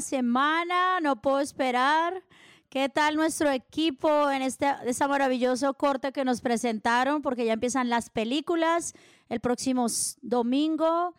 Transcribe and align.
semana, 0.00 1.00
no 1.00 1.20
puedo 1.20 1.40
esperar. 1.40 2.22
¿Qué 2.68 2.88
tal 2.88 3.16
nuestro 3.16 3.50
equipo 3.50 4.30
en 4.30 4.42
este, 4.42 4.66
maravilloso 5.08 5.72
corte 5.74 6.12
que 6.12 6.24
nos 6.24 6.42
presentaron? 6.42 7.22
Porque 7.22 7.46
ya 7.46 7.54
empiezan 7.54 7.88
las 7.88 8.10
películas 8.10 8.94
el 9.28 9.40
próximo 9.40 9.86
domingo. 10.20 11.14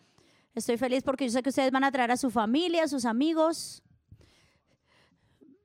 Estoy 0.53 0.77
feliz 0.77 1.03
porque 1.03 1.25
yo 1.25 1.31
sé 1.31 1.41
que 1.41 1.49
ustedes 1.49 1.71
van 1.71 1.83
a 1.83 1.91
traer 1.91 2.11
a 2.11 2.17
su 2.17 2.29
familia, 2.29 2.83
a 2.83 2.87
sus 2.87 3.05
amigos. 3.05 3.81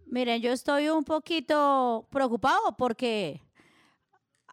Miren, 0.07 0.41
yo 0.41 0.53
estoy 0.53 0.89
un 0.89 1.05
poquito 1.05 2.07
preocupado 2.11 2.77
porque 2.79 3.43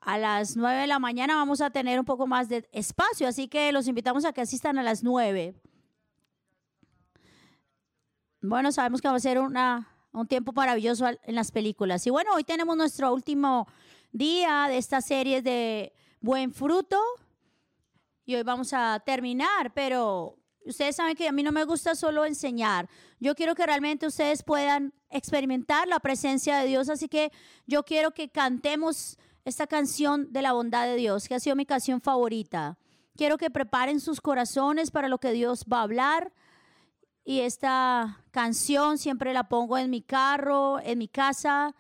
a 0.02 0.18
las 0.18 0.58
9 0.58 0.82
de 0.82 0.88
la 0.88 1.00
mañana 1.00 1.36
vamos 1.36 1.62
a 1.62 1.70
tener 1.70 2.00
un 2.00 2.06
poco 2.06 2.28
más 2.28 2.50
de 2.50 2.68
espacio, 2.72 3.28
así 3.28 3.48
que 3.48 3.72
los 3.72 3.88
invitamos 3.88 4.26
a 4.26 4.34
que 4.34 4.42
asistan 4.42 4.80
a 4.80 4.84
las 4.84 5.04
9. 5.04 5.56
Bueno, 8.44 8.72
sabemos 8.72 9.02
que 9.02 9.08
va 9.08 9.16
a 9.16 9.20
ser 9.20 9.38
un 9.38 10.28
tiempo 10.28 10.52
maravilloso 10.52 11.06
en 11.08 11.36
las 11.36 11.52
películas. 11.52 12.08
Y 12.08 12.10
bueno, 12.10 12.34
hoy 12.34 12.44
tenemos 12.44 12.76
nuestro 12.76 13.14
último 13.14 13.68
día 14.12 14.66
de 14.68 14.80
esta 14.80 15.00
serie 15.00 15.44
de 15.44 15.94
Buen 16.22 16.52
Fruto. 16.52 17.00
Y 18.26 18.34
hoy 18.34 18.42
vamos 18.42 18.74
a 18.74 19.00
terminar, 19.06 19.72
pero 19.76 20.40
ustedes 20.66 20.96
saben 20.96 21.16
que 21.16 21.28
a 21.28 21.32
mí 21.32 21.44
no 21.44 21.52
me 21.52 21.66
gusta 21.66 21.94
solo 21.94 22.26
enseñar. 22.26 22.90
Yo 23.20 23.36
quiero 23.36 23.54
que 23.54 23.64
realmente 23.68 24.08
ustedes 24.08 24.42
puedan 24.42 24.92
experimentar 25.12 25.88
la 25.88 26.00
presencia 26.00 26.58
de 26.58 26.66
Dios. 26.66 26.90
Así 26.90 27.08
que 27.08 27.32
yo 27.68 27.84
quiero 27.84 28.10
que 28.10 28.30
cantemos 28.30 29.20
esta 29.46 29.68
canción 29.68 30.34
de 30.34 30.42
la 30.42 30.54
bondad 30.54 30.88
de 30.88 30.96
Dios, 30.96 31.28
que 31.28 31.36
ha 31.36 31.40
sido 31.40 31.56
mi 31.56 31.68
canción 31.68 32.02
favorita. 32.02 32.80
Quiero 33.16 33.38
que 33.38 33.52
preparen 33.52 34.00
sus 34.00 34.20
corazones 34.20 34.90
para 34.90 35.10
lo 35.10 35.20
que 35.20 35.32
Dios 35.32 35.64
va 35.72 35.82
a 35.82 35.84
hablar. 35.84 36.34
Y 37.32 37.40
esta 37.40 38.20
canción 38.32 38.98
siempre 38.98 39.32
la 39.32 39.48
pongo 39.48 39.78
en 39.78 39.90
mi 39.90 40.02
carro, 40.02 40.82
en 40.82 40.98
mi 40.98 41.08
casa. 41.08 41.74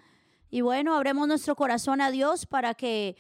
Y 0.49 0.61
bueno, 0.61 0.95
abremos 0.95 1.27
nuestro 1.27 1.57
corazón 1.57 1.99
a 1.99 2.09
Dios 2.09 2.45
para 2.45 2.73
que 2.73 3.17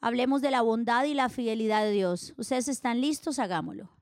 hablemos 0.00 0.42
de 0.42 0.50
la 0.50 0.62
bondad 0.62 1.04
y 1.04 1.14
la 1.14 1.28
fidelidad 1.28 1.84
de 1.84 1.92
Dios. 1.92 2.34
¿Ustedes 2.36 2.66
están 2.66 3.00
listos? 3.00 3.38
Hagámoslo. 3.38 3.97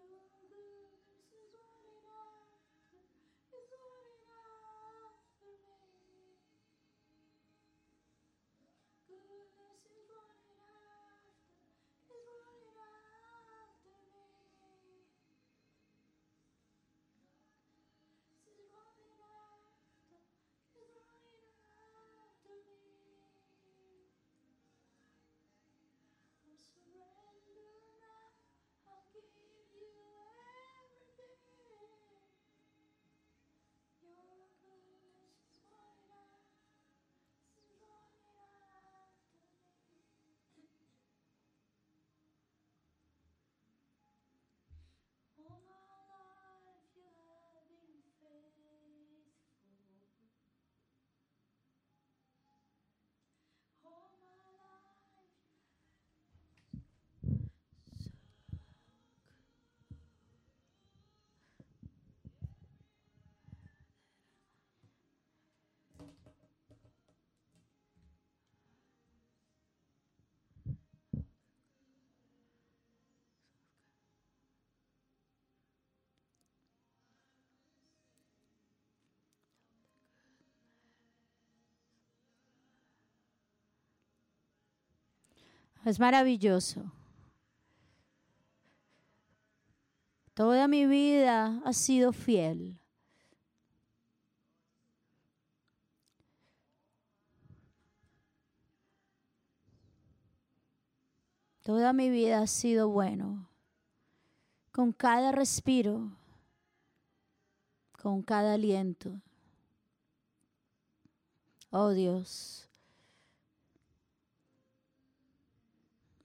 you 0.00 0.47
Es 85.84 85.98
maravilloso. 85.98 86.92
Toda 90.34 90.68
mi 90.68 90.86
vida 90.86 91.60
ha 91.64 91.72
sido 91.72 92.12
fiel. 92.12 92.78
Toda 101.68 101.92
mi 101.92 102.08
vida 102.08 102.40
ha 102.40 102.46
sido 102.46 102.88
bueno. 102.88 103.46
Con 104.72 104.92
cada 104.92 105.32
respiro, 105.32 106.12
con 108.00 108.22
cada 108.22 108.54
aliento. 108.54 109.20
Oh 111.70 111.90
Dios, 111.90 112.67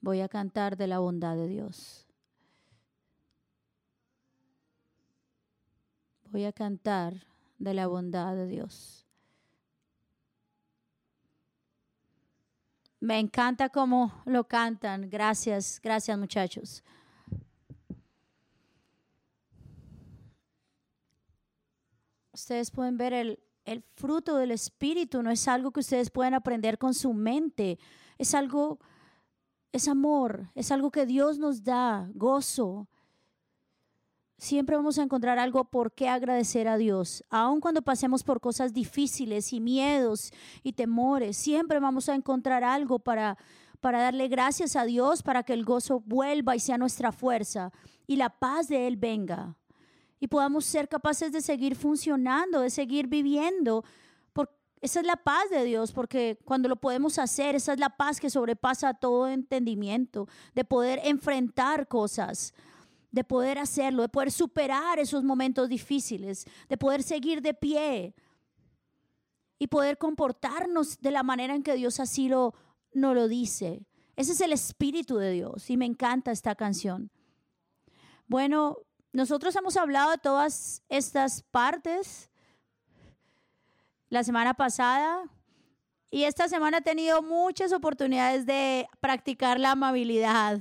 voy 0.03 0.19
a 0.19 0.27
cantar 0.27 0.75
de 0.75 0.85
la 0.85 0.99
bondad 0.99 1.37
de 1.37 1.47
Dios. 1.47 2.05
Voy 6.29 6.43
a 6.43 6.51
cantar 6.51 7.25
de 7.57 7.73
la 7.73 7.87
bondad 7.87 8.35
de 8.35 8.45
Dios. 8.47 9.07
Me 12.99 13.17
encanta 13.17 13.69
cómo 13.69 14.21
lo 14.25 14.43
cantan. 14.43 15.09
Gracias, 15.09 15.79
gracias 15.81 16.17
muchachos. 16.17 16.83
Ustedes 22.33 22.71
pueden 22.71 22.97
ver 22.97 23.13
el, 23.13 23.39
el 23.63 23.83
fruto 23.95 24.35
del 24.35 24.51
Espíritu, 24.51 25.23
no 25.23 25.31
es 25.31 25.47
algo 25.47 25.71
que 25.71 25.79
ustedes 25.79 26.09
pueden 26.09 26.33
aprender 26.33 26.77
con 26.77 26.93
su 26.93 27.13
mente, 27.13 27.79
es 28.17 28.33
algo, 28.33 28.79
es 29.73 29.89
amor, 29.89 30.49
es 30.55 30.71
algo 30.71 30.89
que 30.91 31.05
Dios 31.05 31.37
nos 31.37 31.63
da, 31.63 32.09
gozo, 32.13 32.87
Siempre 34.43 34.75
vamos 34.75 34.99
a 34.99 35.03
encontrar 35.03 35.39
algo 35.39 35.63
por 35.63 35.93
qué 35.93 36.09
agradecer 36.09 36.67
a 36.67 36.77
Dios. 36.77 37.23
Aun 37.29 37.61
cuando 37.61 37.81
pasemos 37.81 38.23
por 38.23 38.41
cosas 38.41 38.73
difíciles 38.73 39.53
y 39.53 39.61
miedos 39.61 40.33
y 40.63 40.73
temores, 40.73 41.37
siempre 41.37 41.79
vamos 41.79 42.09
a 42.09 42.15
encontrar 42.15 42.61
algo 42.61 42.99
para, 42.99 43.37
para 43.79 44.01
darle 44.01 44.27
gracias 44.27 44.75
a 44.75 44.83
Dios, 44.83 45.23
para 45.23 45.43
que 45.43 45.53
el 45.53 45.63
gozo 45.63 46.01
vuelva 46.01 46.57
y 46.57 46.59
sea 46.59 46.77
nuestra 46.77 47.13
fuerza 47.13 47.71
y 48.05 48.17
la 48.17 48.29
paz 48.31 48.67
de 48.67 48.85
Él 48.85 48.97
venga. 48.97 49.55
Y 50.19 50.27
podamos 50.27 50.65
ser 50.65 50.89
capaces 50.89 51.31
de 51.31 51.39
seguir 51.39 51.77
funcionando, 51.77 52.59
de 52.59 52.69
seguir 52.69 53.07
viviendo. 53.07 53.85
Esa 54.83 54.99
es 54.99 55.05
la 55.05 55.15
paz 55.15 55.49
de 55.49 55.63
Dios, 55.63 55.93
porque 55.93 56.37
cuando 56.43 56.67
lo 56.67 56.75
podemos 56.75 57.17
hacer, 57.17 57.55
esa 57.55 57.71
es 57.71 57.79
la 57.79 57.95
paz 57.95 58.19
que 58.19 58.29
sobrepasa 58.29 58.93
todo 58.93 59.29
entendimiento, 59.29 60.27
de 60.53 60.65
poder 60.65 60.99
enfrentar 61.05 61.87
cosas 61.87 62.53
de 63.13 63.23
poder 63.23 63.59
hacerlo, 63.59 64.01
de 64.01 64.09
poder 64.09 64.31
superar 64.31 64.97
esos 64.97 65.23
momentos 65.23 65.69
difíciles, 65.69 66.45
de 66.67 66.77
poder 66.77 67.03
seguir 67.03 67.43
de 67.43 67.53
pie 67.53 68.15
y 69.59 69.67
poder 69.67 69.99
comportarnos 69.99 70.99
de 70.99 71.11
la 71.11 71.21
manera 71.21 71.53
en 71.53 71.61
que 71.61 71.75
Dios 71.75 71.99
así 71.99 72.27
lo, 72.27 72.55
no 72.91 73.13
lo 73.13 73.27
dice. 73.27 73.85
Ese 74.15 74.31
es 74.31 74.41
el 74.41 74.51
espíritu 74.51 75.17
de 75.17 75.29
Dios 75.29 75.69
y 75.69 75.77
me 75.77 75.85
encanta 75.85 76.31
esta 76.31 76.55
canción. 76.55 77.11
Bueno, 78.25 78.77
nosotros 79.11 79.55
hemos 79.55 79.77
hablado 79.77 80.09
de 80.09 80.17
todas 80.17 80.81
estas 80.89 81.43
partes 81.43 82.31
la 84.13 84.23
semana 84.23 84.53
pasada 84.53 85.23
y 86.11 86.25
esta 86.25 86.47
semana 86.47 86.77
he 86.77 86.81
tenido 86.81 87.23
muchas 87.23 87.73
oportunidades 87.73 88.45
de 88.45 88.87
practicar 89.01 89.59
la 89.59 89.71
amabilidad. 89.71 90.59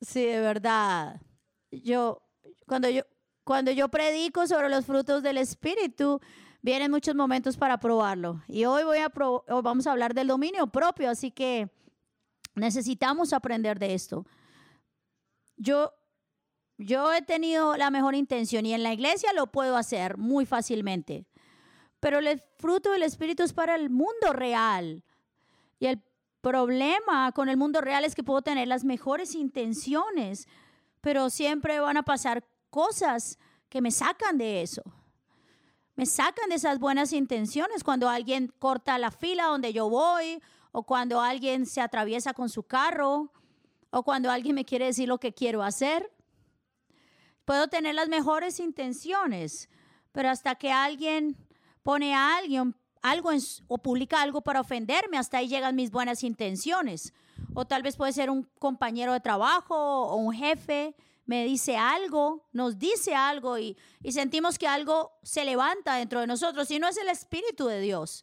Sí, 0.00 0.24
de 0.24 0.40
verdad. 0.40 1.20
Yo, 1.70 2.20
cuando 2.66 2.90
yo, 2.90 3.02
cuando 3.44 3.70
yo 3.70 3.88
predico 3.88 4.44
sobre 4.48 4.68
los 4.68 4.86
frutos 4.86 5.22
del 5.22 5.38
Espíritu, 5.38 6.20
vienen 6.62 6.90
muchos 6.90 7.14
momentos 7.14 7.56
para 7.56 7.78
probarlo. 7.78 8.42
Y 8.48 8.64
hoy 8.64 8.82
voy 8.82 8.98
a 8.98 9.12
vamos 9.62 9.86
a 9.86 9.92
hablar 9.92 10.14
del 10.14 10.26
dominio 10.26 10.66
propio, 10.66 11.08
así 11.08 11.30
que 11.30 11.70
necesitamos 12.56 13.32
aprender 13.32 13.78
de 13.78 13.94
esto. 13.94 14.26
Yo, 15.56 15.92
yo 16.76 17.12
he 17.12 17.22
tenido 17.22 17.76
la 17.76 17.92
mejor 17.92 18.16
intención 18.16 18.66
y 18.66 18.74
en 18.74 18.82
la 18.82 18.92
iglesia 18.92 19.32
lo 19.32 19.46
puedo 19.52 19.76
hacer 19.76 20.18
muy 20.18 20.44
fácilmente. 20.44 21.27
Pero 22.00 22.18
el 22.18 22.40
fruto 22.58 22.92
del 22.92 23.02
Espíritu 23.02 23.42
es 23.42 23.52
para 23.52 23.74
el 23.74 23.90
mundo 23.90 24.32
real. 24.32 25.04
Y 25.78 25.86
el 25.86 26.02
problema 26.40 27.32
con 27.32 27.48
el 27.48 27.56
mundo 27.56 27.80
real 27.80 28.04
es 28.04 28.14
que 28.14 28.22
puedo 28.22 28.42
tener 28.42 28.68
las 28.68 28.84
mejores 28.84 29.34
intenciones, 29.34 30.46
pero 31.00 31.30
siempre 31.30 31.80
van 31.80 31.96
a 31.96 32.04
pasar 32.04 32.46
cosas 32.70 33.38
que 33.68 33.80
me 33.80 33.90
sacan 33.90 34.38
de 34.38 34.62
eso. 34.62 34.82
Me 35.96 36.06
sacan 36.06 36.48
de 36.48 36.54
esas 36.54 36.78
buenas 36.78 37.12
intenciones 37.12 37.82
cuando 37.82 38.08
alguien 38.08 38.52
corta 38.58 38.98
la 38.98 39.10
fila 39.10 39.46
donde 39.46 39.72
yo 39.72 39.90
voy, 39.90 40.40
o 40.70 40.84
cuando 40.84 41.20
alguien 41.20 41.66
se 41.66 41.80
atraviesa 41.80 42.34
con 42.34 42.48
su 42.48 42.62
carro, 42.62 43.32
o 43.90 44.02
cuando 44.04 44.30
alguien 44.30 44.54
me 44.54 44.64
quiere 44.64 44.86
decir 44.86 45.08
lo 45.08 45.18
que 45.18 45.34
quiero 45.34 45.62
hacer. 45.62 46.12
Puedo 47.44 47.68
tener 47.68 47.94
las 47.94 48.08
mejores 48.08 48.60
intenciones, 48.60 49.68
pero 50.12 50.28
hasta 50.28 50.54
que 50.54 50.70
alguien 50.70 51.36
pone 51.88 52.14
a 52.14 52.36
alguien 52.36 52.76
algo 53.00 53.30
o 53.66 53.78
publica 53.78 54.20
algo 54.20 54.42
para 54.42 54.60
ofenderme, 54.60 55.16
hasta 55.16 55.38
ahí 55.38 55.48
llegan 55.48 55.74
mis 55.74 55.90
buenas 55.90 56.22
intenciones. 56.22 57.14
O 57.54 57.66
tal 57.66 57.82
vez 57.82 57.96
puede 57.96 58.12
ser 58.12 58.28
un 58.28 58.42
compañero 58.58 59.14
de 59.14 59.20
trabajo 59.20 59.74
o 59.74 60.16
un 60.16 60.34
jefe, 60.34 60.94
me 61.24 61.46
dice 61.46 61.78
algo, 61.78 62.46
nos 62.52 62.78
dice 62.78 63.14
algo 63.14 63.58
y, 63.58 63.74
y 64.02 64.12
sentimos 64.12 64.58
que 64.58 64.68
algo 64.68 65.12
se 65.22 65.46
levanta 65.46 65.94
dentro 65.94 66.20
de 66.20 66.26
nosotros 66.26 66.70
y 66.70 66.78
no 66.78 66.88
es 66.88 66.98
el 66.98 67.08
Espíritu 67.08 67.68
de 67.68 67.80
Dios. 67.80 68.22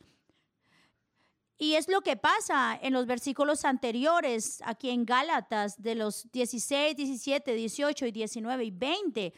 Y 1.58 1.74
es 1.74 1.90
lo 1.90 2.02
que 2.02 2.18
pasa 2.18 2.78
en 2.80 2.94
los 2.94 3.08
versículos 3.08 3.66
anteriores, 3.66 4.62
aquí 4.64 4.92
en 4.92 5.08
Gálatas, 5.08 5.82
de 5.82 5.96
los 5.96 6.32
16, 6.32 6.96
17, 6.96 7.56
18 7.56 8.06
y 8.06 8.12
19 8.12 8.64
y 8.64 8.70
20 8.70 9.34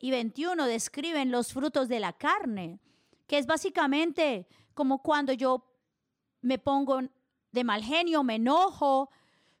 y 0.00 0.10
21, 0.10 0.66
describen 0.66 1.30
los 1.30 1.52
frutos 1.52 1.86
de 1.86 2.00
la 2.00 2.12
carne 2.12 2.80
que 3.26 3.38
es 3.38 3.46
básicamente 3.46 4.46
como 4.74 5.02
cuando 5.02 5.32
yo 5.32 5.64
me 6.42 6.58
pongo 6.58 7.00
de 7.52 7.64
mal 7.64 7.82
genio, 7.82 8.22
me 8.22 8.36
enojo, 8.36 9.10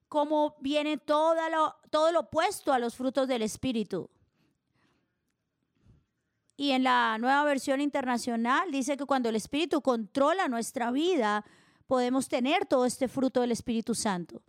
como 0.08 0.56
viene 0.60 0.98
todo 0.98 1.34
lo, 1.50 1.74
todo 1.90 2.12
lo 2.12 2.20
opuesto 2.20 2.72
a 2.72 2.78
los 2.78 2.94
frutos 2.94 3.26
del 3.26 3.42
Espíritu. 3.42 4.08
Y 6.56 6.70
en 6.70 6.84
la 6.84 7.18
nueva 7.18 7.44
versión 7.44 7.80
internacional 7.80 8.70
dice 8.70 8.96
que 8.96 9.04
cuando 9.04 9.28
el 9.28 9.36
Espíritu 9.36 9.82
controla 9.82 10.48
nuestra 10.48 10.90
vida, 10.90 11.44
podemos 11.86 12.28
tener 12.28 12.66
todo 12.66 12.86
este 12.86 13.08
fruto 13.08 13.40
del 13.40 13.52
Espíritu 13.52 13.94
Santo. 13.94 14.42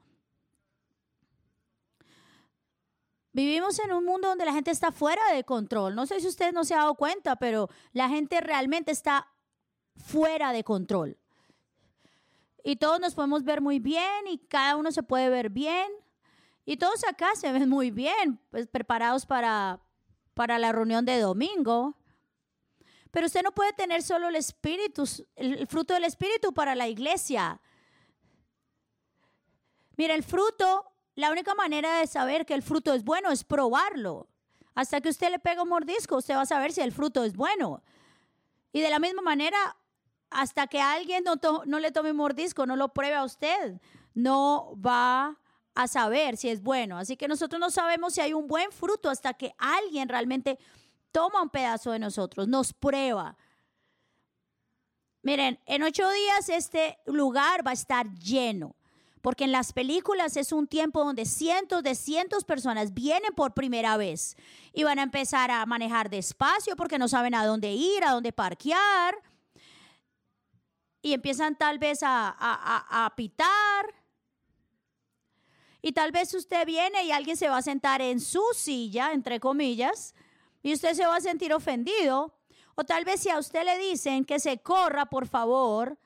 Vivimos 3.38 3.78
en 3.78 3.94
un 3.94 4.04
mundo 4.04 4.30
donde 4.30 4.46
la 4.46 4.52
gente 4.52 4.72
está 4.72 4.92
fuera 4.92 5.22
de 5.32 5.44
control. 5.44 5.94
No 5.94 6.08
sé 6.08 6.20
si 6.20 6.28
usted 6.28 6.54
no 6.54 6.64
se 6.64 6.74
ha 6.74 6.78
dado 6.78 6.96
cuenta, 6.96 7.36
pero 7.36 7.70
la 7.94 8.10
gente 8.10 8.42
realmente 8.42 8.92
está 8.92 9.28
fuera 9.96 10.52
de 10.52 10.64
control. 10.64 11.20
Y 12.64 12.78
todos 12.78 13.00
nos 13.00 13.14
podemos 13.14 13.44
ver 13.44 13.62
muy 13.62 13.78
bien 13.78 14.26
y 14.26 14.40
cada 14.40 14.76
uno 14.76 14.92
se 14.92 15.04
puede 15.04 15.30
ver 15.30 15.52
bien. 15.52 15.88
Y 16.66 16.78
todos 16.78 17.04
acá 17.04 17.36
se 17.36 17.52
ven 17.52 17.70
muy 17.70 17.92
bien, 17.92 18.40
pues 18.50 18.66
preparados 18.66 19.28
para, 19.28 19.82
para 20.34 20.58
la 20.58 20.72
reunión 20.72 21.06
de 21.06 21.20
domingo. 21.20 21.96
Pero 23.12 23.28
usted 23.28 23.44
no 23.44 23.52
puede 23.52 23.72
tener 23.74 24.02
solo 24.02 24.30
el 24.30 24.36
espíritu, 24.36 25.04
el 25.36 25.68
fruto 25.68 25.94
del 25.94 26.06
espíritu 26.06 26.56
para 26.56 26.74
la 26.74 26.88
iglesia. 26.88 27.62
Mira, 29.96 30.16
el 30.16 30.24
fruto 30.24 30.92
la 31.18 31.32
única 31.32 31.56
manera 31.56 31.98
de 31.98 32.06
saber 32.06 32.46
que 32.46 32.54
el 32.54 32.62
fruto 32.62 32.94
es 32.94 33.04
bueno 33.04 33.32
es 33.32 33.44
probarlo. 33.44 34.28
Hasta 34.76 35.02
que 35.02 35.10
usted 35.10 35.32
le 35.32 35.40
pega 35.40 35.64
un 35.64 35.70
mordisco, 35.70 36.18
usted 36.18 36.36
va 36.36 36.42
a 36.42 36.46
saber 36.46 36.72
si 36.72 36.82
el 36.82 36.92
fruto 36.92 37.24
es 37.24 37.36
bueno. 37.36 37.82
Y 38.72 38.82
de 38.82 38.92
la 38.92 39.00
misma 39.00 39.24
manera, 39.24 39.58
hasta 40.30 40.68
que 40.68 40.80
alguien 40.80 41.24
no, 41.24 41.34
no 41.66 41.80
le 41.80 41.92
tome 41.92 42.12
un 42.12 42.18
mordisco, 42.18 42.68
no 42.68 42.76
lo 42.76 42.90
pruebe 42.90 43.16
a 43.16 43.24
usted, 43.24 43.82
no 44.14 44.76
va 44.80 45.40
a 45.74 45.88
saber 45.88 46.38
si 46.38 46.50
es 46.50 46.62
bueno. 46.62 47.00
Así 47.00 47.18
que 47.18 47.28
nosotros 47.28 47.60
no 47.60 47.72
sabemos 47.72 48.14
si 48.14 48.22
hay 48.22 48.34
un 48.34 48.46
buen 48.46 48.72
fruto 48.72 49.10
hasta 49.10 49.34
que 49.34 49.56
alguien 49.58 50.10
realmente 50.10 50.60
toma 51.12 51.42
un 51.42 51.50
pedazo 51.50 51.94
de 51.94 51.98
nosotros, 51.98 52.48
nos 52.48 52.74
prueba. 52.74 53.36
Miren, 55.24 55.60
en 55.66 55.82
ocho 55.82 56.08
días 56.12 56.50
este 56.50 57.00
lugar 57.08 57.66
va 57.66 57.72
a 57.72 57.74
estar 57.74 58.08
lleno. 58.20 58.76
Porque 59.28 59.44
en 59.44 59.52
las 59.52 59.74
películas 59.74 60.38
es 60.38 60.54
un 60.54 60.68
tiempo 60.68 61.04
donde 61.04 61.26
cientos 61.26 61.84
de 61.84 61.96
cientos 61.96 62.44
de 62.44 62.46
personas 62.46 62.94
vienen 62.94 63.34
por 63.36 63.54
primera 63.54 63.98
vez 63.98 64.38
y 64.72 64.86
van 64.86 65.00
a 65.00 65.04
empezar 65.04 65.52
a 65.52 65.66
manejar 65.66 66.10
despacio 66.10 66.78
porque 66.78 66.98
no 66.98 67.10
saben 67.10 67.36
a 67.36 67.46
dónde 67.46 67.74
ir, 67.74 68.06
a 68.06 68.12
dónde 68.12 68.32
parquear. 68.32 69.22
Y 71.02 71.12
empiezan 71.12 71.58
tal 71.58 71.78
vez 71.78 72.04
a, 72.04 72.34
a, 72.40 73.06
a 73.06 73.16
pitar 73.18 73.94
Y 75.82 75.92
tal 75.92 76.14
vez 76.14 76.34
usted 76.34 76.66
viene 76.66 77.04
y 77.04 77.12
alguien 77.12 77.36
se 77.36 77.50
va 77.50 77.58
a 77.58 77.62
sentar 77.62 78.02
en 78.02 78.22
su 78.22 78.44
silla, 78.54 79.12
entre 79.12 79.42
comillas, 79.42 80.16
y 80.64 80.72
usted 80.72 80.94
se 80.94 81.06
va 81.06 81.18
a 81.18 81.20
sentir 81.20 81.54
ofendido. 81.54 82.34
O 82.76 82.86
tal 82.86 83.04
vez 83.04 83.20
si 83.20 83.30
a 83.30 83.40
usted 83.40 83.66
le 83.66 83.78
dicen 83.78 84.24
que 84.24 84.40
se 84.40 84.60
corra, 84.60 85.08
por 85.08 85.28
favor, 85.28 85.98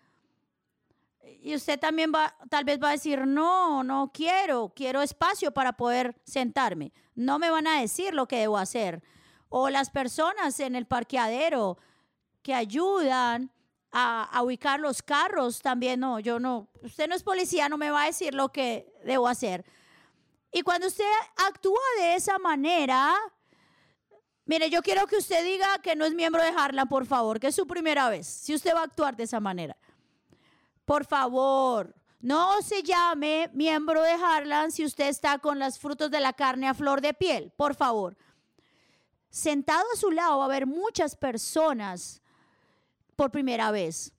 y 1.23 1.55
usted 1.55 1.79
también 1.79 2.11
va, 2.13 2.35
tal 2.49 2.63
vez 2.65 2.79
va 2.81 2.89
a 2.89 2.93
decir, 2.93 3.25
no, 3.25 3.83
no 3.83 4.11
quiero, 4.13 4.71
quiero 4.75 5.01
espacio 5.01 5.51
para 5.51 5.73
poder 5.73 6.15
sentarme. 6.23 6.93
No 7.15 7.39
me 7.39 7.49
van 7.49 7.67
a 7.67 7.81
decir 7.81 8.13
lo 8.13 8.27
que 8.27 8.37
debo 8.37 8.57
hacer. 8.57 9.03
O 9.49 9.69
las 9.69 9.89
personas 9.89 10.59
en 10.59 10.75
el 10.75 10.85
parqueadero 10.85 11.77
que 12.41 12.53
ayudan 12.53 13.51
a, 13.91 14.41
ubicar 14.43 14.79
los 14.79 15.01
carros 15.01 15.61
también, 15.61 15.99
no, 15.99 16.19
yo 16.19 16.39
no, 16.39 16.69
usted 16.81 17.07
no 17.07 17.15
es 17.15 17.23
policía, 17.23 17.69
no 17.69 17.77
me 17.77 17.91
va 17.91 18.03
a 18.03 18.07
decir 18.07 18.33
lo 18.33 18.49
que 18.49 18.93
debo 19.03 19.27
hacer. 19.27 19.65
Y 20.51 20.61
cuando 20.61 20.87
usted 20.87 21.05
actúa 21.47 21.79
de 21.99 22.15
esa 22.15 22.39
manera, 22.39 23.13
mire, 24.45 24.69
yo 24.69 24.81
quiero 24.81 25.07
que 25.07 25.17
usted 25.17 25.43
diga 25.43 25.79
que 25.79 25.95
no 25.95 26.05
es 26.05 26.13
miembro 26.13 26.41
de 26.41 26.49
Harlan, 26.49 26.87
por 26.87 27.05
favor, 27.05 27.39
que 27.39 27.47
es 27.47 27.55
su 27.55 27.67
primera 27.67 28.09
vez, 28.09 28.27
si 28.27 28.55
usted 28.55 28.73
va 28.73 28.81
a 28.81 28.85
actuar 28.85 29.15
de 29.15 29.23
esa 29.23 29.39
manera. 29.39 29.77
Por 30.91 31.05
favor, 31.05 31.95
no 32.19 32.61
se 32.61 32.83
llame 32.83 33.49
miembro 33.53 34.03
de 34.03 34.11
Harlan 34.11 34.73
si 34.73 34.83
usted 34.83 35.07
está 35.07 35.39
con 35.39 35.57
los 35.57 35.79
frutos 35.79 36.11
de 36.11 36.19
la 36.19 36.33
carne 36.33 36.67
a 36.67 36.73
flor 36.73 36.99
de 36.99 37.13
piel, 37.13 37.49
por 37.55 37.75
favor. 37.75 38.17
Sentado 39.29 39.85
a 39.93 39.95
su 39.95 40.11
lado 40.11 40.39
va 40.39 40.43
a 40.43 40.47
haber 40.47 40.67
muchas 40.67 41.15
personas 41.15 42.21
por 43.15 43.31
primera 43.31 43.71
vez. 43.71 44.11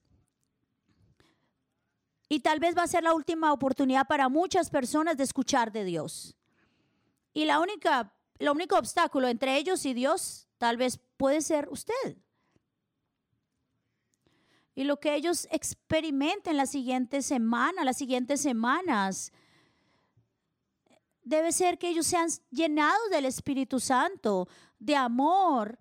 Y 2.31 2.41
tal 2.41 2.59
vez 2.59 2.75
va 2.75 2.85
a 2.85 2.89
ser 2.89 3.03
la 3.03 3.13
última 3.13 3.53
oportunidad 3.53 4.07
para 4.07 4.31
muchas 4.31 4.71
personas 4.71 5.19
de 5.19 5.25
escuchar 5.25 5.73
de 5.73 5.85
Dios. 5.85 6.35
Y 7.35 7.45
la 7.45 7.61
única, 7.61 8.15
el 8.39 8.49
único 8.49 8.79
obstáculo 8.79 9.29
entre 9.29 9.59
ellos 9.59 9.85
y 9.85 9.93
Dios 9.93 10.49
tal 10.57 10.79
vez 10.79 10.99
puede 11.19 11.43
ser 11.43 11.69
usted. 11.69 12.17
Y 14.75 14.85
lo 14.85 14.99
que 14.99 15.15
ellos 15.15 15.49
experimenten 15.51 16.57
la 16.57 16.67
siguiente 16.67 17.21
semana, 17.23 17.85
las 17.85 17.99
siguientes 17.99 18.41
semanas, 18.41 19.33
debe 21.23 21.53
ser 21.53 21.79
que 21.79 21.89
ellos 21.89 22.07
sean 22.07 22.29
llenados 22.51 23.11
del 23.11 23.27
Espíritu 23.27 23.79
Santo, 23.81 24.49
de 24.79 24.97
amor. 24.97 25.79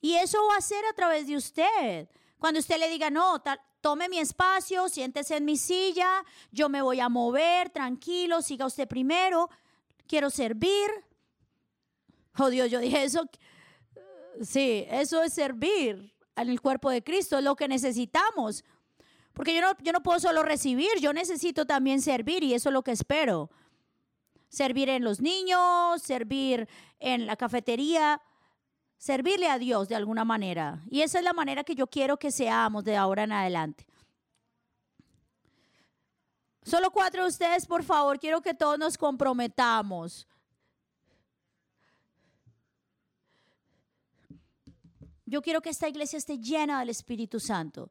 Y 0.00 0.14
eso 0.14 0.38
va 0.48 0.56
a 0.56 0.60
ser 0.60 0.84
a 0.86 0.94
través 0.94 1.26
de 1.26 1.36
usted. 1.36 2.08
Cuando 2.38 2.60
usted 2.60 2.78
le 2.78 2.88
diga, 2.88 3.10
no, 3.10 3.42
tome 3.80 4.08
mi 4.08 4.18
espacio, 4.18 4.88
siéntese 4.88 5.36
en 5.36 5.44
mi 5.44 5.56
silla, 5.56 6.24
yo 6.52 6.68
me 6.68 6.82
voy 6.82 7.00
a 7.00 7.08
mover, 7.08 7.70
tranquilo, 7.70 8.42
siga 8.42 8.64
usted 8.64 8.86
primero, 8.86 9.50
quiero 10.06 10.30
servir. 10.30 10.88
Oh 12.38 12.48
Dios, 12.48 12.70
yo 12.70 12.78
dije 12.78 13.02
eso. 13.02 13.28
Sí, 14.40 14.86
eso 14.88 15.22
es 15.22 15.34
servir 15.34 16.14
en 16.42 16.50
el 16.50 16.60
cuerpo 16.60 16.90
de 16.90 17.02
Cristo, 17.02 17.38
es 17.38 17.44
lo 17.44 17.56
que 17.56 17.68
necesitamos. 17.68 18.64
Porque 19.32 19.54
yo 19.54 19.60
no, 19.60 19.72
yo 19.82 19.92
no 19.92 20.02
puedo 20.02 20.20
solo 20.20 20.42
recibir, 20.42 20.90
yo 21.00 21.12
necesito 21.12 21.66
también 21.66 22.00
servir 22.00 22.42
y 22.42 22.54
eso 22.54 22.68
es 22.68 22.72
lo 22.72 22.82
que 22.82 22.92
espero. 22.92 23.50
Servir 24.48 24.88
en 24.88 25.04
los 25.04 25.20
niños, 25.20 26.02
servir 26.02 26.68
en 26.98 27.26
la 27.26 27.36
cafetería, 27.36 28.20
servirle 28.98 29.48
a 29.48 29.58
Dios 29.58 29.88
de 29.88 29.94
alguna 29.94 30.24
manera. 30.24 30.82
Y 30.90 31.02
esa 31.02 31.18
es 31.18 31.24
la 31.24 31.32
manera 31.32 31.64
que 31.64 31.74
yo 31.74 31.86
quiero 31.86 32.18
que 32.18 32.30
seamos 32.30 32.84
de 32.84 32.96
ahora 32.96 33.24
en 33.24 33.32
adelante. 33.32 33.86
Solo 36.62 36.90
cuatro 36.90 37.22
de 37.22 37.28
ustedes, 37.28 37.66
por 37.66 37.82
favor, 37.82 38.18
quiero 38.18 38.42
que 38.42 38.52
todos 38.52 38.78
nos 38.78 38.98
comprometamos. 38.98 40.28
Yo 45.30 45.42
quiero 45.42 45.60
que 45.60 45.70
esta 45.70 45.88
iglesia 45.88 46.16
esté 46.16 46.40
llena 46.40 46.80
del 46.80 46.88
Espíritu 46.88 47.38
Santo. 47.38 47.88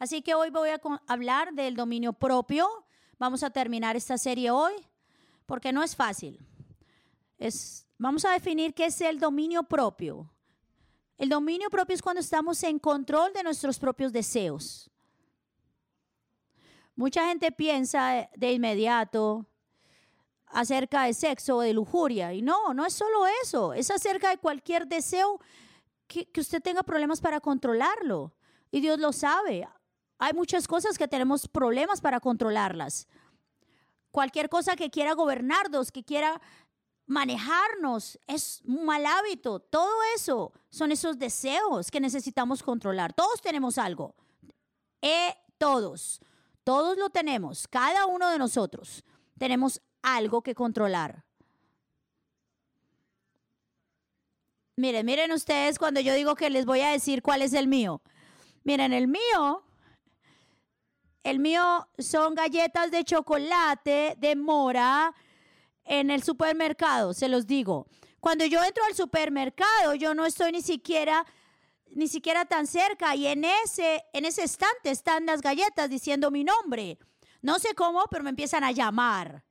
Así 0.00 0.22
que 0.22 0.34
hoy 0.34 0.50
voy 0.50 0.70
a 0.70 0.80
hablar 1.06 1.54
del 1.54 1.76
dominio 1.76 2.12
propio. 2.12 2.68
Vamos 3.16 3.44
a 3.44 3.50
terminar 3.50 3.94
esta 3.94 4.18
serie 4.18 4.50
hoy 4.50 4.72
porque 5.46 5.72
no 5.72 5.84
es 5.84 5.94
fácil. 5.94 6.44
Es, 7.38 7.86
vamos 7.96 8.24
a 8.24 8.32
definir 8.32 8.74
qué 8.74 8.86
es 8.86 9.00
el 9.02 9.20
dominio 9.20 9.62
propio. 9.62 10.28
El 11.16 11.28
dominio 11.28 11.70
propio 11.70 11.94
es 11.94 12.02
cuando 12.02 12.22
estamos 12.22 12.60
en 12.64 12.80
control 12.80 13.32
de 13.34 13.44
nuestros 13.44 13.78
propios 13.78 14.12
deseos. 14.12 14.90
Mucha 16.96 17.28
gente 17.28 17.52
piensa 17.52 18.28
de 18.34 18.52
inmediato 18.52 19.46
acerca 20.46 21.04
de 21.04 21.14
sexo 21.14 21.58
o 21.58 21.60
de 21.60 21.72
lujuria. 21.72 22.34
Y 22.34 22.42
no, 22.42 22.74
no 22.74 22.84
es 22.84 22.94
solo 22.94 23.28
eso. 23.44 23.74
Es 23.74 23.92
acerca 23.92 24.30
de 24.30 24.38
cualquier 24.38 24.88
deseo 24.88 25.38
que, 26.10 26.40
usted 26.40 26.60
tenga 26.60 26.82
problemas 26.82 27.20
para 27.20 27.40
controlarlo. 27.40 28.32
Y 28.70 28.80
Dios 28.80 28.98
lo 28.98 29.12
sabe. 29.12 29.66
Hay 30.18 30.32
muchas 30.34 30.66
cosas 30.66 30.98
que 30.98 31.08
tenemos 31.08 31.48
problemas 31.48 32.00
para 32.00 32.20
controlarlas. 32.20 33.06
Cualquier 34.10 34.48
cosa 34.48 34.74
que 34.76 34.90
quiera 34.90 35.14
gobernarnos, 35.14 35.92
que 35.92 36.02
quiera 36.02 36.40
manejarnos 37.06 38.18
es 38.26 38.60
un 38.64 38.84
mal 38.84 39.06
hábito. 39.06 39.60
Todo 39.60 39.94
eso 40.16 40.52
son 40.68 40.92
esos 40.92 41.18
deseos 41.18 41.90
que 41.90 42.00
necesitamos 42.00 42.62
controlar. 42.62 43.12
Todos 43.12 43.40
tenemos 43.40 43.78
algo. 43.78 44.14
Eh, 45.00 45.34
todos. 45.58 46.20
Todos 46.64 46.98
lo 46.98 47.10
tenemos. 47.10 47.68
Cada 47.68 48.06
uno 48.06 48.28
de 48.30 48.38
nosotros 48.38 49.04
tenemos 49.38 49.80
algo 50.02 50.42
que 50.42 50.54
controlar. 50.54 51.24
Miren, 54.80 55.04
miren 55.04 55.30
ustedes 55.32 55.78
cuando 55.78 56.00
yo 56.00 56.14
digo 56.14 56.34
que 56.34 56.48
les 56.48 56.64
voy 56.64 56.80
a 56.80 56.88
decir 56.88 57.20
cuál 57.20 57.42
es 57.42 57.52
el 57.52 57.68
mío. 57.68 58.00
Miren, 58.64 58.94
el 58.94 59.08
mío, 59.08 59.62
el 61.22 61.38
mío 61.38 61.86
son 61.98 62.34
galletas 62.34 62.90
de 62.90 63.04
chocolate, 63.04 64.16
de 64.16 64.36
mora, 64.36 65.14
en 65.84 66.10
el 66.10 66.22
supermercado, 66.22 67.12
se 67.12 67.28
los 67.28 67.46
digo. 67.46 67.88
Cuando 68.20 68.46
yo 68.46 68.64
entro 68.64 68.82
al 68.84 68.94
supermercado, 68.94 69.94
yo 69.96 70.14
no 70.14 70.24
estoy 70.24 70.52
ni 70.52 70.62
siquiera 70.62 71.26
ni 71.90 72.08
siquiera 72.08 72.46
tan 72.46 72.66
cerca 72.66 73.14
y 73.14 73.26
en 73.26 73.44
ese 73.44 74.02
en 74.14 74.24
ese 74.24 74.44
estante 74.44 74.90
están 74.90 75.26
las 75.26 75.42
galletas 75.42 75.90
diciendo 75.90 76.30
mi 76.30 76.42
nombre. 76.42 76.98
No 77.42 77.58
sé 77.58 77.74
cómo, 77.74 78.04
pero 78.10 78.24
me 78.24 78.30
empiezan 78.30 78.64
a 78.64 78.72
llamar. 78.72 79.44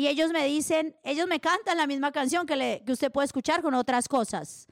Y 0.00 0.08
ellos 0.08 0.32
me 0.32 0.46
dicen, 0.46 0.96
ellos 1.02 1.28
me 1.28 1.40
cantan 1.40 1.76
la 1.76 1.86
misma 1.86 2.10
canción 2.10 2.46
que, 2.46 2.82
usted 2.88 3.12
puede 3.12 3.26
escuchar 3.26 3.60
con 3.60 3.74
otras 3.74 4.08
cosas. 4.08 4.66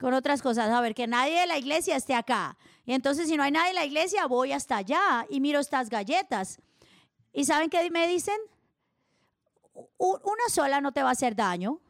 Con 0.00 0.14
otras 0.14 0.40
cosas. 0.40 0.70
A 0.70 0.80
ver, 0.80 0.94
que 0.94 1.06
nadie 1.06 1.40
de 1.40 1.46
la 1.46 1.58
iglesia 1.58 1.94
esté 1.94 2.14
acá. 2.14 2.56
Y 2.86 2.94
entonces 2.94 3.28
si 3.28 3.36
no 3.36 3.42
hay 3.42 3.50
nadie 3.50 3.68
en 3.68 3.74
la 3.74 3.84
iglesia, 3.84 4.24
voy 4.26 4.52
hasta 4.52 4.78
allá 4.78 5.26
y 5.28 5.40
miro 5.40 5.60
estas 5.60 5.90
galletas. 5.90 6.58
¿Y 7.34 7.44
saben 7.44 7.68
qué 7.68 7.90
me 7.90 8.08
dicen? 8.08 8.38
Una 9.98 10.48
sola 10.48 10.80
no 10.80 10.92
te 10.92 11.02
va 11.02 11.10
a 11.10 11.12
hacer 11.12 11.36
daño. 11.36 11.82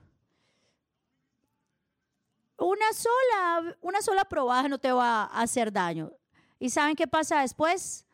Una 2.59 2.93
sola, 2.95 3.77
una 3.81 4.03
sola 4.03 4.25
probada 4.25 4.67
no 4.67 4.79
te 4.79 4.91
va 4.91 5.27
a 5.27 5.43
hacer 5.43 5.73
daño. 5.73 6.11
¿Y 6.59 6.71
saben 6.71 6.97
qué 6.97 7.07
pasa 7.07 7.43
después? 7.43 8.07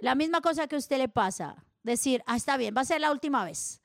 La 0.00 0.14
misma 0.14 0.40
cosa 0.40 0.66
que 0.66 0.76
a 0.76 0.78
usted 0.78 0.96
le 0.96 1.10
pasa. 1.10 1.62
Decir, 1.82 2.22
ah, 2.26 2.36
está 2.36 2.56
bien, 2.56 2.74
va 2.76 2.82
a 2.82 2.84
ser 2.84 3.00
la 3.00 3.10
última 3.10 3.44
vez. 3.44 3.80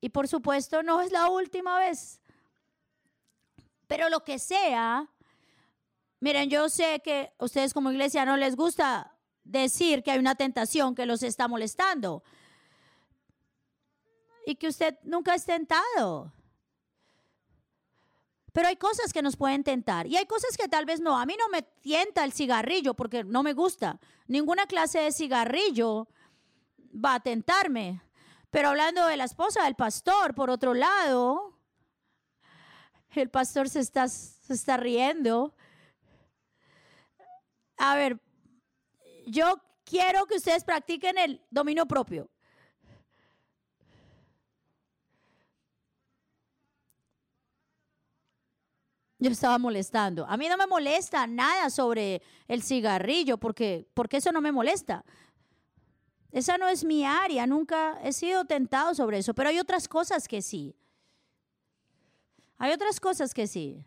Y 0.00 0.08
por 0.10 0.28
supuesto 0.28 0.82
no 0.82 1.00
es 1.00 1.12
la 1.12 1.28
última 1.28 1.78
vez. 1.78 2.20
Pero 3.86 4.08
lo 4.08 4.24
que 4.24 4.38
sea, 4.38 5.08
miren, 6.20 6.48
yo 6.48 6.68
sé 6.68 7.00
que 7.02 7.32
a 7.38 7.44
ustedes 7.44 7.74
como 7.74 7.90
iglesia 7.90 8.24
no 8.24 8.36
les 8.36 8.56
gusta 8.56 9.16
decir 9.44 10.02
que 10.02 10.12
hay 10.12 10.18
una 10.18 10.36
tentación 10.36 10.94
que 10.94 11.06
los 11.06 11.22
está 11.22 11.48
molestando 11.48 12.22
y 14.46 14.54
que 14.54 14.68
usted 14.68 14.98
nunca 15.02 15.34
es 15.34 15.44
tentado. 15.44 16.32
Pero 18.52 18.68
hay 18.68 18.76
cosas 18.76 19.12
que 19.12 19.22
nos 19.22 19.36
pueden 19.36 19.62
tentar 19.62 20.06
y 20.06 20.16
hay 20.16 20.26
cosas 20.26 20.56
que 20.56 20.68
tal 20.68 20.84
vez 20.84 21.00
no. 21.00 21.18
A 21.18 21.26
mí 21.26 21.36
no 21.38 21.48
me 21.48 21.62
tienta 21.62 22.24
el 22.24 22.32
cigarrillo 22.32 22.94
porque 22.94 23.22
no 23.22 23.42
me 23.42 23.52
gusta. 23.52 24.00
Ninguna 24.26 24.66
clase 24.66 25.00
de 25.00 25.12
cigarrillo 25.12 26.08
va 26.92 27.14
a 27.14 27.20
tentarme. 27.20 28.02
Pero 28.50 28.68
hablando 28.68 29.06
de 29.06 29.16
la 29.16 29.24
esposa 29.24 29.64
del 29.64 29.74
pastor, 29.74 30.34
por 30.34 30.50
otro 30.50 30.74
lado, 30.74 31.56
el 33.10 33.30
pastor 33.30 33.68
se 33.68 33.80
está, 33.80 34.08
se 34.08 34.54
está 34.54 34.76
riendo. 34.76 35.54
A 37.76 37.94
ver, 37.96 38.20
yo 39.26 39.60
quiero 39.84 40.26
que 40.26 40.36
ustedes 40.36 40.64
practiquen 40.64 41.18
el 41.18 41.44
dominio 41.50 41.86
propio. 41.86 42.30
yo 49.20 49.30
estaba 49.30 49.58
molestando. 49.58 50.26
A 50.26 50.36
mí 50.36 50.48
no 50.48 50.56
me 50.56 50.66
molesta 50.66 51.26
nada 51.26 51.68
sobre 51.70 52.22
el 52.48 52.62
cigarrillo, 52.62 53.36
porque, 53.36 53.86
porque 53.94 54.16
eso 54.16 54.32
no 54.32 54.40
me 54.40 54.50
molesta. 54.50 55.04
Esa 56.32 56.58
no 56.58 56.68
es 56.68 56.84
mi 56.84 57.04
área, 57.04 57.46
nunca 57.46 57.98
he 58.02 58.12
sido 58.12 58.44
tentado 58.44 58.94
sobre 58.94 59.18
eso, 59.18 59.34
pero 59.34 59.48
hay 59.48 59.58
otras 59.58 59.88
cosas 59.88 60.28
que 60.28 60.42
sí. 60.42 60.76
Hay 62.58 62.72
otras 62.72 63.00
cosas 63.00 63.34
que 63.34 63.46
sí. 63.46 63.84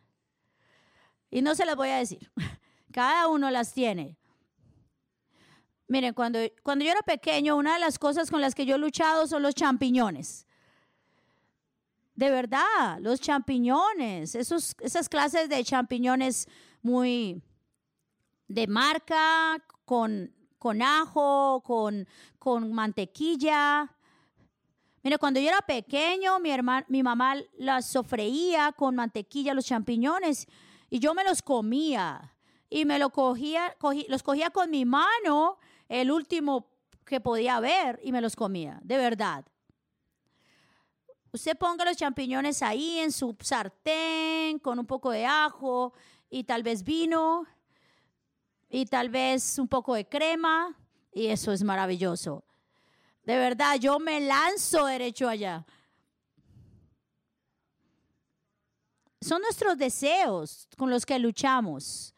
Y 1.29 1.41
no 1.41 1.55
se 1.55 1.65
las 1.65 1.75
voy 1.75 1.89
a 1.89 1.97
decir. 1.97 2.31
Cada 2.91 3.27
uno 3.27 3.49
las 3.49 3.73
tiene. 3.73 4.17
Miren, 5.87 6.13
cuando, 6.13 6.39
cuando 6.63 6.83
yo 6.85 6.91
era 6.91 7.01
pequeño, 7.01 7.55
una 7.55 7.73
de 7.75 7.79
las 7.79 7.99
cosas 7.99 8.31
con 8.31 8.41
las 8.41 8.55
que 8.55 8.65
yo 8.65 8.75
he 8.75 8.79
luchado 8.79 9.27
son 9.27 9.43
los 9.43 9.53
champiñones. 9.53 10.47
De 12.15 12.29
verdad, 12.29 12.99
los 12.99 13.19
champiñones, 13.19 14.35
esos, 14.35 14.75
esas 14.79 15.09
clases 15.09 15.49
de 15.49 15.63
champiñones 15.63 16.47
muy 16.81 17.41
de 18.47 18.67
marca, 18.67 19.63
con, 19.85 20.31
con 20.59 20.81
ajo, 20.81 21.61
con, 21.65 22.07
con 22.43 22.73
mantequilla. 22.73 23.89
Mire, 25.01 25.17
cuando 25.17 25.39
yo 25.39 25.47
era 25.47 25.61
pequeño, 25.61 26.41
mi, 26.41 26.51
hermana, 26.51 26.85
mi 26.89 27.01
mamá 27.01 27.35
las 27.57 27.85
sofreía 27.85 28.73
con 28.73 28.95
mantequilla, 28.95 29.53
los 29.53 29.65
champiñones, 29.65 30.45
y 30.89 30.99
yo 30.99 31.13
me 31.13 31.23
los 31.23 31.41
comía. 31.41 32.35
Y 32.69 32.83
me 32.83 32.99
lo 32.99 33.11
cogía, 33.11 33.77
los 34.09 34.23
cogía 34.23 34.49
con 34.49 34.69
mi 34.71 34.83
mano, 34.83 35.57
el 35.87 36.11
último 36.11 36.67
que 37.05 37.21
podía 37.21 37.61
ver, 37.61 38.01
y 38.03 38.11
me 38.11 38.19
los 38.19 38.35
comía, 38.35 38.77
de 38.83 38.97
verdad. 38.97 39.45
Usted 41.31 41.57
ponga 41.57 41.85
los 41.85 41.95
champiñones 41.95 42.61
ahí 42.61 42.99
en 42.99 43.13
su 43.13 43.37
sartén 43.39 44.59
con 44.59 44.79
un 44.79 44.85
poco 44.85 45.11
de 45.11 45.25
ajo 45.25 45.93
y 46.29 46.43
tal 46.43 46.61
vez 46.61 46.83
vino 46.83 47.45
y 48.69 48.85
tal 48.85 49.07
vez 49.07 49.57
un 49.59 49.69
poco 49.69 49.95
de 49.95 50.05
crema 50.05 50.77
y 51.13 51.27
eso 51.27 51.51
es 51.51 51.63
maravilloso. 51.63 52.43
De 53.23 53.37
verdad, 53.37 53.77
yo 53.79 53.99
me 53.99 54.19
lanzo 54.19 54.85
derecho 54.85 55.29
allá. 55.29 55.65
Son 59.21 59.41
nuestros 59.41 59.77
deseos 59.77 60.67
con 60.77 60.89
los 60.89 61.05
que 61.05 61.17
luchamos. 61.17 62.13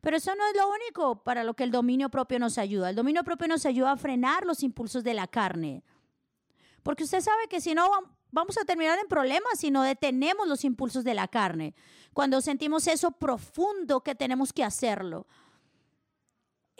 Pero 0.00 0.16
eso 0.16 0.34
no 0.34 0.44
es 0.48 0.56
lo 0.56 0.68
único 0.68 1.22
para 1.22 1.44
lo 1.44 1.54
que 1.54 1.62
el 1.62 1.70
dominio 1.70 2.08
propio 2.08 2.40
nos 2.40 2.58
ayuda. 2.58 2.90
El 2.90 2.96
dominio 2.96 3.22
propio 3.22 3.46
nos 3.46 3.64
ayuda 3.64 3.92
a 3.92 3.96
frenar 3.96 4.44
los 4.44 4.64
impulsos 4.64 5.04
de 5.04 5.14
la 5.14 5.28
carne. 5.28 5.84
Porque 6.82 7.04
usted 7.04 7.20
sabe 7.20 7.46
que 7.48 7.60
si 7.60 7.72
no 7.72 7.88
vamos 8.32 8.58
a 8.58 8.64
terminar 8.64 8.98
en 8.98 9.06
problemas 9.06 9.60
si 9.60 9.70
no 9.70 9.84
detenemos 9.84 10.48
los 10.48 10.64
impulsos 10.64 11.04
de 11.04 11.14
la 11.14 11.28
carne. 11.28 11.76
Cuando 12.12 12.40
sentimos 12.40 12.88
eso 12.88 13.12
profundo 13.12 14.02
que 14.02 14.16
tenemos 14.16 14.52
que 14.52 14.64
hacerlo. 14.64 15.28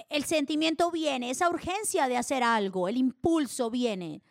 El 0.08 0.24
sentimiento 0.24 0.90
viene, 0.90 1.30
esa 1.30 1.48
urgencia 1.48 2.08
de 2.08 2.16
hacer 2.16 2.42
algo, 2.42 2.88
el 2.88 2.96
impulso 2.96 3.70
viene. 3.70 4.22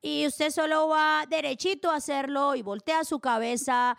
Y 0.00 0.26
usted 0.26 0.50
solo 0.50 0.88
va 0.88 1.26
derechito 1.28 1.90
a 1.90 1.96
hacerlo 1.96 2.54
y 2.54 2.62
voltea 2.62 3.04
su 3.04 3.20
cabeza, 3.20 3.96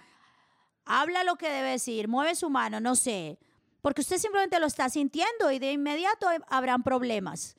habla 0.85 1.23
lo 1.23 1.35
que 1.35 1.49
debe 1.49 1.71
decir, 1.71 2.07
mueve 2.07 2.35
su 2.35 2.49
mano, 2.49 2.79
no 2.79 2.95
sé. 2.95 3.39
Porque 3.81 4.01
usted 4.01 4.17
simplemente 4.17 4.59
lo 4.59 4.67
está 4.67 4.89
sintiendo 4.89 5.51
y 5.51 5.59
de 5.59 5.71
inmediato 5.71 6.27
habrán 6.49 6.83
problemas. 6.83 7.55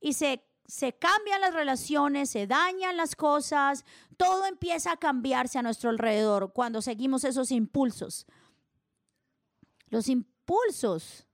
Y 0.00 0.14
se 0.14 0.44
se 0.72 0.94
cambian 0.94 1.42
las 1.42 1.52
relaciones, 1.52 2.30
se 2.30 2.46
dañan 2.46 2.96
las 2.96 3.14
cosas, 3.14 3.84
todo 4.16 4.46
empieza 4.46 4.92
a 4.92 4.96
cambiarse 4.96 5.58
a 5.58 5.62
nuestro 5.62 5.90
alrededor 5.90 6.54
cuando 6.54 6.80
seguimos 6.80 7.24
esos 7.24 7.50
impulsos. 7.50 8.26
Los 9.88 10.08
impulsos. 10.08 11.26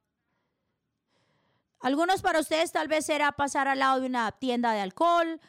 Algunos 1.81 2.23
para 2.23 2.41
ustedes 2.41 2.73
tal 2.73 2.89
vez 2.89 3.07
será 3.07 3.33
pasar 3.33 3.69
al 3.69 3.79
lado 3.79 4.01
de 4.01 4.07
una 4.07 4.33
tienda 4.33 4.73
de 4.73 4.81
alcohol, 4.81 5.41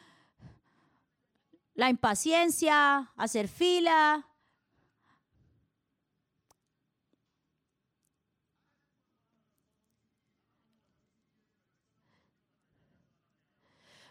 la 1.74 1.90
impaciencia, 1.90 3.12
hacer 3.16 3.48
fila, 3.48 4.30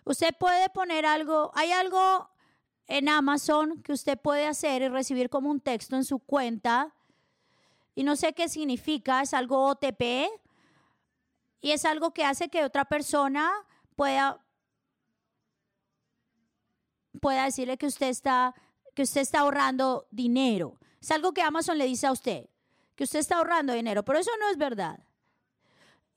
Usted 0.10 0.34
puede 0.40 0.70
poner 0.70 1.06
algo, 1.06 1.52
hay 1.54 1.72
algo 1.72 2.32
en 2.88 3.10
Amazon 3.10 3.84
que 3.84 3.94
usted 3.94 4.18
puede 4.18 4.48
hacer 4.48 4.82
y 4.82 4.88
recibir 4.88 5.30
como 5.30 5.52
un 5.52 5.60
texto 5.60 5.96
en 5.96 6.04
su 6.04 6.18
cuenta. 6.18 6.96
Y 7.94 8.04
no 8.04 8.16
sé 8.16 8.34
qué 8.34 8.50
significa, 8.50 9.22
es 9.22 9.36
algo 9.36 9.68
OTP. 9.68 10.32
Y 11.62 11.72
es 11.72 11.86
algo 11.86 12.14
que 12.14 12.24
hace 12.24 12.50
que 12.50 12.64
otra 12.64 12.86
persona 12.86 13.52
pueda, 13.96 14.40
pueda 17.20 17.46
decirle 17.46 17.78
que 17.78 17.88
usted 17.88 18.08
está, 18.08 18.56
que 18.96 19.04
usted 19.04 19.22
está 19.22 19.42
ahorrando 19.42 20.08
dinero. 20.12 20.80
Es 21.02 21.12
algo 21.12 21.34
que 21.34 21.42
Amazon 21.42 21.78
le 21.78 21.86
dice 21.86 22.08
a 22.08 22.12
usted, 22.12 22.50
que 22.96 23.04
usted 23.04 23.20
está 23.20 23.38
ahorrando 23.38 23.74
dinero, 23.74 24.04
pero 24.04 24.20
eso 24.20 24.32
no 24.40 24.50
es 24.50 24.58
verdad. 24.58 25.00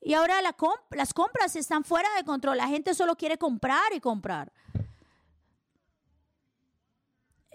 Y 0.05 0.13
ahora 0.13 0.41
las 0.41 1.13
compras 1.13 1.55
están 1.55 1.85
fuera 1.85 2.09
de 2.15 2.25
control. 2.25 2.57
La 2.57 2.67
gente 2.67 2.93
solo 2.93 3.15
quiere 3.15 3.37
comprar 3.37 3.93
y 3.93 4.01
comprar. 4.01 4.51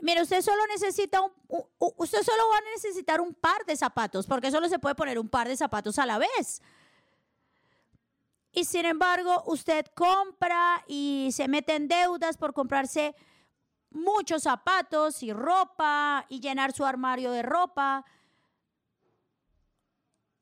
Mire, 0.01 0.23
usted 0.23 0.41
solo 0.41 0.67
necesita 0.69 1.21
un, 1.21 1.33
usted 1.79 2.23
solo 2.23 2.49
va 2.51 2.59
a 2.59 2.71
necesitar 2.75 3.21
un 3.21 3.35
par 3.35 3.65
de 3.67 3.77
zapatos, 3.77 4.27
porque 4.27 4.51
solo 4.51 4.69
se 4.69 4.79
puede 4.79 4.95
poner 4.95 5.19
un 5.19 5.29
par 5.29 5.49
de 5.49 5.57
zapatos 5.57 5.99
a 5.99 6.07
la 6.07 6.19
vez. 6.19 6.63
Y 8.53 8.65
sin 8.65 8.87
embargo, 8.87 9.43
usted 9.47 9.87
compra 9.95 10.85
y 10.87 11.31
se 11.33 11.49
mete 11.49 11.77
en 11.77 11.89
deudas 11.89 12.37
por 12.37 12.55
comprarse 12.55 13.15
muchos 13.91 14.43
zapatos 14.43 15.23
y 15.23 15.33
ropa 15.33 16.27
y 16.29 16.41
llenar 16.41 16.73
su 16.73 16.85
armario 16.85 17.31
de 17.31 17.43
ropa. 17.43 18.05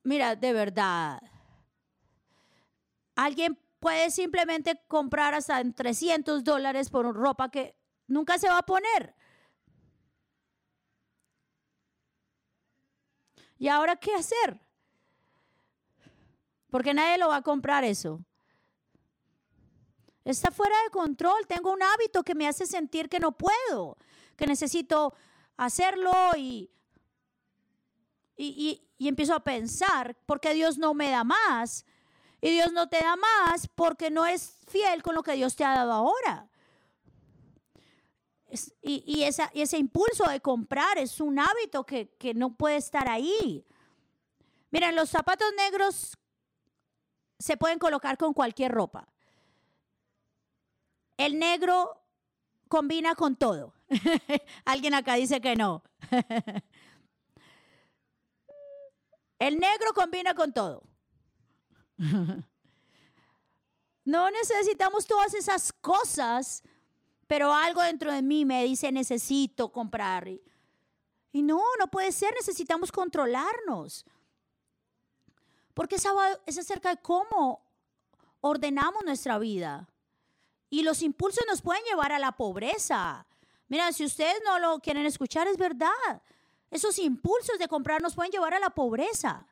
Mira, 0.03 0.37
de 0.37 0.53
verdad. 0.53 1.21
Alguien 3.17 3.59
puede 3.81 4.11
simplemente 4.11 4.81
comprar 4.89 5.35
hasta 5.35 5.61
en 5.61 5.75
300 5.75 6.45
dólares 6.45 6.91
por 6.91 7.13
ropa 7.15 7.51
que 7.51 7.77
nunca 8.07 8.39
se 8.39 8.49
va 8.49 8.59
a 8.59 8.67
poner. 8.67 9.15
¿Y 13.59 13.69
ahora 13.69 13.97
qué 13.97 14.15
hacer? 14.15 14.66
Porque 16.71 16.95
nadie 16.95 17.19
lo 17.19 17.29
va 17.29 17.37
a 17.37 17.43
comprar 17.43 17.85
eso. 17.85 18.21
Está 20.25 20.51
fuera 20.51 20.75
de 20.83 20.91
control. 20.91 21.47
Tengo 21.47 21.73
un 21.73 21.83
hábito 21.83 22.25
que 22.25 22.35
me 22.35 22.49
hace 22.49 22.67
sentir 22.67 23.09
que 23.09 23.21
no 23.21 23.33
puedo, 23.33 23.97
que 24.37 24.47
necesito 24.47 25.15
hacerlo 25.57 26.13
y, 26.37 26.69
y, 28.37 28.83
y, 28.99 29.09
empiezo 29.09 29.35
a 29.35 29.45
pensar, 29.45 30.17
¿por 30.27 30.41
qué 30.41 30.53
Dios 30.53 30.79
no 30.79 30.95
me 30.95 31.11
da 31.11 31.23
más? 31.23 31.87
Y 32.41 32.51
Dios 32.51 32.73
no 32.73 32.89
te 32.89 32.99
da 32.99 33.17
más 33.17 33.69
porque 33.69 34.11
no 34.11 34.27
es 34.27 34.59
fiel 34.67 35.03
con 35.03 35.15
lo 35.15 35.23
que 35.23 35.33
Dios 35.33 35.55
te 35.55 35.65
ha 35.65 35.75
dado 35.75 35.93
ahora. 35.93 36.49
y, 38.83 39.23
ese 39.23 39.79
impulso 39.79 40.29
de 40.29 40.41
comprar 40.41 40.99
es 40.99 41.21
un 41.21 41.39
hábito 41.39 41.85
que, 41.85 42.09
que 42.19 42.35
no 42.35 42.57
puede 42.57 42.77
estar 42.77 43.09
ahí. 43.09 43.65
Miren, 44.71 44.97
los 44.97 45.09
zapatos 45.09 45.53
negros 45.57 46.19
se 47.39 47.57
pueden 47.57 47.79
colocar 47.79 48.17
con 48.19 48.33
cualquier 48.33 48.73
ropa. 48.73 49.09
El 51.17 51.39
negro 51.39 52.03
combina 52.69 53.15
con 53.15 53.37
todo. 53.37 53.75
Alguien 54.65 54.95
acá 54.95 55.15
dice 55.15 55.41
que 55.41 55.57
no. 55.57 55.83
El 59.39 59.59
negro 59.59 59.93
combina 59.95 60.35
con 60.35 60.53
todo. 60.53 60.83
No 64.07 64.31
necesitamos 64.31 65.05
todas 65.05 65.35
esas 65.35 65.73
cosas, 65.73 66.63
pero 67.27 67.53
algo 67.53 67.83
dentro 67.83 68.13
de 68.13 68.23
mí 68.23 68.45
me 68.45 68.63
dice 68.63 68.93
necesito 68.93 69.73
comprar. 69.73 70.29
Y 71.33 71.43
no, 71.43 71.61
no 71.81 71.89
puede 71.89 72.13
ser, 72.13 72.33
necesitamos 72.35 72.93
controlarnos. 72.93 74.07
Porque 75.77 75.97
es 75.97 76.59
acerca 76.59 76.89
de 76.89 77.03
cómo 77.03 77.61
ordenamos 78.41 79.05
nuestra 79.05 79.39
vida. 79.39 79.87
Y 80.71 80.83
los 80.83 81.03
impulsos 81.03 81.45
nos 81.47 81.61
pueden 81.61 81.85
llevar 81.85 82.13
a 82.13 82.19
la 82.19 82.33
pobreza. 82.33 83.27
Mira, 83.69 83.93
si 83.93 84.07
ustedes 84.07 84.41
no 84.43 84.59
lo 84.59 84.79
quieren 84.79 85.05
escuchar, 85.05 85.47
es 85.49 85.59
verdad. 85.59 86.23
Esos 86.71 86.99
impulsos 86.99 87.59
de 87.59 87.69
comprar 87.69 88.01
nos 88.01 88.15
pueden 88.15 88.33
llevar 88.33 88.55
a 88.55 88.59
la 88.59 88.71
pobreza. 88.71 89.47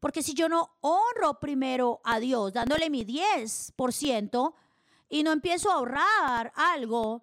Porque 0.00 0.20
si 0.20 0.34
yo 0.34 0.48
no 0.48 0.68
honro 0.80 1.38
primero 1.38 2.00
a 2.02 2.18
Dios 2.18 2.52
dándole 2.52 2.90
mi 2.90 3.04
10% 3.04 4.54
y 5.10 5.22
no 5.22 5.30
empiezo 5.30 5.70
a 5.70 5.74
ahorrar 5.74 6.52
algo, 6.56 7.22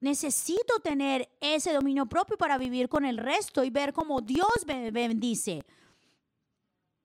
necesito 0.00 0.78
tener 0.80 1.28
ese 1.40 1.72
dominio 1.72 2.06
propio 2.06 2.36
para 2.36 2.58
vivir 2.58 2.88
con 2.88 3.04
el 3.04 3.18
resto 3.18 3.64
y 3.64 3.70
ver 3.70 3.92
cómo 3.92 4.20
Dios 4.20 4.64
me 4.66 4.90
bendice. 4.90 5.64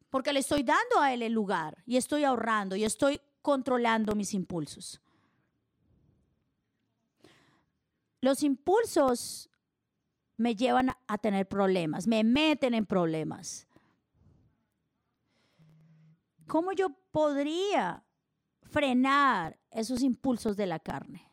Porque 0.10 0.34
le 0.34 0.40
estoy 0.40 0.64
dando 0.64 1.00
a 1.00 1.14
Él 1.14 1.22
el 1.22 1.34
lugar 1.34 1.82
y 1.86 1.98
estoy 1.98 2.24
ahorrando 2.24 2.76
y 2.76 2.84
estoy 2.84 3.22
controlando 3.42 4.14
mis 4.14 4.34
impulsos. 4.34 5.02
Los 8.20 8.44
impulsos 8.44 9.50
me 10.38 10.56
llevan 10.56 10.92
a 11.08 11.18
tener 11.18 11.48
problemas, 11.48 12.08
me 12.08 12.24
meten 12.24 12.74
en 12.74 12.86
problemas. 12.86 13.68
¿Cómo 16.46 16.74
yo 16.74 16.90
podría 17.12 18.04
frenar 18.64 19.58
esos 19.72 20.04
impulsos 20.04 20.58
de 20.58 20.68
la 20.68 20.80
carne? 20.80 21.31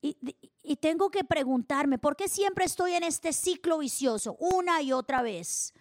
Y, 0.00 0.76
tengo 0.76 1.10
que 1.10 1.24
preguntarme, 1.24 1.98
¿por 1.98 2.14
qué 2.14 2.28
siempre 2.28 2.64
estoy 2.64 2.92
en 2.92 3.02
este 3.02 3.32
ciclo 3.32 3.78
vicioso 3.78 4.36
una 4.38 4.80
y 4.80 4.92
otra 4.92 5.22
vez? 5.22 5.74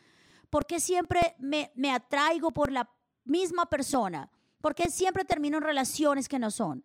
¿Por 0.49 0.65
qué 0.65 0.79
siempre 0.79 1.35
me, 1.37 1.71
me 1.75 1.91
atraigo 1.91 2.51
por 2.51 2.71
la 2.71 2.89
misma 3.25 3.67
persona? 3.67 4.31
¿Por 4.61 4.73
qué 4.73 4.89
siempre 4.89 5.23
termino 5.23 5.57
en 5.57 5.63
relaciones 5.63 6.27
que 6.27 6.39
no 6.39 6.49
son? 6.49 6.83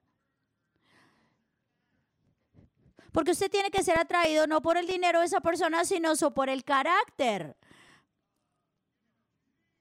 Porque 3.12 3.30
usted 3.30 3.50
tiene 3.50 3.70
que 3.70 3.82
ser 3.82 3.98
atraído 3.98 4.46
no 4.46 4.62
por 4.62 4.76
el 4.76 4.86
dinero 4.86 5.20
de 5.20 5.26
esa 5.26 5.40
persona, 5.40 5.84
sino 5.84 6.14
por 6.34 6.48
el 6.48 6.64
carácter. 6.64 7.56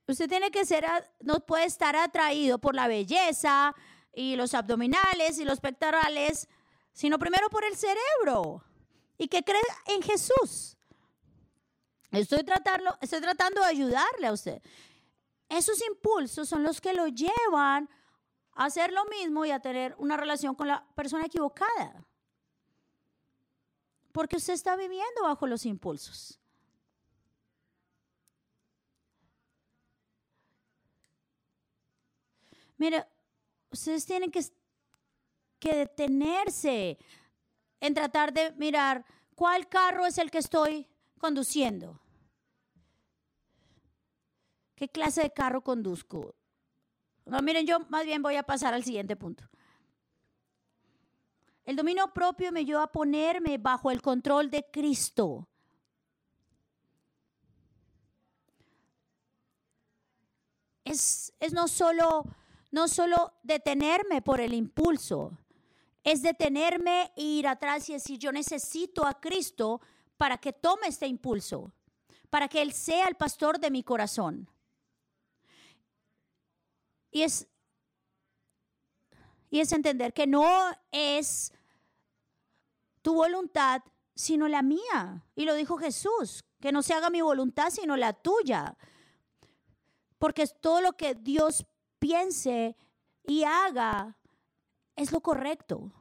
Usted 0.06 0.28
tiene 0.28 0.50
que 0.50 0.66
ser, 0.66 0.84
no 1.20 1.40
puede 1.40 1.64
estar 1.64 1.96
atraído 1.96 2.58
por 2.58 2.74
la 2.74 2.88
belleza 2.88 3.74
y 4.12 4.36
los 4.36 4.52
abdominales 4.52 5.38
y 5.38 5.44
los 5.44 5.60
pectorales, 5.60 6.48
sino 6.92 7.18
primero 7.18 7.48
por 7.48 7.64
el 7.64 7.76
cerebro 7.76 8.64
y 9.18 9.28
que 9.28 9.42
cree 9.42 9.62
en 9.86 10.02
Jesús. 10.02 10.76
Estoy, 12.10 12.44
estoy 13.00 13.20
tratando 13.20 13.60
de 13.60 13.66
ayudarle 13.66 14.26
a 14.26 14.32
usted. 14.32 14.60
Esos 15.48 15.80
impulsos 15.86 16.48
son 16.48 16.62
los 16.62 16.80
que 16.80 16.92
lo 16.92 17.06
llevan 17.08 17.88
a 18.54 18.64
hacer 18.66 18.92
lo 18.92 19.04
mismo 19.06 19.44
y 19.44 19.50
a 19.50 19.60
tener 19.60 19.94
una 19.98 20.16
relación 20.16 20.54
con 20.54 20.68
la 20.68 20.86
persona 20.94 21.26
equivocada. 21.26 22.06
Porque 24.12 24.36
usted 24.36 24.52
está 24.52 24.76
viviendo 24.76 25.22
bajo 25.22 25.46
los 25.46 25.64
impulsos. 25.64 26.38
Mire, 32.76 33.06
ustedes 33.70 34.04
tienen 34.04 34.30
que 34.30 34.42
que 35.62 35.76
detenerse 35.76 36.98
en 37.78 37.94
tratar 37.94 38.32
de 38.32 38.50
mirar 38.56 39.04
cuál 39.36 39.68
carro 39.68 40.04
es 40.04 40.18
el 40.18 40.28
que 40.28 40.38
estoy 40.38 40.88
conduciendo. 41.18 42.00
¿Qué 44.74 44.88
clase 44.88 45.22
de 45.22 45.30
carro 45.30 45.62
conduzco? 45.62 46.34
No, 47.26 47.40
miren, 47.42 47.64
yo 47.64 47.78
más 47.90 48.04
bien 48.04 48.22
voy 48.22 48.34
a 48.34 48.42
pasar 48.42 48.74
al 48.74 48.82
siguiente 48.82 49.14
punto. 49.14 49.48
El 51.64 51.76
dominio 51.76 52.12
propio 52.12 52.50
me 52.50 52.64
lleva 52.64 52.82
a 52.82 52.90
ponerme 52.90 53.56
bajo 53.56 53.92
el 53.92 54.02
control 54.02 54.50
de 54.50 54.66
Cristo. 54.68 55.46
Es, 60.84 61.32
es 61.38 61.52
no, 61.52 61.68
solo, 61.68 62.24
no 62.72 62.88
solo 62.88 63.34
detenerme 63.44 64.22
por 64.22 64.40
el 64.40 64.54
impulso, 64.54 65.38
es 66.04 66.22
detenerme 66.22 67.12
e 67.16 67.22
ir 67.22 67.48
atrás 67.48 67.88
y 67.88 67.92
decir, 67.92 68.18
yo 68.18 68.32
necesito 68.32 69.06
a 69.06 69.20
Cristo 69.20 69.80
para 70.16 70.38
que 70.38 70.52
tome 70.52 70.88
este 70.88 71.06
impulso, 71.06 71.72
para 72.30 72.48
que 72.48 72.62
Él 72.62 72.72
sea 72.72 73.08
el 73.08 73.14
pastor 73.14 73.58
de 73.58 73.70
mi 73.70 73.82
corazón. 73.82 74.48
Y 77.10 77.22
es, 77.22 77.46
y 79.50 79.60
es 79.60 79.72
entender 79.72 80.12
que 80.12 80.26
no 80.26 80.46
es 80.90 81.52
tu 83.02 83.14
voluntad, 83.14 83.82
sino 84.14 84.48
la 84.48 84.62
mía. 84.62 85.24
Y 85.36 85.44
lo 85.44 85.54
dijo 85.54 85.76
Jesús, 85.76 86.44
que 86.60 86.72
no 86.72 86.82
se 86.82 86.94
haga 86.94 87.10
mi 87.10 87.20
voluntad, 87.20 87.70
sino 87.70 87.96
la 87.96 88.12
tuya. 88.12 88.76
Porque 90.18 90.46
todo 90.46 90.80
lo 90.80 90.92
que 90.94 91.14
Dios 91.14 91.66
piense 91.98 92.76
y 93.24 93.44
haga 93.44 94.16
es 94.96 95.12
lo 95.12 95.20
correcto. 95.20 95.92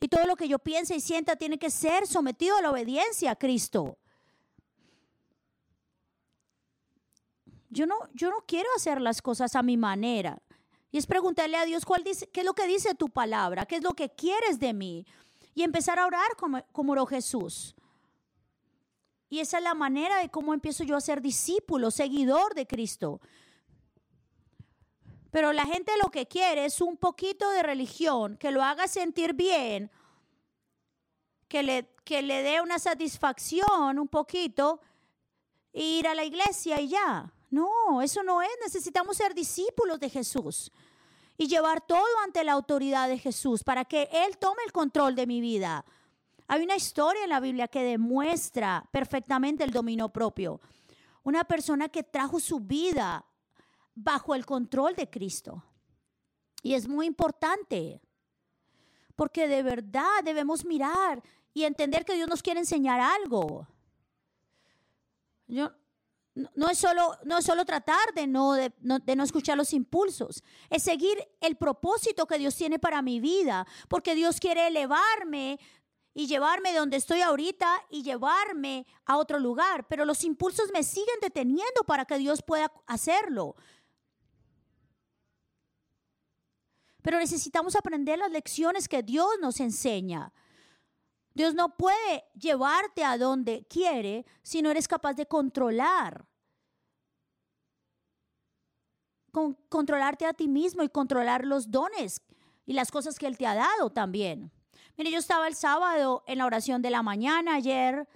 Y 0.00 0.08
todo 0.08 0.26
lo 0.26 0.36
que 0.36 0.48
yo 0.48 0.58
piense 0.58 0.94
y 0.94 1.00
sienta 1.00 1.36
tiene 1.36 1.58
que 1.58 1.70
ser 1.70 2.06
sometido 2.06 2.56
a 2.56 2.62
la 2.62 2.70
obediencia 2.70 3.30
a 3.30 3.36
Cristo. 3.36 3.96
Yo 7.70 7.86
no, 7.86 7.96
yo 8.12 8.30
no 8.30 8.44
quiero 8.46 8.68
hacer 8.76 9.00
las 9.00 9.22
cosas 9.22 9.56
a 9.56 9.62
mi 9.62 9.76
manera. 9.76 10.42
Y 10.92 10.98
es 10.98 11.06
preguntarle 11.06 11.56
a 11.56 11.64
Dios 11.64 11.84
cuál 11.84 12.04
dice, 12.04 12.28
qué 12.28 12.40
es 12.40 12.46
lo 12.46 12.52
que 12.52 12.66
dice 12.66 12.94
tu 12.94 13.08
palabra, 13.08 13.66
qué 13.66 13.76
es 13.76 13.82
lo 13.82 13.94
que 13.94 14.10
quieres 14.10 14.60
de 14.60 14.74
mí. 14.74 15.06
Y 15.54 15.62
empezar 15.62 15.98
a 15.98 16.06
orar 16.06 16.36
como, 16.36 16.62
como 16.70 16.92
oró 16.92 17.06
Jesús. 17.06 17.74
Y 19.28 19.40
esa 19.40 19.58
es 19.58 19.64
la 19.64 19.74
manera 19.74 20.18
de 20.18 20.28
cómo 20.28 20.54
empiezo 20.54 20.84
yo 20.84 20.96
a 20.96 21.00
ser 21.00 21.20
discípulo, 21.20 21.90
seguidor 21.90 22.54
de 22.54 22.66
Cristo. 22.66 23.20
Pero 25.34 25.52
la 25.52 25.64
gente 25.66 25.90
lo 26.00 26.12
que 26.12 26.28
quiere 26.28 26.64
es 26.64 26.80
un 26.80 26.96
poquito 26.96 27.50
de 27.50 27.64
religión 27.64 28.36
que 28.36 28.52
lo 28.52 28.62
haga 28.62 28.86
sentir 28.86 29.34
bien, 29.34 29.90
que 31.48 31.64
le, 31.64 31.90
que 32.04 32.22
le 32.22 32.44
dé 32.44 32.60
una 32.60 32.78
satisfacción 32.78 33.98
un 33.98 34.06
poquito, 34.06 34.80
e 35.72 35.82
ir 35.82 36.06
a 36.06 36.14
la 36.14 36.22
iglesia 36.22 36.80
y 36.80 36.86
ya. 36.86 37.32
No, 37.50 38.00
eso 38.00 38.22
no 38.22 38.42
es. 38.42 38.50
Necesitamos 38.62 39.16
ser 39.16 39.34
discípulos 39.34 39.98
de 39.98 40.08
Jesús 40.08 40.70
y 41.36 41.48
llevar 41.48 41.84
todo 41.84 42.06
ante 42.24 42.44
la 42.44 42.52
autoridad 42.52 43.08
de 43.08 43.18
Jesús 43.18 43.64
para 43.64 43.84
que 43.84 44.08
Él 44.12 44.38
tome 44.38 44.62
el 44.64 44.70
control 44.70 45.16
de 45.16 45.26
mi 45.26 45.40
vida. 45.40 45.84
Hay 46.46 46.62
una 46.62 46.76
historia 46.76 47.24
en 47.24 47.30
la 47.30 47.40
Biblia 47.40 47.66
que 47.66 47.82
demuestra 47.82 48.88
perfectamente 48.92 49.64
el 49.64 49.72
dominio 49.72 50.10
propio. 50.10 50.60
Una 51.24 51.42
persona 51.42 51.88
que 51.88 52.04
trajo 52.04 52.38
su 52.38 52.60
vida 52.60 53.26
bajo 53.94 54.34
el 54.34 54.44
control 54.44 54.94
de 54.94 55.08
Cristo. 55.08 55.64
Y 56.62 56.74
es 56.74 56.88
muy 56.88 57.06
importante, 57.06 58.00
porque 59.16 59.48
de 59.48 59.62
verdad 59.62 60.24
debemos 60.24 60.64
mirar 60.64 61.22
y 61.52 61.64
entender 61.64 62.04
que 62.04 62.14
Dios 62.14 62.28
nos 62.28 62.42
quiere 62.42 62.60
enseñar 62.60 63.00
algo. 63.00 63.68
Yo, 65.46 65.70
no 66.54 66.68
es 66.68 66.78
solo, 66.78 67.16
no 67.24 67.38
es 67.38 67.44
solo 67.44 67.64
tratar 67.64 68.12
de 68.14 68.26
no, 68.26 68.54
de, 68.54 68.72
no, 68.80 68.98
de 68.98 69.14
no 69.14 69.22
escuchar 69.22 69.56
los 69.56 69.72
impulsos, 69.72 70.42
es 70.68 70.82
seguir 70.82 71.16
el 71.40 71.56
propósito 71.56 72.26
que 72.26 72.38
Dios 72.38 72.56
tiene 72.56 72.78
para 72.78 73.02
mi 73.02 73.20
vida, 73.20 73.66
porque 73.88 74.14
Dios 74.14 74.40
quiere 74.40 74.66
elevarme 74.66 75.60
y 76.12 76.26
llevarme 76.26 76.72
donde 76.72 76.96
estoy 76.96 77.20
ahorita 77.20 77.84
y 77.90 78.02
llevarme 78.02 78.86
a 79.04 79.16
otro 79.16 79.38
lugar, 79.38 79.86
pero 79.88 80.04
los 80.04 80.24
impulsos 80.24 80.70
me 80.72 80.82
siguen 80.82 81.16
deteniendo 81.20 81.82
para 81.86 82.04
que 82.04 82.18
Dios 82.18 82.42
pueda 82.42 82.72
hacerlo. 82.86 83.56
Pero 87.04 87.18
necesitamos 87.18 87.76
aprender 87.76 88.18
las 88.18 88.30
lecciones 88.30 88.88
que 88.88 89.02
Dios 89.02 89.28
nos 89.38 89.60
enseña. 89.60 90.32
Dios 91.34 91.54
no 91.54 91.76
puede 91.76 92.24
llevarte 92.32 93.04
a 93.04 93.18
donde 93.18 93.66
quiere 93.68 94.24
si 94.42 94.62
no 94.62 94.70
eres 94.70 94.88
capaz 94.88 95.12
de 95.12 95.26
controlar. 95.26 96.24
Con, 99.32 99.52
controlarte 99.68 100.24
a 100.24 100.32
ti 100.32 100.48
mismo 100.48 100.82
y 100.82 100.88
controlar 100.88 101.44
los 101.44 101.70
dones 101.70 102.22
y 102.64 102.72
las 102.72 102.90
cosas 102.90 103.18
que 103.18 103.26
Él 103.26 103.36
te 103.36 103.46
ha 103.46 103.54
dado 103.54 103.90
también. 103.90 104.50
Mire, 104.96 105.10
yo 105.10 105.18
estaba 105.18 105.46
el 105.46 105.56
sábado 105.56 106.24
en 106.26 106.38
la 106.38 106.46
oración 106.46 106.80
de 106.80 106.88
la 106.88 107.02
mañana 107.02 107.56
ayer. 107.56 108.08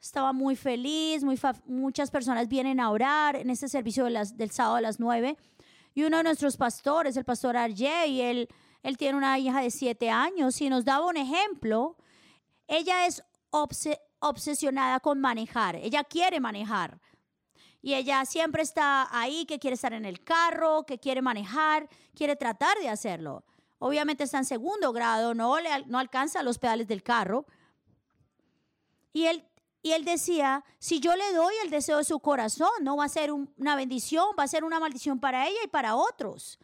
Estaba 0.00 0.32
muy 0.32 0.56
feliz, 0.56 1.22
muy 1.24 1.38
muchas 1.66 2.10
personas 2.10 2.48
vienen 2.48 2.80
a 2.80 2.90
orar 2.90 3.36
en 3.36 3.50
este 3.50 3.68
servicio 3.68 4.06
del 4.06 4.50
sábado 4.50 4.76
a 4.76 4.80
las 4.80 4.98
nueve. 4.98 5.36
Y 5.94 6.02
uno 6.02 6.18
de 6.18 6.24
nuestros 6.24 6.56
pastores, 6.56 7.16
el 7.16 7.24
pastor 7.24 7.56
y 7.68 8.20
él, 8.20 8.48
él 8.82 8.96
tiene 8.98 9.16
una 9.16 9.38
hija 9.38 9.60
de 9.60 9.70
siete 9.70 10.10
años 10.10 10.60
y 10.60 10.68
nos 10.68 10.84
daba 10.84 11.06
un 11.06 11.16
ejemplo. 11.16 11.96
Ella 12.66 13.06
es 13.06 13.22
obsesionada 14.18 14.98
con 15.00 15.20
manejar, 15.20 15.76
ella 15.76 16.02
quiere 16.02 16.40
manejar. 16.40 17.00
Y 17.80 17.94
ella 17.94 18.24
siempre 18.24 18.62
está 18.62 19.08
ahí, 19.16 19.44
que 19.44 19.58
quiere 19.58 19.74
estar 19.74 19.92
en 19.92 20.06
el 20.06 20.24
carro, 20.24 20.84
que 20.86 20.98
quiere 20.98 21.20
manejar, 21.20 21.88
quiere 22.14 22.34
tratar 22.34 22.78
de 22.78 22.88
hacerlo. 22.88 23.44
Obviamente 23.78 24.24
está 24.24 24.38
en 24.38 24.46
segundo 24.46 24.90
grado, 24.92 25.34
no, 25.34 25.60
le, 25.60 25.68
no 25.86 25.98
alcanza 25.98 26.42
los 26.42 26.58
pedales 26.58 26.88
del 26.88 27.02
carro. 27.02 27.44
Y 29.12 29.26
él 29.26 29.44
y 29.84 29.92
él 29.92 30.06
decía, 30.06 30.64
si 30.78 30.98
yo 30.98 31.14
le 31.14 31.34
doy 31.34 31.54
el 31.62 31.68
deseo 31.68 31.98
de 31.98 32.04
su 32.04 32.18
corazón, 32.18 32.70
no 32.80 32.96
va 32.96 33.04
a 33.04 33.08
ser 33.10 33.30
una 33.32 33.76
bendición, 33.76 34.28
va 34.36 34.44
a 34.44 34.48
ser 34.48 34.64
una 34.64 34.80
maldición 34.80 35.20
para 35.20 35.46
ella 35.46 35.58
y 35.62 35.68
para 35.68 35.94
otros. 35.94 36.58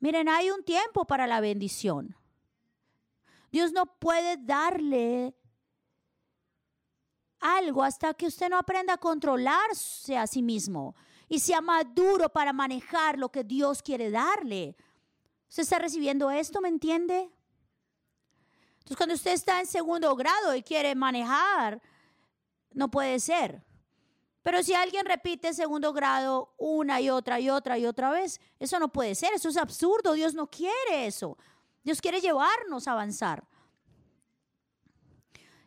Miren, 0.00 0.30
hay 0.30 0.50
un 0.50 0.64
tiempo 0.64 1.04
para 1.04 1.26
la 1.26 1.42
bendición. 1.42 2.16
Dios 3.52 3.70
no 3.72 3.84
puede 3.84 4.38
darle 4.38 5.34
algo 7.38 7.84
hasta 7.84 8.14
que 8.14 8.28
usted 8.28 8.48
no 8.48 8.56
aprenda 8.56 8.94
a 8.94 8.98
controlarse 8.98 10.16
a 10.16 10.26
sí 10.26 10.40
mismo 10.40 10.96
y 11.28 11.38
sea 11.38 11.60
maduro 11.60 12.30
para 12.30 12.54
manejar 12.54 13.18
lo 13.18 13.28
que 13.28 13.44
Dios 13.44 13.82
quiere 13.82 14.10
darle. 14.10 14.74
¿Usted 15.50 15.64
está 15.64 15.78
recibiendo 15.78 16.30
esto? 16.30 16.62
¿Me 16.62 16.70
entiende? 16.70 17.30
Entonces, 18.88 18.96
cuando 18.96 19.14
usted 19.16 19.32
está 19.32 19.60
en 19.60 19.66
segundo 19.66 20.16
grado 20.16 20.54
y 20.54 20.62
quiere 20.62 20.94
manejar, 20.94 21.78
no 22.72 22.90
puede 22.90 23.20
ser. 23.20 23.62
Pero 24.42 24.62
si 24.62 24.72
alguien 24.72 25.04
repite 25.04 25.52
segundo 25.52 25.92
grado 25.92 26.54
una 26.56 26.98
y 26.98 27.10
otra 27.10 27.38
y 27.38 27.50
otra 27.50 27.76
y 27.76 27.84
otra 27.84 28.10
vez, 28.10 28.40
eso 28.58 28.78
no 28.78 28.88
puede 28.88 29.14
ser, 29.14 29.34
eso 29.34 29.50
es 29.50 29.58
absurdo, 29.58 30.14
Dios 30.14 30.32
no 30.32 30.48
quiere 30.48 31.04
eso. 31.06 31.36
Dios 31.84 32.00
quiere 32.00 32.22
llevarnos 32.22 32.88
a 32.88 32.92
avanzar. 32.92 33.46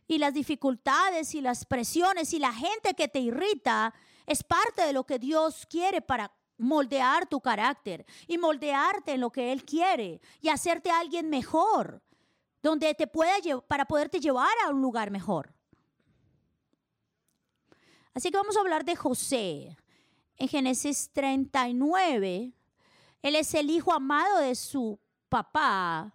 Y 0.07 0.17
las 0.17 0.33
dificultades 0.33 1.35
y 1.35 1.41
las 1.41 1.65
presiones 1.65 2.33
y 2.33 2.39
la 2.39 2.51
gente 2.51 2.95
que 2.95 3.07
te 3.07 3.19
irrita 3.19 3.93
es 4.25 4.43
parte 4.43 4.81
de 4.81 4.93
lo 4.93 5.03
que 5.03 5.19
Dios 5.19 5.67
quiere 5.67 6.01
para 6.01 6.33
moldear 6.57 7.27
tu 7.27 7.39
carácter 7.39 8.03
y 8.25 8.39
moldearte 8.39 9.11
en 9.11 9.21
lo 9.21 9.29
que 9.31 9.51
Él 9.51 9.63
quiere 9.63 10.21
y 10.41 10.49
hacerte 10.49 10.89
alguien 10.89 11.29
mejor, 11.29 12.01
donde 12.61 12.93
te 12.93 13.07
pueda 13.07 13.35
para 13.67 13.85
poderte 13.85 14.19
llevar 14.19 14.53
a 14.65 14.69
un 14.69 14.81
lugar 14.81 15.11
mejor. 15.11 15.53
Así 18.13 18.29
que 18.29 18.37
vamos 18.37 18.57
a 18.57 18.59
hablar 18.59 18.85
de 18.85 18.95
José. 18.95 19.77
En 20.37 20.47
Génesis 20.47 21.09
39, 21.13 22.51
él 23.21 23.35
es 23.35 23.53
el 23.53 23.69
hijo 23.69 23.93
amado 23.93 24.39
de 24.39 24.55
su 24.55 24.99
papá. 25.29 26.13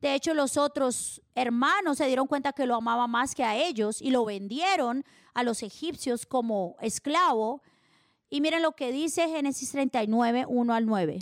De 0.00 0.14
hecho, 0.14 0.34
los 0.34 0.56
otros 0.56 1.22
hermanos 1.34 1.98
se 1.98 2.06
dieron 2.06 2.26
cuenta 2.26 2.52
que 2.52 2.66
lo 2.66 2.76
amaba 2.76 3.06
más 3.06 3.34
que 3.34 3.44
a 3.44 3.56
ellos 3.56 4.02
y 4.02 4.10
lo 4.10 4.24
vendieron 4.24 5.04
a 5.34 5.42
los 5.42 5.62
egipcios 5.62 6.26
como 6.26 6.76
esclavo. 6.80 7.62
Y 8.28 8.40
miren 8.40 8.62
lo 8.62 8.72
que 8.72 8.92
dice 8.92 9.28
Génesis 9.28 9.70
39, 9.70 10.46
1 10.46 10.74
al 10.74 10.86
9. 10.86 11.18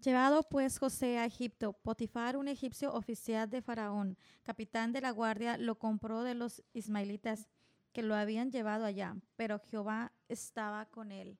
Llevado 0.00 0.42
pues 0.44 0.78
José 0.78 1.18
a 1.18 1.26
Egipto, 1.26 1.74
Potifar, 1.74 2.38
un 2.38 2.48
egipcio 2.48 2.94
oficial 2.94 3.50
de 3.50 3.60
Faraón, 3.60 4.16
capitán 4.42 4.92
de 4.92 5.02
la 5.02 5.10
guardia, 5.10 5.58
lo 5.58 5.78
compró 5.78 6.22
de 6.22 6.34
los 6.34 6.62
ismaelitas 6.72 7.48
que 7.92 8.02
lo 8.02 8.14
habían 8.14 8.50
llevado 8.50 8.86
allá, 8.86 9.14
pero 9.36 9.58
Jehová 9.58 10.12
estaba 10.26 10.86
con 10.86 11.12
él. 11.12 11.38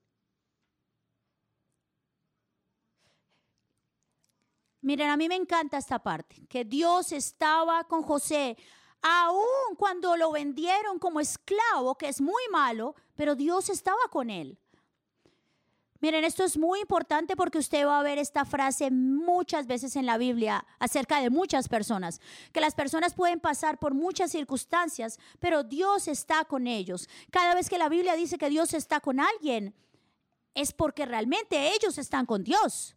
Miren, 4.82 5.08
a 5.08 5.16
mí 5.16 5.26
me 5.26 5.36
encanta 5.36 5.78
esta 5.78 5.98
parte, 5.98 6.46
que 6.46 6.64
Dios 6.66 7.12
estaba 7.12 7.84
con 7.84 8.02
José, 8.02 8.58
aun 9.00 9.74
cuando 9.78 10.18
lo 10.18 10.32
vendieron 10.32 10.98
como 10.98 11.20
esclavo, 11.20 11.96
que 11.96 12.08
es 12.08 12.20
muy 12.20 12.42
malo, 12.50 12.94
pero 13.14 13.34
Dios 13.34 13.70
estaba 13.70 14.00
con 14.10 14.28
él. 14.28 14.58
Miren, 16.00 16.24
esto 16.24 16.44
es 16.44 16.56
muy 16.56 16.80
importante 16.80 17.36
porque 17.36 17.58
usted 17.58 17.86
va 17.86 18.00
a 18.00 18.02
ver 18.02 18.16
esta 18.16 18.46
frase 18.46 18.90
muchas 18.90 19.66
veces 19.66 19.96
en 19.96 20.06
la 20.06 20.16
Biblia 20.16 20.64
acerca 20.78 21.20
de 21.20 21.28
muchas 21.28 21.68
personas, 21.68 22.22
que 22.52 22.60
las 22.62 22.74
personas 22.74 23.12
pueden 23.12 23.38
pasar 23.38 23.78
por 23.78 23.92
muchas 23.92 24.30
circunstancias, 24.30 25.18
pero 25.40 25.62
Dios 25.62 26.08
está 26.08 26.46
con 26.46 26.66
ellos. 26.66 27.06
Cada 27.30 27.54
vez 27.54 27.68
que 27.68 27.76
la 27.76 27.90
Biblia 27.90 28.16
dice 28.16 28.38
que 28.38 28.48
Dios 28.48 28.72
está 28.72 29.00
con 29.00 29.20
alguien, 29.20 29.74
es 30.54 30.72
porque 30.72 31.04
realmente 31.04 31.74
ellos 31.74 31.98
están 31.98 32.24
con 32.24 32.44
Dios. 32.44 32.96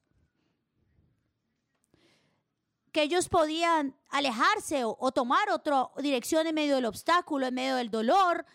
Que 2.94 3.04
ellos 3.04 3.28
podían 3.28 3.98
alejarse 4.10 4.84
o, 4.86 5.12
tomar 5.12 5.50
otra 5.50 5.90
dirección 5.98 6.48
en 6.48 6.56
medio 6.56 6.76
del 6.76 6.86
obstáculo, 6.86 7.48
en 7.48 7.54
medio 7.56 7.76
del 7.76 7.92
dolor, 7.92 8.46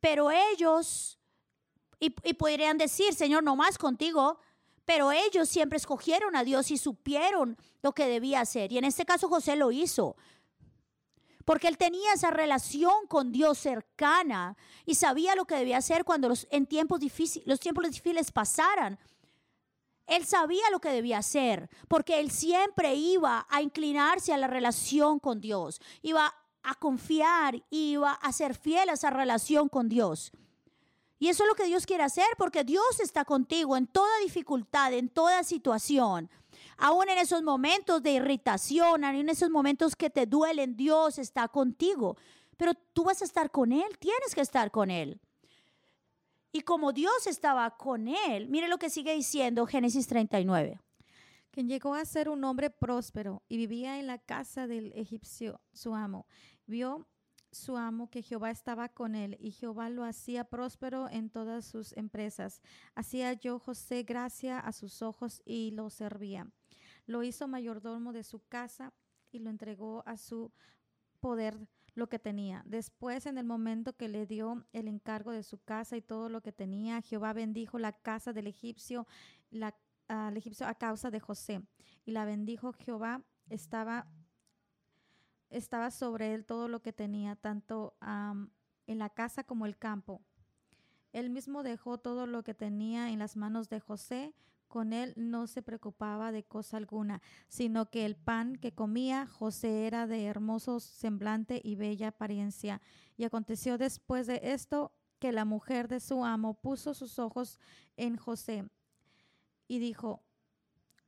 pero 0.00 0.30
ellos 0.30 1.17
y, 2.00 2.10
podrían 2.10 2.78
decir, 2.78 3.14
Señor, 3.14 3.42
no 3.42 3.56
más 3.56 3.78
contigo. 3.78 4.38
Pero 4.84 5.12
ellos 5.12 5.48
siempre 5.48 5.76
escogieron 5.76 6.34
a 6.34 6.44
Dios 6.44 6.70
y 6.70 6.78
supieron 6.78 7.58
lo 7.82 7.92
que 7.92 8.06
debía 8.06 8.40
hacer. 8.40 8.72
Y 8.72 8.78
en 8.78 8.84
este 8.84 9.04
caso 9.04 9.28
José 9.28 9.56
lo 9.56 9.70
hizo. 9.70 10.16
Porque 11.44 11.68
él 11.68 11.76
tenía 11.76 12.12
esa 12.14 12.30
relación 12.30 13.06
con 13.06 13.32
Dios 13.32 13.58
cercana 13.58 14.56
y 14.86 14.94
sabía 14.94 15.34
lo 15.34 15.44
que 15.44 15.56
debía 15.56 15.78
hacer 15.78 16.04
cuando 16.04 16.28
los, 16.28 16.46
en 16.50 16.66
tiempos 16.66 17.00
difíciles, 17.00 17.46
los 17.46 17.60
tiempos 17.60 17.84
difíciles 17.84 18.32
pasaran. 18.32 18.98
Él 20.06 20.24
sabía 20.24 20.70
lo 20.70 20.80
que 20.80 20.88
debía 20.88 21.18
hacer, 21.18 21.68
porque 21.86 22.18
él 22.18 22.30
siempre 22.30 22.94
iba 22.94 23.46
a 23.50 23.60
inclinarse 23.60 24.32
a 24.32 24.38
la 24.38 24.46
relación 24.46 25.18
con 25.18 25.40
Dios, 25.42 25.82
iba 26.00 26.34
a 26.62 26.74
confiar, 26.76 27.62
iba 27.68 28.12
a 28.12 28.32
ser 28.32 28.54
fiel 28.54 28.88
a 28.88 28.94
esa 28.94 29.10
relación 29.10 29.68
con 29.68 29.90
Dios. 29.90 30.32
Y 31.18 31.28
eso 31.28 31.42
es 31.42 31.48
lo 31.48 31.54
que 31.54 31.66
Dios 31.66 31.84
quiere 31.84 32.04
hacer 32.04 32.26
porque 32.36 32.62
Dios 32.64 33.00
está 33.00 33.24
contigo 33.24 33.76
en 33.76 33.86
toda 33.86 34.10
dificultad, 34.22 34.92
en 34.92 35.08
toda 35.08 35.42
situación. 35.42 36.30
Aún 36.76 37.08
en 37.08 37.18
esos 37.18 37.42
momentos 37.42 38.02
de 38.02 38.12
irritación, 38.12 39.04
aún 39.04 39.16
en 39.16 39.28
esos 39.28 39.50
momentos 39.50 39.96
que 39.96 40.10
te 40.10 40.26
duelen, 40.26 40.76
Dios 40.76 41.18
está 41.18 41.48
contigo. 41.48 42.16
Pero 42.56 42.74
tú 42.74 43.04
vas 43.04 43.20
a 43.20 43.24
estar 43.24 43.50
con 43.50 43.72
Él, 43.72 43.98
tienes 43.98 44.34
que 44.34 44.40
estar 44.40 44.70
con 44.70 44.90
Él. 44.90 45.20
Y 46.52 46.62
como 46.62 46.92
Dios 46.92 47.26
estaba 47.26 47.76
con 47.76 48.08
Él, 48.08 48.48
mire 48.48 48.68
lo 48.68 48.78
que 48.78 48.90
sigue 48.90 49.14
diciendo 49.14 49.66
Génesis 49.66 50.06
39. 50.06 50.80
Quien 51.50 51.68
llegó 51.68 51.94
a 51.94 52.04
ser 52.04 52.28
un 52.28 52.44
hombre 52.44 52.70
próspero 52.70 53.42
y 53.48 53.56
vivía 53.56 53.98
en 53.98 54.06
la 54.06 54.18
casa 54.18 54.66
del 54.66 54.92
egipcio, 54.94 55.60
su 55.72 55.94
amo, 55.94 56.26
vio 56.66 57.06
su 57.50 57.76
amo 57.76 58.10
que 58.10 58.22
Jehová 58.22 58.50
estaba 58.50 58.88
con 58.88 59.14
él 59.14 59.36
y 59.40 59.50
Jehová 59.52 59.88
lo 59.90 60.04
hacía 60.04 60.44
próspero 60.44 61.08
en 61.10 61.30
todas 61.30 61.64
sus 61.64 61.96
empresas. 61.96 62.60
Hacía 62.94 63.32
yo 63.32 63.58
José 63.58 64.02
gracia 64.02 64.58
a 64.58 64.72
sus 64.72 65.02
ojos 65.02 65.42
y 65.44 65.70
lo 65.70 65.90
servía. 65.90 66.50
Lo 67.06 67.22
hizo 67.22 67.48
mayordomo 67.48 68.12
de 68.12 68.22
su 68.22 68.40
casa 68.48 68.92
y 69.30 69.38
lo 69.38 69.50
entregó 69.50 70.02
a 70.06 70.16
su 70.16 70.52
poder 71.20 71.58
lo 71.94 72.08
que 72.08 72.18
tenía. 72.18 72.62
Después, 72.64 73.26
en 73.26 73.38
el 73.38 73.44
momento 73.44 73.96
que 73.96 74.08
le 74.08 74.26
dio 74.26 74.66
el 74.72 74.88
encargo 74.88 75.32
de 75.32 75.42
su 75.42 75.58
casa 75.58 75.96
y 75.96 76.02
todo 76.02 76.28
lo 76.28 76.42
que 76.42 76.52
tenía, 76.52 77.02
Jehová 77.02 77.32
bendijo 77.32 77.78
la 77.78 77.92
casa 77.92 78.32
del 78.32 78.46
egipcio, 78.46 79.06
la, 79.50 79.76
al 80.06 80.36
egipcio 80.36 80.66
a 80.66 80.74
causa 80.74 81.10
de 81.10 81.20
José. 81.20 81.62
Y 82.04 82.12
la 82.12 82.24
bendijo 82.24 82.72
Jehová, 82.72 83.24
estaba 83.50 84.06
estaba 85.50 85.90
sobre 85.90 86.34
él 86.34 86.44
todo 86.44 86.68
lo 86.68 86.80
que 86.80 86.92
tenía, 86.92 87.36
tanto 87.36 87.96
en 88.86 88.98
la 88.98 89.10
casa 89.10 89.44
como 89.44 89.66
el 89.66 89.76
campo. 89.76 90.22
Él 91.12 91.30
mismo 91.30 91.62
dejó 91.62 91.98
todo 91.98 92.26
lo 92.26 92.42
que 92.42 92.54
tenía 92.54 93.10
en 93.10 93.18
las 93.18 93.36
manos 93.36 93.68
de 93.68 93.80
José. 93.80 94.34
Con 94.68 94.92
él 94.92 95.14
no 95.16 95.46
se 95.46 95.62
preocupaba 95.62 96.30
de 96.30 96.44
cosa 96.44 96.76
alguna, 96.76 97.22
sino 97.48 97.90
que 97.90 98.04
el 98.04 98.16
pan 98.16 98.56
que 98.56 98.74
comía 98.74 99.26
José 99.26 99.86
era 99.86 100.06
de 100.06 100.26
hermoso 100.26 100.78
semblante 100.80 101.60
y 101.64 101.76
bella 101.76 102.08
apariencia. 102.08 102.82
Y 103.16 103.24
aconteció 103.24 103.78
después 103.78 104.26
de 104.26 104.40
esto 104.42 104.92
que 105.18 105.32
la 105.32 105.46
mujer 105.46 105.88
de 105.88 106.00
su 106.00 106.22
amo 106.24 106.54
puso 106.54 106.92
sus 106.92 107.18
ojos 107.18 107.58
en 107.96 108.16
José 108.16 108.68
y 109.66 109.78
dijo, 109.78 110.22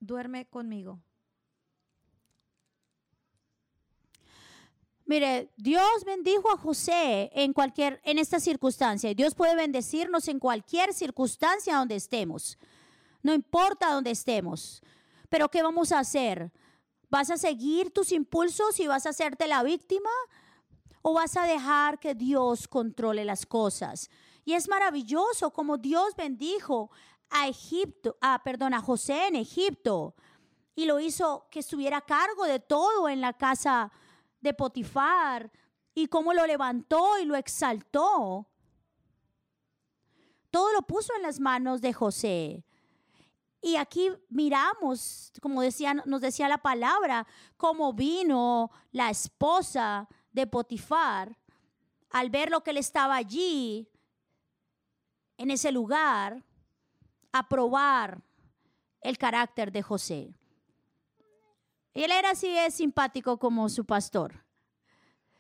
duerme 0.00 0.46
conmigo. 0.46 1.00
Mire, 5.10 5.50
Dios 5.56 6.04
bendijo 6.06 6.48
a 6.52 6.56
José 6.56 7.32
en 7.34 7.52
cualquier, 7.52 8.00
en 8.04 8.20
esta 8.20 8.38
circunstancia. 8.38 9.12
Dios 9.12 9.34
puede 9.34 9.56
bendecirnos 9.56 10.28
en 10.28 10.38
cualquier 10.38 10.94
circunstancia 10.94 11.78
donde 11.78 11.96
estemos. 11.96 12.56
No 13.20 13.34
importa 13.34 13.92
donde 13.92 14.12
estemos. 14.12 14.80
Pero 15.28 15.48
¿qué 15.48 15.64
vamos 15.64 15.90
a 15.90 15.98
hacer? 15.98 16.52
¿Vas 17.08 17.28
a 17.28 17.38
seguir 17.38 17.92
tus 17.92 18.12
impulsos 18.12 18.78
y 18.78 18.86
vas 18.86 19.04
a 19.04 19.08
hacerte 19.08 19.48
la 19.48 19.64
víctima? 19.64 20.10
¿O 21.02 21.12
vas 21.12 21.36
a 21.36 21.42
dejar 21.42 21.98
que 21.98 22.14
Dios 22.14 22.68
controle 22.68 23.24
las 23.24 23.46
cosas? 23.46 24.10
Y 24.44 24.52
es 24.52 24.68
maravilloso 24.68 25.52
como 25.52 25.76
Dios 25.76 26.14
bendijo 26.16 26.88
a 27.30 27.48
Egipto, 27.48 28.16
a, 28.20 28.44
perdón, 28.44 28.74
a 28.74 28.80
José 28.80 29.26
en 29.26 29.34
Egipto 29.34 30.14
y 30.76 30.84
lo 30.84 31.00
hizo 31.00 31.48
que 31.50 31.58
estuviera 31.58 31.96
a 31.96 32.06
cargo 32.06 32.44
de 32.44 32.60
todo 32.60 33.08
en 33.08 33.20
la 33.20 33.32
casa 33.32 33.90
de 34.40 34.55
Potifar 34.55 35.50
y 35.94 36.07
cómo 36.07 36.33
lo 36.33 36.46
levantó 36.46 37.18
y 37.18 37.24
lo 37.24 37.37
exaltó. 37.37 38.46
Todo 40.50 40.72
lo 40.72 40.83
puso 40.83 41.14
en 41.16 41.22
las 41.22 41.38
manos 41.40 41.81
de 41.81 41.92
José. 41.92 42.64
Y 43.62 43.76
aquí 43.76 44.11
miramos, 44.31 45.33
como 45.42 45.61
decía, 45.61 45.94
nos 45.94 46.20
decía 46.20 46.48
la 46.48 46.59
palabra, 46.59 47.26
cómo 47.57 47.92
vino 47.92 48.70
la 48.90 49.11
esposa 49.11 50.09
de 50.33 50.46
Potifar 50.46 51.37
al 52.11 52.31
ver 52.31 52.50
lo 52.50 52.62
que 52.62 52.70
él 52.70 52.79
estaba 52.79 53.16
allí, 53.16 53.88
en 55.37 55.50
ese 55.50 55.72
lugar, 55.72 56.44
a 57.33 57.48
probar 57.48 58.22
el 59.00 59.16
carácter 59.16 59.72
de 59.72 59.83
José. 59.83 60.35
Él 61.94 62.11
era 62.11 62.31
así 62.31 62.48
de 62.53 62.70
simpático 62.70 63.38
como 63.38 63.68
su 63.68 63.85
pastor. 63.85 64.44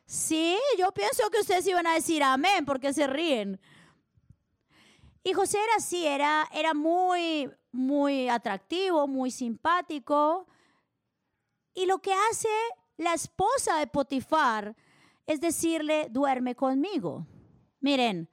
Sí, 0.04 0.58
yo 0.76 0.90
pienso 0.92 1.30
que 1.30 1.38
ustedes 1.38 1.66
iban 1.66 1.86
a 1.86 1.94
decir 1.94 2.22
amén 2.22 2.64
porque 2.64 2.92
se 2.92 3.06
ríen. 3.06 3.60
Y 5.22 5.32
José 5.34 5.58
era 5.62 5.76
así, 5.76 6.06
era, 6.06 6.48
era 6.52 6.74
muy, 6.74 7.50
muy 7.70 8.28
atractivo, 8.28 9.06
muy 9.06 9.30
simpático. 9.30 10.48
Y 11.74 11.86
lo 11.86 11.98
que 11.98 12.12
hace 12.12 12.48
la 12.96 13.14
esposa 13.14 13.78
de 13.78 13.86
Potifar 13.86 14.74
es 15.26 15.40
decirle, 15.40 16.08
duerme 16.10 16.56
conmigo. 16.56 17.24
Miren, 17.78 18.28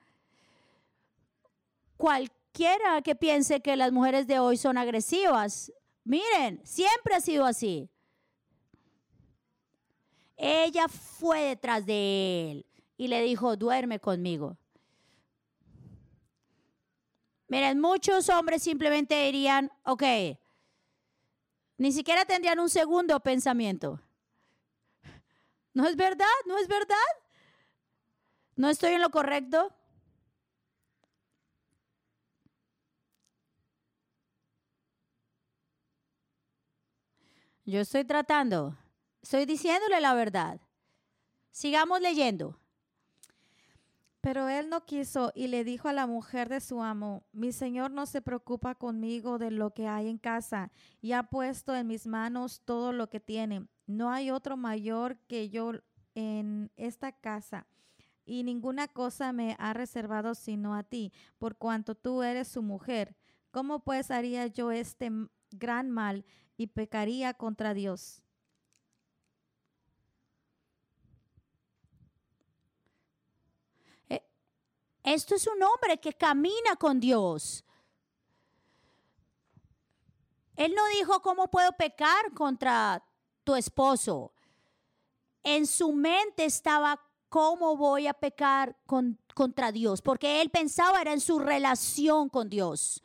cualquiera 1.96 3.04
que 3.04 3.16
piense 3.16 3.62
que 3.62 3.76
las 3.76 3.92
mujeres 3.92 4.26
de 4.26 4.40
hoy 4.40 4.58
son 4.58 4.80
agresivas, 4.80 5.72
miren, 6.04 6.60
siempre 6.66 7.14
ha 7.14 7.22
sido 7.22 7.46
así. 7.46 7.92
Ella 10.38 10.88
fue 10.88 11.42
detrás 11.42 11.86
de 11.86 12.52
él 12.52 12.66
y 12.96 13.08
le 13.08 13.22
dijo, 13.22 13.58
duerme 13.58 14.00
conmigo. 14.00 14.58
Miren, 17.48 17.80
muchos 17.80 18.30
hombres 18.30 18.62
simplemente 18.62 19.16
dirían, 19.26 19.72
ok, 19.84 20.04
ni 21.78 21.92
siquiera 21.92 22.26
tendrían 22.26 22.60
un 22.60 22.70
segundo 22.70 23.20
pensamiento. 23.20 24.02
¿No 25.74 25.88
es 25.88 25.96
verdad? 25.96 26.26
¿No 26.46 26.58
es 26.58 26.68
verdad? 26.68 26.96
¿No 28.56 28.70
estoy 28.70 28.94
en 28.94 29.02
lo 29.02 29.12
correcto? 29.12 29.72
Yo 37.66 37.82
estoy 37.82 38.06
tratando, 38.06 38.78
estoy 39.28 39.46
diciéndole 39.46 40.00
la 40.00 40.14
verdad. 40.14 40.62
Sigamos 41.52 42.00
leyendo. 42.00 42.58
Pero 44.22 44.48
él 44.48 44.70
no 44.70 44.86
quiso 44.86 45.34
y 45.36 45.48
le 45.48 45.66
dijo 45.66 45.90
a 45.90 45.94
la 45.94 46.08
mujer 46.08 46.48
de 46.48 46.62
su 46.62 46.82
amo, 46.82 47.26
mi 47.34 47.52
señor 47.52 47.92
no 47.92 48.06
se 48.06 48.22
preocupa 48.22 48.76
conmigo 48.76 49.38
de 49.38 49.52
lo 49.52 49.74
que 49.74 49.86
hay 49.86 50.08
en 50.08 50.18
casa 50.18 50.72
y 51.02 51.12
ha 51.12 51.24
puesto 51.24 51.76
en 51.76 51.88
mis 51.88 52.08
manos 52.08 52.62
todo 52.64 52.94
lo 52.94 53.10
que 53.10 53.20
tiene. 53.20 53.68
No 53.86 54.12
hay 54.12 54.32
otro 54.32 54.56
mayor 54.56 55.18
que 55.28 55.50
yo 55.50 55.74
en 56.16 56.72
esta 56.78 57.12
casa 57.12 57.68
y 58.24 58.44
ninguna 58.44 58.88
cosa 58.88 59.34
me 59.34 59.58
ha 59.60 59.74
reservado 59.74 60.36
sino 60.36 60.74
a 60.74 60.84
ti, 60.84 61.12
por 61.38 61.58
cuanto 61.58 61.96
tú 61.96 62.24
eres 62.24 62.48
su 62.48 62.62
mujer. 62.62 63.18
¿Cómo 63.52 63.84
pues 63.84 64.10
haría 64.10 64.48
yo 64.48 64.72
este 64.72 65.12
gran 65.52 65.92
mal 65.92 66.24
y 66.56 66.68
pecaría 66.68 67.34
contra 67.34 67.74
Dios? 67.74 68.24
Esto 75.08 75.36
es 75.36 75.48
un 75.48 75.64
hombre 75.64 75.98
que 76.02 76.12
camina 76.12 76.76
con 76.78 77.00
Dios. 77.00 77.64
Él 80.58 80.76
no 80.76 80.86
dijo 80.98 81.22
cómo 81.22 81.50
puedo 81.50 81.72
pecar 81.78 82.34
contra 82.34 83.02
tu 83.46 83.56
esposo. 83.56 84.34
En 85.44 85.66
su 85.66 85.94
mente 85.94 86.44
estaba 86.44 87.02
cómo 87.30 87.78
voy 87.78 88.08
a 88.08 88.14
pecar 88.14 88.76
contra 89.34 89.72
Dios, 89.72 90.02
porque 90.02 90.42
él 90.42 90.50
pensaba 90.50 91.00
era 91.00 91.14
en 91.14 91.22
su 91.22 91.40
relación 91.40 92.28
con 92.28 92.50
Dios, 92.50 93.02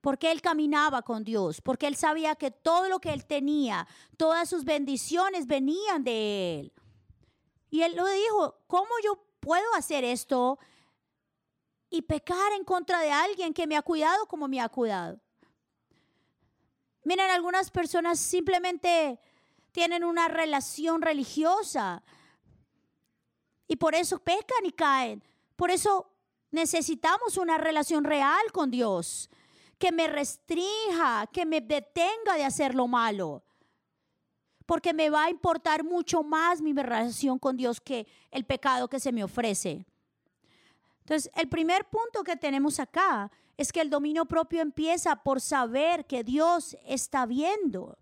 porque 0.00 0.32
él 0.32 0.40
caminaba 0.40 1.02
con 1.02 1.22
Dios, 1.22 1.60
porque 1.60 1.86
él 1.86 1.96
sabía 1.96 2.34
que 2.34 2.50
todo 2.50 2.88
lo 2.88 2.98
que 2.98 3.12
él 3.12 3.26
tenía, 3.26 3.86
todas 4.16 4.48
sus 4.48 4.64
bendiciones 4.64 5.46
venían 5.46 6.02
de 6.02 6.60
él. 6.60 6.72
Y 7.68 7.82
él 7.82 7.94
lo 7.94 8.06
dijo, 8.06 8.56
¿cómo 8.66 8.88
yo 9.04 9.22
puedo 9.40 9.74
hacer 9.74 10.02
esto 10.02 10.58
y 11.90 12.02
pecar 12.02 12.52
en 12.52 12.64
contra 12.64 13.00
de 13.00 13.10
alguien 13.10 13.52
que 13.52 13.66
me 13.66 13.76
ha 13.76 13.82
cuidado 13.82 14.26
como 14.26 14.46
me 14.46 14.60
ha 14.60 14.68
cuidado. 14.68 15.20
Miren, 17.02 17.30
algunas 17.30 17.70
personas 17.70 18.20
simplemente 18.20 19.18
tienen 19.72 20.04
una 20.04 20.28
relación 20.28 21.02
religiosa 21.02 22.02
y 23.66 23.76
por 23.76 23.94
eso 23.94 24.18
pecan 24.18 24.64
y 24.64 24.72
caen. 24.72 25.22
Por 25.56 25.70
eso 25.70 26.10
necesitamos 26.50 27.36
una 27.36 27.58
relación 27.58 28.04
real 28.04 28.52
con 28.52 28.70
Dios, 28.70 29.30
que 29.78 29.92
me 29.92 30.08
restrinja, 30.08 31.26
que 31.32 31.46
me 31.46 31.60
detenga 31.60 32.34
de 32.36 32.44
hacer 32.44 32.74
lo 32.74 32.86
malo. 32.86 33.42
Porque 34.66 34.92
me 34.92 35.10
va 35.10 35.24
a 35.24 35.30
importar 35.30 35.82
mucho 35.82 36.22
más 36.22 36.60
mi 36.60 36.72
relación 36.72 37.38
con 37.38 37.56
Dios 37.56 37.80
que 37.80 38.06
el 38.30 38.44
pecado 38.44 38.88
que 38.88 39.00
se 39.00 39.10
me 39.10 39.24
ofrece. 39.24 39.86
Entonces, 41.10 41.32
el 41.34 41.48
primer 41.48 41.86
punto 41.86 42.22
que 42.22 42.36
tenemos 42.36 42.78
acá 42.78 43.32
es 43.56 43.72
que 43.72 43.80
el 43.80 43.90
dominio 43.90 44.26
propio 44.26 44.62
empieza 44.62 45.16
por 45.16 45.40
saber 45.40 46.06
que 46.06 46.22
Dios 46.22 46.76
está 46.86 47.26
viendo. 47.26 47.98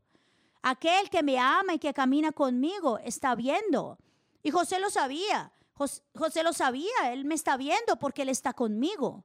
Aquel 0.61 1.09
que 1.09 1.23
me 1.23 1.39
ama 1.39 1.73
y 1.73 1.79
que 1.79 1.95
camina 1.95 2.33
conmigo 2.33 2.99
está 2.99 3.35
viendo. 3.35 3.97
Y 4.43 4.51
José 4.51 4.79
lo 4.79 4.91
sabía. 4.91 5.55
José, 5.73 6.43
lo 6.43 6.53
sabía. 6.53 7.11
Él 7.11 7.25
me 7.25 7.35
está 7.35 7.57
viendo 7.57 7.99
porque 7.99 8.21
Él 8.21 8.29
está 8.29 8.53
conmigo. 8.53 9.25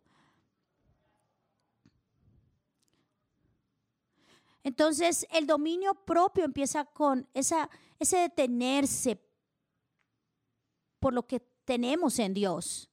Entonces, 4.63 5.27
el 5.29 5.45
dominio 5.45 5.93
propio 5.93 6.45
empieza 6.45 6.85
con 6.85 7.27
esa, 7.33 7.69
ese 7.99 8.19
detenerse 8.19 9.21
por 11.01 11.13
lo 11.13 11.27
que 11.27 11.41
tenemos 11.65 12.17
en 12.19 12.33
Dios. 12.33 12.89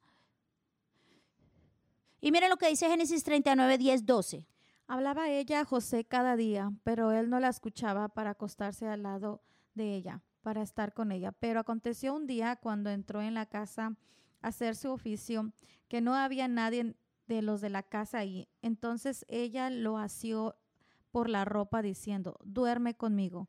Y 2.21 2.33
miren 2.33 2.51
lo 2.51 2.59
que 2.59 2.69
dice 2.69 2.89
Génesis 2.89 3.25
39, 3.25 3.79
10, 3.79 4.05
12. 4.05 4.47
Hablaba 4.87 5.31
ella 5.31 5.61
a 5.61 5.65
José 5.65 6.05
cada 6.05 6.37
día, 6.37 6.73
pero 6.85 7.13
él 7.13 7.31
no 7.31 7.41
la 7.41 7.49
escuchaba 7.49 8.09
para 8.09 8.31
acostarse 8.31 8.87
al 8.87 9.05
lado 9.05 9.43
de 9.75 9.95
ella, 9.95 10.23
para 10.43 10.63
estar 10.63 10.93
con 10.93 11.13
ella. 11.13 11.33
Pero 11.33 11.61
aconteció 11.61 12.15
un 12.15 12.27
día 12.27 12.57
cuando 12.57 12.91
entró 12.91 13.23
en 13.23 13.35
la 13.35 13.47
casa 13.47 13.97
a 14.43 14.49
hacer 14.49 14.77
su 14.77 14.91
oficio, 14.91 15.53
que 15.89 16.01
no 16.01 16.15
había 16.15 16.49
nadie 16.49 16.97
de 17.27 17.43
los 17.43 17.61
de 17.61 17.71
la 17.71 17.85
casa 17.85 18.19
ahí. 18.19 18.49
Entonces 18.61 19.25
ella 19.29 19.71
lo 19.71 19.97
asió 19.97 20.57
por 21.11 21.29
la 21.29 21.45
ropa 21.45 21.81
diciendo, 21.83 22.39
duerme 22.45 22.95
conmigo. 22.95 23.49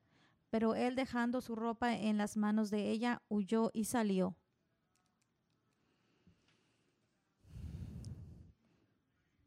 Pero 0.50 0.76
él 0.76 0.96
dejando 0.96 1.42
su 1.42 1.56
ropa 1.56 1.94
en 1.94 2.18
las 2.18 2.38
manos 2.38 2.70
de 2.70 2.90
ella, 2.90 3.22
huyó 3.30 3.72
y 3.74 3.86
salió. 3.86 4.36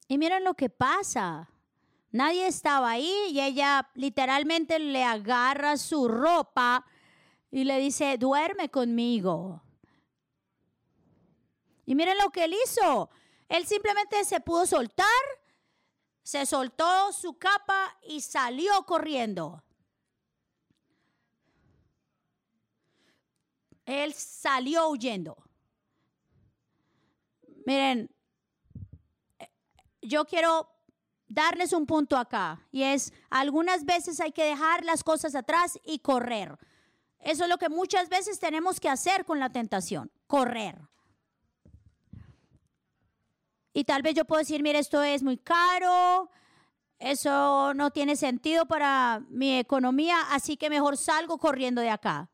Y 0.09 0.19
miren 0.19 0.45
lo 0.45 0.55
que 0.55 0.71
pasa. 0.71 1.51
Nadie 2.11 2.47
estaba 2.47 2.91
ahí 2.91 3.13
y 3.31 3.41
ella 3.41 3.91
literalmente 3.95 4.79
le 4.79 5.03
agarra 5.03 5.77
su 5.77 6.07
ropa 6.07 6.87
y 7.51 7.65
le 7.65 7.79
dice, 7.79 8.19
duerme 8.19 8.71
conmigo. 8.71 9.63
Y 11.87 11.95
miren 11.95 12.19
lo 12.19 12.31
que 12.31 12.45
él 12.45 12.55
hizo. 12.65 13.11
Él 13.49 13.67
simplemente 13.67 14.25
se 14.25 14.41
pudo 14.41 14.67
soltar, 14.67 15.07
se 16.23 16.47
soltó 16.47 17.13
su 17.13 17.37
capa 17.39 17.99
y 18.03 18.21
salió 18.21 18.85
corriendo. 18.87 19.63
Él 23.85 24.15
salió 24.15 24.89
huyendo. 24.89 25.37
Miren, 27.67 28.14
yo 30.05 30.25
quiero 30.25 30.71
darles 31.27 31.73
un 31.73 31.87
punto 31.87 32.17
acá 32.17 32.67
y 32.71 32.83
es 32.83 33.13
algunas 33.31 33.85
veces 33.85 34.21
hay 34.21 34.33
que 34.33 34.45
dejar 34.45 34.85
las 34.85 35.03
cosas 35.03 35.35
atrás 35.35 35.79
y 35.85 35.99
correr. 35.99 36.59
Eso 37.19 37.45
es 37.45 37.51
lo 37.51 37.57
que 37.57 37.71
muchas 37.71 38.09
veces 38.09 38.39
tenemos 38.39 38.81
que 38.81 38.91
hacer 38.91 39.25
con 39.25 39.41
la 39.41 39.51
tentación, 39.51 40.11
correr. 40.27 40.79
Y 43.73 43.85
tal 43.85 44.03
vez 44.03 44.15
yo 44.15 44.25
puedo 44.25 44.41
decir, 44.41 44.63
mire, 44.63 44.79
esto 44.79 45.03
es 45.03 45.23
muy 45.23 45.39
caro, 45.39 46.31
eso 46.99 47.75
no 47.75 47.91
tiene 47.91 48.15
sentido 48.15 48.67
para 48.67 49.23
mi 49.29 49.59
economía, 49.59 50.17
así 50.31 50.57
que 50.57 50.71
mejor 50.71 50.97
salgo 50.97 51.39
corriendo 51.39 51.81
de 51.81 51.91
acá. 51.91 52.31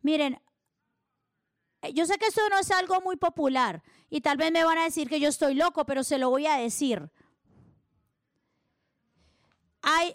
Miren, 0.00 0.40
yo 1.92 2.06
sé 2.06 2.16
que 2.18 2.26
esto 2.26 2.40
no 2.48 2.58
es 2.58 2.70
algo 2.70 3.00
muy 3.00 3.16
popular 3.16 3.82
y 4.14 4.20
tal 4.20 4.36
vez 4.36 4.52
me 4.52 4.62
van 4.62 4.76
a 4.76 4.84
decir 4.84 5.08
que 5.08 5.20
yo 5.20 5.30
estoy 5.30 5.54
loco, 5.54 5.86
pero 5.86 6.04
se 6.04 6.18
lo 6.18 6.28
voy 6.28 6.46
a 6.46 6.58
decir. 6.58 7.10
Hay, 9.80 10.14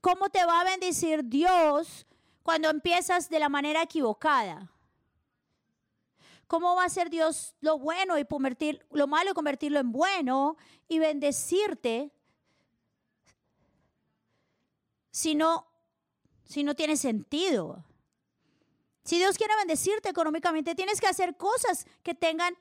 ¿Cómo 0.00 0.30
te 0.30 0.44
va 0.44 0.60
a 0.60 0.64
bendecir 0.64 1.24
Dios 1.24 2.06
cuando 2.44 2.70
empiezas 2.70 3.28
de 3.28 3.40
la 3.40 3.48
manera 3.48 3.82
equivocada? 3.82 4.70
¿Cómo 6.46 6.76
va 6.76 6.84
a 6.84 6.88
ser 6.88 7.10
Dios 7.10 7.56
lo 7.62 7.80
bueno 7.80 8.16
y 8.16 8.24
convertir 8.24 8.86
lo 8.92 9.08
malo 9.08 9.32
y 9.32 9.34
convertirlo 9.34 9.80
en 9.80 9.90
bueno 9.90 10.56
y 10.86 11.00
bendecirte 11.00 12.12
si 15.10 15.34
no, 15.34 15.66
si 16.44 16.62
no 16.62 16.76
tiene 16.76 16.96
sentido. 16.96 17.87
Si 19.08 19.16
Dios 19.16 19.38
quiere 19.38 19.56
bendecirte 19.56 20.10
económicamente, 20.10 20.74
tienes 20.74 21.00
que 21.00 21.06
hacer 21.06 21.34
cosas 21.38 21.86
que 22.02 22.14
tengan 22.14 22.54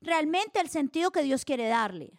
realmente 0.00 0.58
el 0.58 0.70
sentido 0.70 1.10
que 1.10 1.22
Dios 1.22 1.44
quiere 1.44 1.68
darle. 1.68 2.18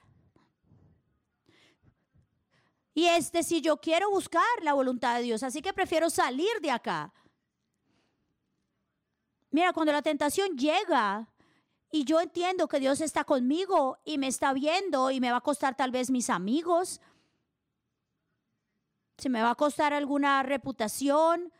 Y 2.93 3.07
es 3.07 3.31
decir, 3.31 3.63
yo 3.63 3.77
quiero 3.77 4.11
buscar 4.11 4.45
la 4.61 4.73
voluntad 4.73 5.15
de 5.15 5.23
Dios, 5.23 5.41
así 5.41 5.63
que 5.63 5.73
prefiero 5.73 6.11
salir 6.11 6.61
de 6.61 6.69
acá. 6.69 7.11
Mira, 9.49 9.73
cuando 9.73 9.91
la 9.91 10.03
tentación 10.03 10.55
llega 10.55 11.27
y 11.89 12.03
yo 12.03 12.21
entiendo 12.21 12.67
que 12.67 12.79
Dios 12.79 13.01
está 13.01 13.23
conmigo 13.23 13.97
y 14.05 14.19
me 14.19 14.27
está 14.27 14.53
viendo 14.53 15.09
y 15.09 15.19
me 15.19 15.31
va 15.31 15.37
a 15.37 15.41
costar 15.41 15.75
tal 15.75 15.89
vez 15.89 16.11
mis 16.11 16.29
amigos, 16.29 17.01
si 19.17 19.29
me 19.29 19.41
va 19.41 19.49
a 19.49 19.55
costar 19.55 19.93
alguna 19.93 20.43
reputación 20.43 21.51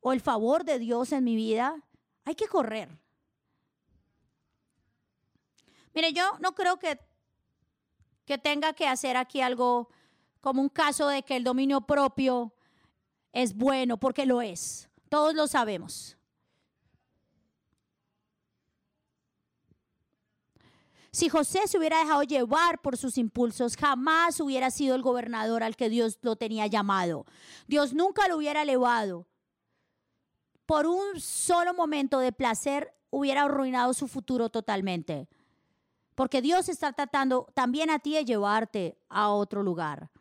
o 0.00 0.12
el 0.12 0.20
favor 0.20 0.64
de 0.64 0.78
Dios 0.78 1.12
en 1.12 1.24
mi 1.24 1.36
vida, 1.36 1.82
hay 2.24 2.34
que 2.34 2.48
correr. 2.48 2.98
Mire, 5.94 6.12
yo 6.12 6.24
no 6.40 6.54
creo 6.54 6.78
que, 6.78 6.98
que 8.24 8.38
tenga 8.38 8.72
que 8.72 8.86
hacer 8.86 9.16
aquí 9.16 9.40
algo 9.40 9.88
como 10.40 10.62
un 10.62 10.68
caso 10.68 11.08
de 11.08 11.22
que 11.22 11.36
el 11.36 11.44
dominio 11.44 11.82
propio 11.82 12.54
es 13.32 13.54
bueno, 13.54 13.98
porque 13.98 14.26
lo 14.26 14.40
es. 14.40 14.88
Todos 15.08 15.34
lo 15.34 15.46
sabemos. 15.46 16.16
Si 21.12 21.28
José 21.28 21.66
se 21.66 21.76
hubiera 21.76 21.98
dejado 21.98 22.22
llevar 22.22 22.80
por 22.80 22.96
sus 22.96 23.18
impulsos, 23.18 23.76
jamás 23.76 24.38
hubiera 24.38 24.70
sido 24.70 24.94
el 24.94 25.02
gobernador 25.02 25.64
al 25.64 25.74
que 25.74 25.88
Dios 25.88 26.18
lo 26.22 26.36
tenía 26.36 26.68
llamado. 26.68 27.26
Dios 27.66 27.92
nunca 27.92 28.28
lo 28.28 28.36
hubiera 28.36 28.62
elevado. 28.62 29.26
Por 30.70 30.86
un 30.86 31.18
solo 31.18 31.74
momento 31.74 32.20
de 32.20 32.30
placer 32.30 32.94
hubiera 33.10 33.42
arruinado 33.42 33.92
su 33.92 34.06
futuro 34.06 34.50
totalmente. 34.50 35.28
Porque 36.14 36.40
Dios 36.40 36.68
está 36.68 36.92
tratando 36.92 37.48
también 37.54 37.90
a 37.90 37.98
ti 37.98 38.14
de 38.14 38.24
llevarte 38.24 38.96
a 39.08 39.30
otro 39.30 39.64
lugar. 39.64 40.12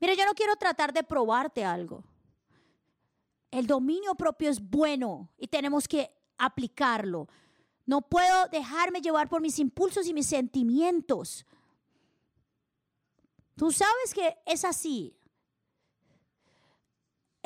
Mira, 0.00 0.14
yo 0.14 0.26
no 0.26 0.34
quiero 0.34 0.56
tratar 0.56 0.92
de 0.92 1.04
probarte 1.04 1.64
algo. 1.64 2.02
El 3.52 3.68
dominio 3.68 4.16
propio 4.16 4.50
es 4.50 4.60
bueno 4.60 5.30
y 5.38 5.46
tenemos 5.46 5.86
que 5.86 6.12
aplicarlo. 6.36 7.28
No 7.84 8.02
puedo 8.02 8.48
dejarme 8.48 9.00
llevar 9.00 9.28
por 9.28 9.40
mis 9.40 9.56
impulsos 9.60 10.08
y 10.08 10.12
mis 10.12 10.26
sentimientos. 10.26 11.46
Tú 13.54 13.70
sabes 13.70 14.12
que 14.12 14.36
es 14.46 14.64
así. 14.64 15.16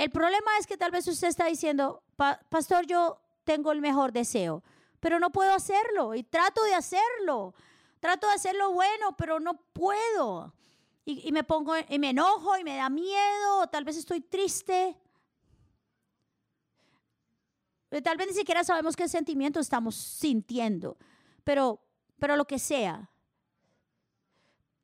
El 0.00 0.08
problema 0.08 0.56
es 0.58 0.66
que 0.66 0.78
tal 0.78 0.90
vez 0.90 1.06
usted 1.08 1.28
está 1.28 1.44
diciendo, 1.44 2.02
pastor, 2.48 2.86
yo 2.86 3.20
tengo 3.44 3.70
el 3.70 3.82
mejor 3.82 4.12
deseo, 4.12 4.64
pero 4.98 5.20
no 5.20 5.30
puedo 5.30 5.52
hacerlo 5.52 6.14
y 6.14 6.22
trato 6.22 6.64
de 6.64 6.74
hacerlo. 6.74 7.52
Trato 8.00 8.26
de 8.26 8.32
hacerlo 8.32 8.72
bueno, 8.72 9.14
pero 9.18 9.40
no 9.40 9.60
puedo. 9.74 10.54
Y, 11.04 11.30
me 11.32 11.44
pongo 11.44 11.74
y 11.86 11.98
me 11.98 12.10
enojo 12.10 12.56
y 12.56 12.64
me 12.64 12.76
da 12.76 12.88
miedo, 12.88 13.66
tal 13.70 13.84
vez 13.84 13.98
estoy 13.98 14.22
triste. 14.22 14.96
Eh, 17.90 18.00
tal 18.00 18.16
vez 18.16 18.28
ni 18.28 18.32
siquiera 18.32 18.64
sabemos 18.64 18.96
qué 18.96 19.06
sentimiento 19.06 19.60
estamos 19.60 19.96
sintiendo, 19.96 20.96
pero, 21.44 21.78
pero 22.18 22.36
lo 22.36 22.46
que 22.46 22.58
sea. 22.58 23.10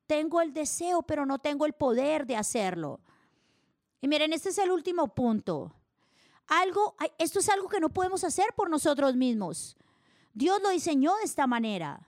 Tengo 0.07 0.43
el 0.43 0.53
deseo, 0.53 1.05
pero 1.05 1.25
no 1.25 1.39
tengo 1.39 1.64
el 1.64 1.73
poder 1.73 2.27
de 2.27 2.37
hacerlo. 2.37 3.01
Y 4.01 4.09
miren, 4.09 4.32
este 4.32 4.51
es 4.51 4.59
el 4.59 4.70
último 4.70 5.14
punto. 5.14 5.74
Algo, 6.47 6.94
esto 7.18 7.40
es 7.40 7.49
algo 7.49 7.68
que 7.68 7.80
no 7.80 7.88
podemos 7.88 8.22
hacer 8.24 8.47
por 8.55 8.70
nosotros 8.70 9.16
mismos. 9.16 9.76
Dios 10.32 10.61
lo 10.62 10.68
diseñó 10.68 11.16
de 11.16 11.24
esta 11.24 11.47
manera. 11.47 12.07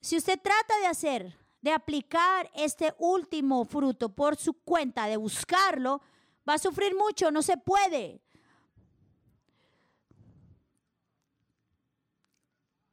Si 0.00 0.16
usted 0.16 0.40
trata 0.40 0.78
de 0.80 0.86
hacer, 0.86 1.38
de 1.60 1.70
aplicar 1.70 2.50
este 2.54 2.94
último 2.98 3.64
fruto 3.64 4.08
por 4.08 4.36
su 4.36 4.52
cuenta, 4.52 5.06
de 5.06 5.16
buscarlo, 5.16 6.02
va 6.48 6.54
a 6.54 6.58
sufrir 6.58 6.94
mucho, 6.94 7.30
no 7.30 7.42
se 7.42 7.56
puede. 7.56 8.20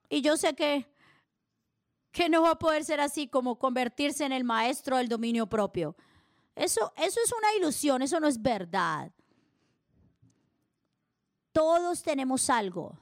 Y 0.09 0.21
yo 0.21 0.35
sé 0.35 0.53
que, 0.53 0.90
que 2.11 2.29
no 2.29 2.41
va 2.41 2.51
a 2.51 2.59
poder 2.59 2.83
ser 2.83 2.99
así 2.99 3.27
como 3.27 3.57
convertirse 3.57 4.25
en 4.25 4.31
el 4.31 4.43
maestro 4.43 4.97
del 4.97 5.07
dominio 5.07 5.47
propio. 5.47 5.95
Eso, 6.55 6.93
eso 6.97 7.19
es 7.23 7.31
una 7.31 7.53
ilusión, 7.55 8.01
eso 8.01 8.19
no 8.19 8.27
es 8.27 8.41
verdad. 8.41 9.11
Todos 11.51 12.03
tenemos 12.03 12.49
algo. 12.49 12.97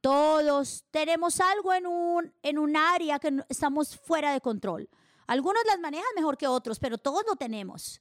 Todos 0.00 0.84
tenemos 0.90 1.40
algo 1.40 1.72
en 1.72 1.86
un, 1.86 2.32
en 2.42 2.58
un 2.58 2.76
área 2.76 3.18
que 3.18 3.44
estamos 3.48 3.96
fuera 3.96 4.32
de 4.32 4.40
control. 4.40 4.88
Algunos 5.26 5.62
las 5.66 5.80
manejan 5.80 6.06
mejor 6.14 6.36
que 6.36 6.46
otros, 6.46 6.78
pero 6.78 6.96
todos 6.96 7.24
lo 7.26 7.36
tenemos. 7.36 8.00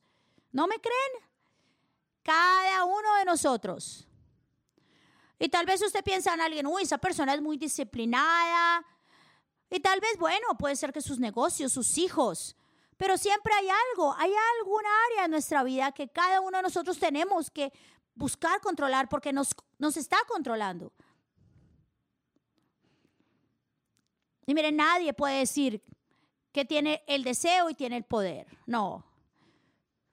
¿No 0.52 0.68
me 0.68 0.80
creen? 0.80 1.30
Cada 2.22 2.86
uno 2.86 3.16
de 3.16 3.26
nosotros. 3.26 4.08
Y 5.40 5.50
tal 5.50 5.66
vez 5.66 5.82
usted 5.82 6.04
piensa 6.04 6.34
en 6.34 6.42
alguien, 6.42 6.68
uy, 6.68 6.84
esa 6.84 6.98
persona 6.98 7.34
es 7.34 7.42
muy 7.42 7.58
disciplinada. 7.58 8.86
Y 9.76 9.82
tal 9.82 10.00
vez, 10.00 10.18
bueno, 10.18 10.56
puede 10.58 10.78
ser 10.78 10.94
que 10.94 11.02
sus 11.02 11.20
negocios, 11.20 11.74
sus 11.74 11.98
hijos. 11.98 12.56
Pero 12.96 13.18
siempre 13.18 13.54
hay 13.56 13.68
algo, 13.92 14.16
hay 14.18 14.32
alguna 14.62 14.88
área 15.12 15.26
en 15.26 15.32
nuestra 15.32 15.64
vida 15.64 15.92
que 15.92 16.08
cada 16.08 16.40
uno 16.40 16.56
de 16.56 16.64
nosotros 16.64 16.98
tenemos 16.98 17.52
que 17.52 17.74
buscar 18.14 18.62
controlar 18.62 19.10
porque 19.10 19.34
nos, 19.34 19.54
nos 19.78 19.98
está 19.98 20.16
controlando. 20.30 20.94
Y 24.46 24.54
mire, 24.54 24.72
nadie 24.72 25.14
puede 25.14 25.40
decir 25.40 25.84
que 26.54 26.64
tiene 26.64 27.04
el 27.06 27.26
deseo 27.26 27.70
y 27.70 27.74
tiene 27.74 27.98
el 27.98 28.06
poder. 28.06 28.48
No, 28.66 29.04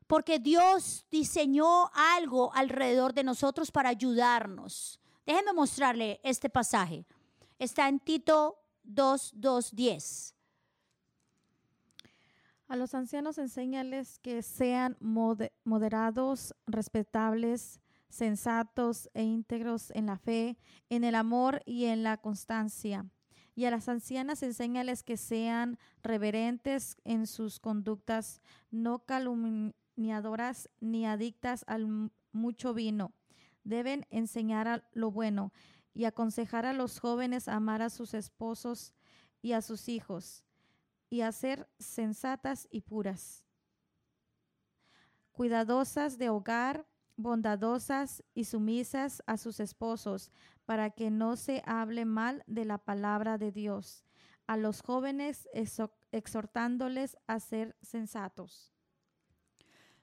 porque 0.08 0.40
Dios 0.40 1.06
diseñó 1.08 1.88
algo 1.94 2.52
alrededor 2.52 3.14
de 3.14 3.22
nosotros 3.22 3.70
para 3.70 3.90
ayudarnos. 3.90 4.98
Déjenme 5.24 5.52
mostrarle 5.52 6.20
este 6.24 6.50
pasaje. 6.50 7.06
Está 7.60 7.86
en 7.86 8.00
Tito 8.00 8.61
2, 8.84 9.32
2, 9.36 9.74
10. 9.74 10.34
A 12.68 12.76
los 12.76 12.94
ancianos 12.94 13.38
enséñales 13.38 14.18
que 14.18 14.42
sean 14.42 14.96
moderados, 15.00 16.54
respetables, 16.66 17.80
sensatos 18.08 19.10
e 19.14 19.22
íntegros 19.22 19.90
en 19.90 20.06
la 20.06 20.18
fe, 20.18 20.58
en 20.88 21.04
el 21.04 21.14
amor 21.14 21.62
y 21.66 21.84
en 21.86 22.02
la 22.02 22.16
constancia. 22.16 23.06
Y 23.54 23.66
a 23.66 23.70
las 23.70 23.88
ancianas 23.88 24.42
enséñales 24.42 25.02
que 25.02 25.18
sean 25.18 25.78
reverentes 26.02 26.96
en 27.04 27.26
sus 27.26 27.60
conductas, 27.60 28.40
no 28.70 29.00
calumniosas 29.00 29.82
ni 29.96 30.12
adoras 30.12 30.68
ni 30.80 31.06
adictas 31.06 31.64
al 31.66 32.10
mucho 32.32 32.74
vino. 32.74 33.12
Deben 33.64 34.06
enseñar 34.10 34.68
a 34.68 34.88
lo 34.92 35.10
bueno 35.10 35.52
y 35.94 36.04
aconsejar 36.04 36.66
a 36.66 36.72
los 36.72 36.98
jóvenes 36.98 37.48
a 37.48 37.56
amar 37.56 37.82
a 37.82 37.90
sus 37.90 38.14
esposos 38.14 38.94
y 39.40 39.52
a 39.52 39.62
sus 39.62 39.88
hijos 39.88 40.44
y 41.10 41.20
a 41.20 41.30
ser 41.32 41.68
sensatas 41.78 42.66
y 42.70 42.80
puras. 42.80 43.44
Cuidadosas 45.32 46.16
de 46.16 46.30
hogar, 46.30 46.86
bondadosas 47.16 48.22
y 48.34 48.44
sumisas 48.44 49.22
a 49.26 49.36
sus 49.36 49.60
esposos, 49.60 50.30
para 50.64 50.90
que 50.90 51.10
no 51.10 51.36
se 51.36 51.62
hable 51.66 52.04
mal 52.04 52.42
de 52.46 52.64
la 52.64 52.78
palabra 52.78 53.36
de 53.36 53.52
Dios. 53.52 54.04
A 54.46 54.56
los 54.56 54.80
jóvenes 54.80 55.48
exhortándoles 56.12 57.16
a 57.26 57.40
ser 57.40 57.76
sensatos. 57.82 58.72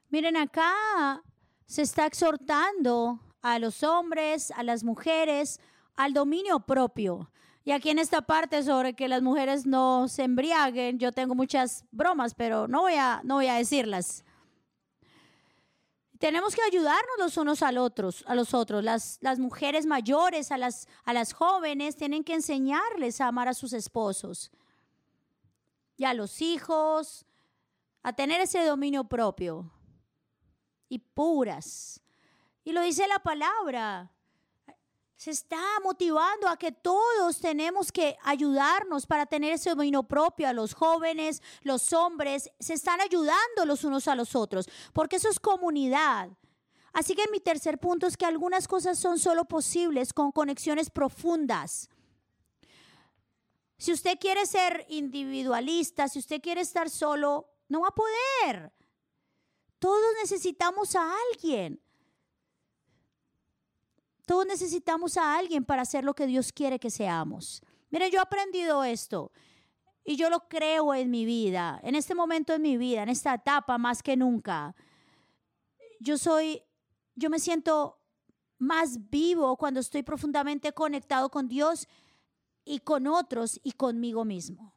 Miren, 0.10 0.38
acá 0.38 1.24
se 1.66 1.82
está 1.82 2.06
exhortando 2.06 3.20
a 3.42 3.58
los 3.60 3.84
hombres, 3.84 4.52
a 4.52 4.64
las 4.64 4.84
mujeres, 4.84 5.60
al 6.00 6.14
dominio 6.14 6.62
propio. 6.62 7.30
Y 7.66 7.72
aquí 7.72 7.89
en 7.89 8.00
esta 8.00 8.22
parte 8.22 8.64
sobre 8.64 8.93
que 8.93 9.10
las 9.10 9.22
mujeres 9.22 9.66
no 9.66 10.08
se 10.08 10.24
embriaguen, 10.24 10.97
yo 10.97 11.12
tengo 11.12 11.36
muchas 11.36 11.84
bromas, 11.91 12.34
pero 12.36 12.70
no 12.70 12.84
voy 12.84 12.93
a, 12.93 13.20
no 13.26 13.36
voy 13.36 13.47
a 13.47 13.56
decirlas. 13.56 14.24
Tenemos 16.18 16.56
que 16.56 16.62
ayudarnos 16.62 17.18
los 17.20 17.36
unos 17.36 17.62
al 17.64 17.78
otros, 17.78 18.24
a 18.28 18.36
los 18.36 18.54
otros. 18.54 18.82
Las, 18.82 19.18
las 19.20 19.39
mujeres 19.39 19.86
mayores, 19.86 20.54
a 20.54 20.58
las, 20.58 20.88
a 21.04 21.12
las 21.12 21.34
jóvenes, 21.34 21.97
tienen 21.97 22.24
que 22.24 22.34
enseñarles 22.34 23.20
a 23.20 23.28
amar 23.28 23.50
a 23.50 23.54
sus 23.54 23.74
esposos 23.74 24.52
y 25.97 26.06
a 26.06 26.14
los 26.14 26.41
hijos, 26.41 27.26
a 28.04 28.14
tener 28.14 28.39
ese 28.39 28.64
dominio 28.64 29.04
propio 29.04 29.70
y 30.88 31.00
puras. 31.00 32.02
Y 32.64 32.72
lo 32.72 32.82
dice 32.84 33.06
la 33.06 33.20
palabra. 33.20 34.14
Se 35.20 35.32
está 35.32 35.62
motivando 35.84 36.48
a 36.48 36.56
que 36.56 36.72
todos 36.72 37.42
tenemos 37.42 37.92
que 37.92 38.18
ayudarnos 38.24 39.06
para 39.06 39.26
tener 39.26 39.52
ese 39.52 39.72
dominio 39.72 40.04
propio. 40.04 40.48
A 40.48 40.54
los 40.54 40.74
jóvenes, 40.74 41.42
los 41.62 41.92
hombres, 41.92 42.50
se 42.58 42.74
están 42.76 43.02
ayudando 43.02 43.66
los 43.66 43.84
unos 43.84 44.08
a 44.08 44.16
los 44.16 44.34
otros, 44.34 44.70
porque 44.94 45.18
eso 45.18 45.28
es 45.28 45.38
comunidad. 45.38 46.30
Así 46.94 47.16
que 47.16 47.30
mi 47.34 47.42
tercer 47.42 47.80
punto 47.80 48.08
es 48.08 48.16
que 48.16 48.26
algunas 48.26 48.66
cosas 48.66 48.98
son 48.98 49.20
solo 49.20 49.44
posibles 49.44 50.14
con 50.14 50.32
conexiones 50.32 50.90
profundas. 50.90 51.90
Si 53.78 53.92
usted 53.92 54.18
quiere 54.22 54.46
ser 54.46 54.86
individualista, 54.88 56.08
si 56.08 56.20
usted 56.20 56.42
quiere 56.42 56.62
estar 56.62 56.90
solo, 56.90 57.50
no 57.68 57.82
va 57.82 57.90
a 57.90 57.94
poder. 57.94 58.72
Todos 59.80 60.14
necesitamos 60.22 60.96
a 60.96 61.14
alguien. 61.34 61.82
Todos 64.30 64.46
necesitamos 64.46 65.18
a 65.18 65.36
alguien 65.36 65.66
para 65.66 65.82
hacer 65.82 66.04
lo 66.04 66.14
que 66.14 66.28
Dios 66.28 66.52
quiere 66.52 66.78
que 66.78 66.92
seamos. 66.92 67.64
Miren, 67.90 68.12
yo 68.12 68.20
he 68.20 68.22
aprendido 68.22 68.84
esto 68.84 69.32
y 70.04 70.18
yo 70.18 70.30
lo 70.30 70.48
creo 70.48 70.94
en 70.94 71.10
mi 71.10 71.26
vida, 71.26 71.80
en 71.82 71.96
este 71.96 72.14
momento 72.14 72.54
de 72.54 72.60
mi 72.60 72.78
vida, 72.78 73.02
en 73.02 73.10
esta 73.10 73.34
etapa 73.34 73.80
más 73.80 74.04
que 74.04 74.16
nunca. 74.16 74.76
Yo 76.00 76.20
soy, 76.20 76.62
yo 77.16 77.32
me 77.32 77.40
siento 77.40 77.98
más 78.60 79.10
vivo 79.10 79.58
cuando 79.58 79.80
estoy 79.80 80.04
profundamente 80.04 80.74
conectado 80.74 81.32
con 81.32 81.48
Dios 81.48 81.88
y 82.64 82.82
con 82.82 83.08
otros 83.08 83.60
y 83.64 83.72
conmigo 83.72 84.26
mismo. 84.26 84.76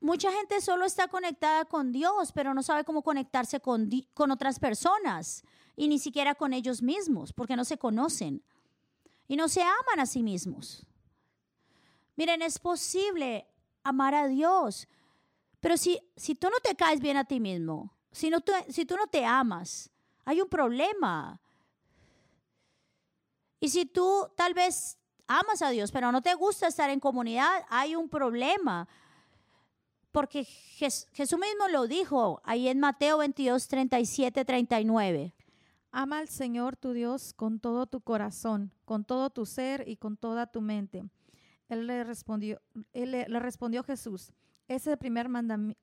Mucha 0.00 0.32
gente 0.32 0.62
solo 0.62 0.86
está 0.86 1.08
conectada 1.08 1.66
con 1.66 1.92
Dios, 1.92 2.32
pero 2.32 2.54
no 2.54 2.62
sabe 2.62 2.84
cómo 2.84 3.02
conectarse 3.02 3.60
con, 3.60 3.90
con 4.14 4.30
otras 4.30 4.58
personas 4.58 5.44
y 5.80 5.88
ni 5.88 5.98
siquiera 5.98 6.34
con 6.34 6.52
ellos 6.52 6.82
mismos, 6.82 7.32
porque 7.32 7.56
no 7.56 7.64
se 7.64 7.78
conocen 7.78 8.42
y 9.26 9.36
no 9.36 9.48
se 9.48 9.62
aman 9.62 9.98
a 9.98 10.04
sí 10.04 10.22
mismos. 10.22 10.84
Miren, 12.16 12.42
es 12.42 12.58
posible 12.58 13.46
amar 13.82 14.14
a 14.14 14.26
Dios, 14.26 14.86
pero 15.58 15.78
si, 15.78 15.98
si 16.16 16.34
tú 16.34 16.50
no 16.50 16.58
te 16.62 16.76
caes 16.76 17.00
bien 17.00 17.16
a 17.16 17.24
ti 17.24 17.40
mismo, 17.40 17.94
si, 18.12 18.28
no 18.28 18.40
si 18.68 18.84
tú 18.84 18.94
no 18.94 19.06
te 19.06 19.24
amas, 19.24 19.88
hay 20.26 20.42
un 20.42 20.50
problema. 20.50 21.40
Y 23.58 23.70
si 23.70 23.86
tú 23.86 24.28
tal 24.36 24.52
vez 24.52 24.98
amas 25.26 25.62
a 25.62 25.70
Dios, 25.70 25.90
pero 25.92 26.12
no 26.12 26.20
te 26.20 26.34
gusta 26.34 26.66
estar 26.66 26.90
en 26.90 27.00
comunidad, 27.00 27.64
hay 27.70 27.96
un 27.96 28.10
problema. 28.10 28.86
Porque 30.12 30.44
Jesús 30.44 31.38
mismo 31.38 31.68
lo 31.68 31.86
dijo 31.86 32.42
ahí 32.44 32.68
en 32.68 32.80
Mateo 32.80 33.16
22, 33.16 33.66
37, 33.66 34.44
39. 34.44 35.34
Ama 35.92 36.18
al 36.18 36.28
Señor 36.28 36.76
tu 36.76 36.92
Dios 36.92 37.32
con 37.34 37.58
todo 37.58 37.86
tu 37.86 38.00
corazón, 38.00 38.72
con 38.84 39.04
todo 39.04 39.30
tu 39.30 39.44
ser 39.44 39.88
y 39.88 39.96
con 39.96 40.16
toda 40.16 40.46
tu 40.46 40.60
mente. 40.60 41.04
Él 41.68 41.86
le 41.86 42.04
respondió, 42.04 42.60
él 42.92 43.12
le, 43.12 43.24
respondió 43.40 43.82
Jesús, 43.82 44.32
ese 44.68 44.90
es 44.90 44.92
el 44.92 44.98
primer, 44.98 45.28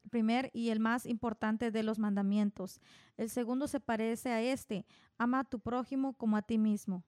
primer 0.10 0.50
y 0.54 0.70
el 0.70 0.80
más 0.80 1.06
importante 1.06 1.72
de 1.72 1.84
los 1.84 2.00
mandamientos. 2.00 2.80
El 3.18 3.30
segundo 3.30 3.68
se 3.68 3.82
parece 3.82 4.32
a 4.32 4.42
este, 4.42 4.86
ama 5.18 5.40
a 5.42 5.44
tu 5.44 5.60
prójimo 5.60 6.14
como 6.14 6.38
a 6.38 6.42
ti 6.42 6.58
mismo. 6.58 7.04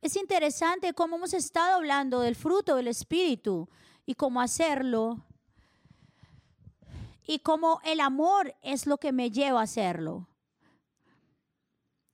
Es 0.00 0.16
interesante 0.16 0.94
cómo 0.94 1.16
hemos 1.16 1.34
estado 1.34 1.74
hablando 1.74 2.20
del 2.20 2.36
fruto 2.36 2.76
del 2.76 2.88
Espíritu 2.88 3.68
y 4.06 4.14
cómo 4.14 4.40
hacerlo 4.40 5.26
y 7.26 7.40
cómo 7.40 7.80
el 7.84 8.00
amor 8.00 8.54
es 8.62 8.86
lo 8.86 8.96
que 8.96 9.12
me 9.12 9.30
lleva 9.30 9.60
a 9.60 9.64
hacerlo. 9.64 10.26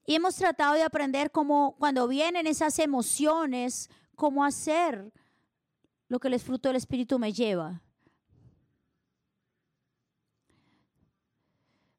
Y 0.06 0.14
hemos 0.14 0.36
tratado 0.36 0.74
de 0.74 0.82
aprender 0.82 1.30
cómo 1.30 1.76
cuando 1.78 2.06
vienen 2.06 2.46
esas 2.46 2.78
emociones, 2.78 3.88
cómo 4.14 4.44
hacer 4.44 5.12
lo 6.08 6.20
que 6.20 6.28
el 6.28 6.38
fruto 6.40 6.68
del 6.68 6.76
Espíritu 6.76 7.18
me 7.18 7.32
lleva. 7.32 7.80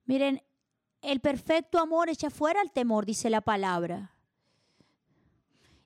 Miren, 0.06 0.42
el 1.02 1.20
perfecto 1.20 1.80
amor 1.80 2.10
echa 2.10 2.30
fuera 2.30 2.62
el 2.62 2.72
temor, 2.72 3.06
dice 3.06 3.30
la 3.30 3.42
palabra. 3.42 4.12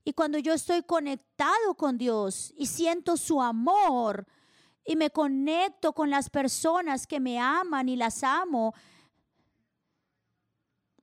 Y 0.04 0.14
cuando 0.14 0.38
yo 0.40 0.54
estoy 0.54 0.84
conectado 0.84 1.76
con 1.76 1.98
Dios 1.98 2.54
y 2.58 2.66
siento 2.66 3.16
su 3.16 3.42
amor 3.42 4.26
y 4.84 4.96
me 4.96 5.10
conecto 5.10 5.94
con 5.94 6.10
las 6.10 6.30
personas 6.30 7.06
que 7.06 7.20
me 7.20 7.40
aman 7.40 7.90
y 7.90 7.96
las 7.96 8.24
amo, 8.24 8.74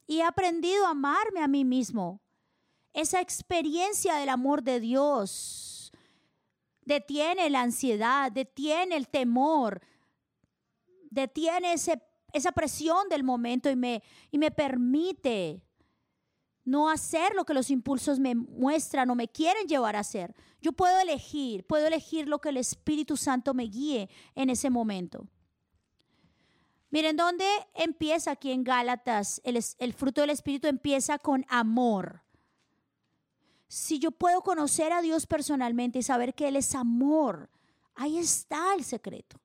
y 0.07 0.19
he 0.19 0.23
aprendido 0.23 0.87
a 0.87 0.91
amarme 0.91 1.41
a 1.41 1.49
mí 1.49 1.65
mismo. 1.65 2.21
Esa 2.93 3.21
experiencia 3.21 4.15
del 4.17 4.29
amor 4.29 4.63
de 4.63 4.81
Dios 4.81 5.93
detiene 6.83 7.51
la 7.51 7.63
ansiedad, 7.63 8.33
detiene 8.33 8.97
el 8.97 9.09
temor, 9.09 9.83
detiene 11.11 11.75
esa 11.75 12.53
presión 12.53 13.09
del 13.09 13.25
momento 13.25 13.69
y 13.69 13.77
me, 13.77 14.03
y 14.31 14.39
me 14.39 14.51
permite 14.51 15.63
no 16.65 16.91
hacer 16.91 17.35
lo 17.35 17.45
que 17.45 17.55
los 17.55 17.71
impulsos 17.71 18.19
me 18.19 18.35
muestran 18.35 19.09
o 19.11 19.15
me 19.15 19.29
quieren 19.29 19.69
llevar 19.69 19.95
a 19.95 20.01
hacer. 20.01 20.35
Yo 20.61 20.73
puedo 20.73 20.99
elegir, 20.99 21.65
puedo 21.65 21.87
elegir 21.87 22.29
lo 22.29 22.41
que 22.41 22.49
el 22.49 22.57
Espíritu 22.57 23.17
Santo 23.17 23.55
me 23.55 23.65
guíe 23.65 24.09
en 24.35 24.51
ese 24.51 24.69
momento. 24.69 25.29
Miren, 26.97 27.15
¿dónde 27.15 27.45
empieza 27.75 28.31
aquí 28.31 28.51
en 28.53 28.65
Gálatas? 28.65 29.43
El, 29.45 29.93
fruto 29.93 30.23
del 30.23 30.31
Espíritu 30.31 30.67
empieza 30.67 31.19
con 31.19 31.45
amor. 31.51 32.23
Si 33.69 33.99
yo 33.99 34.13
puedo 34.13 34.41
conocer 34.41 34.95
a 34.95 35.03
Dios 35.03 35.27
personalmente 35.27 35.99
y 35.99 36.03
saber 36.03 36.33
que 36.33 36.49
Él 36.49 36.57
es 36.57 36.75
amor, 36.75 37.51
ahí 37.97 38.17
está 38.17 38.75
el 38.75 38.83
secreto. 38.83 39.39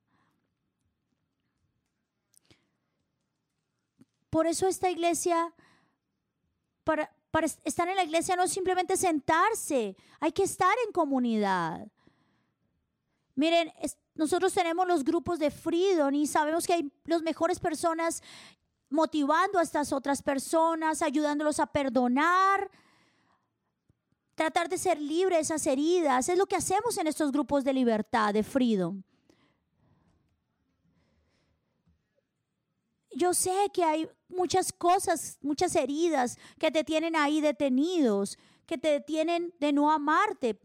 Por 4.30 4.48
eso 4.48 4.66
esta 4.70 4.90
iglesia, 4.90 5.54
para, 6.86 7.14
para 7.32 7.48
estar 7.48 7.90
en 7.90 7.98
la 7.98 8.06
iglesia 8.06 8.38
no 8.38 8.44
es 8.44 8.54
simplemente 8.54 8.96
sentarse, 8.96 9.98
hay 10.22 10.32
que 10.32 10.44
estar 10.44 10.74
en 10.88 10.94
comunidad. 10.94 11.86
Miren, 13.36 13.74
nosotros 14.16 14.54
tenemos 14.54 14.88
los 14.88 15.04
grupos 15.04 15.40
de 15.40 15.52
Freedom 15.52 16.14
y 16.14 16.28
sabemos 16.28 16.68
que 16.68 16.74
hay 16.74 16.92
las 17.06 17.22
mejores 17.22 17.60
personas 17.60 18.22
motivando 18.90 19.58
a 19.58 19.64
estas 19.64 19.94
otras 19.94 20.22
personas, 20.22 21.02
ayudándolos 21.02 21.60
a 21.60 21.68
perdonar, 21.68 22.70
tratar 24.36 24.68
de 24.70 24.78
ser 24.78 25.00
libres 25.00 25.38
de 25.38 25.42
esas 25.42 25.66
heridas. 25.66 26.28
Es 26.28 26.38
lo 26.38 26.46
que 26.46 26.58
hacemos 26.58 26.98
en 26.98 27.08
estos 27.08 27.32
grupos 27.32 27.64
de 27.64 27.74
libertad, 27.74 28.34
de 28.34 28.44
Freedom. 28.44 29.02
Yo 33.14 33.34
sé 33.34 33.70
que 33.74 33.84
hay 33.84 34.10
muchas 34.28 34.72
cosas, 34.72 35.38
muchas 35.42 35.76
heridas 35.76 36.38
que 36.58 36.72
te 36.72 36.84
tienen 36.84 37.16
ahí 37.16 37.42
detenidos, 37.42 38.38
que 38.66 38.78
te 38.78 38.90
detienen 38.90 39.54
de 39.60 39.74
no 39.74 39.92
amarte, 39.92 40.60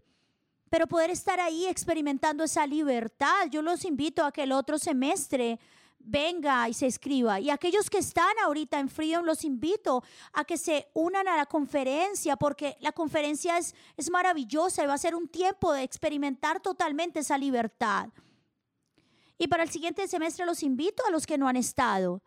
pero 0.70 0.86
poder 0.86 1.10
estar 1.10 1.40
ahí 1.40 1.66
experimentando 1.66 2.44
esa 2.44 2.66
libertad. 2.66 3.46
Yo 3.50 3.62
los 3.62 3.84
invito 3.84 4.24
a 4.24 4.32
que 4.32 4.42
el 4.42 4.52
otro 4.52 4.78
semestre 4.78 5.58
venga 5.98 6.68
y 6.68 6.74
se 6.74 6.86
escriba. 6.86 7.40
Y 7.40 7.50
aquellos 7.50 7.90
que 7.90 7.98
están 7.98 8.34
ahorita 8.44 8.78
en 8.78 8.88
Freedom, 8.88 9.24
los 9.24 9.44
invito 9.44 10.02
a 10.32 10.44
que 10.44 10.56
se 10.56 10.88
unan 10.94 11.28
a 11.28 11.36
la 11.36 11.46
conferencia, 11.46 12.36
porque 12.36 12.76
la 12.80 12.92
conferencia 12.92 13.58
es, 13.58 13.74
es 13.96 14.10
maravillosa 14.10 14.84
y 14.84 14.86
va 14.86 14.94
a 14.94 14.98
ser 14.98 15.14
un 15.14 15.28
tiempo 15.28 15.72
de 15.72 15.82
experimentar 15.82 16.60
totalmente 16.60 17.20
esa 17.20 17.36
libertad. 17.36 18.08
Y 19.38 19.48
para 19.48 19.64
el 19.64 19.70
siguiente 19.70 20.06
semestre 20.08 20.46
los 20.46 20.62
invito 20.62 21.04
a 21.06 21.10
los 21.10 21.26
que 21.26 21.38
no 21.38 21.48
han 21.48 21.56
estado 21.56 22.22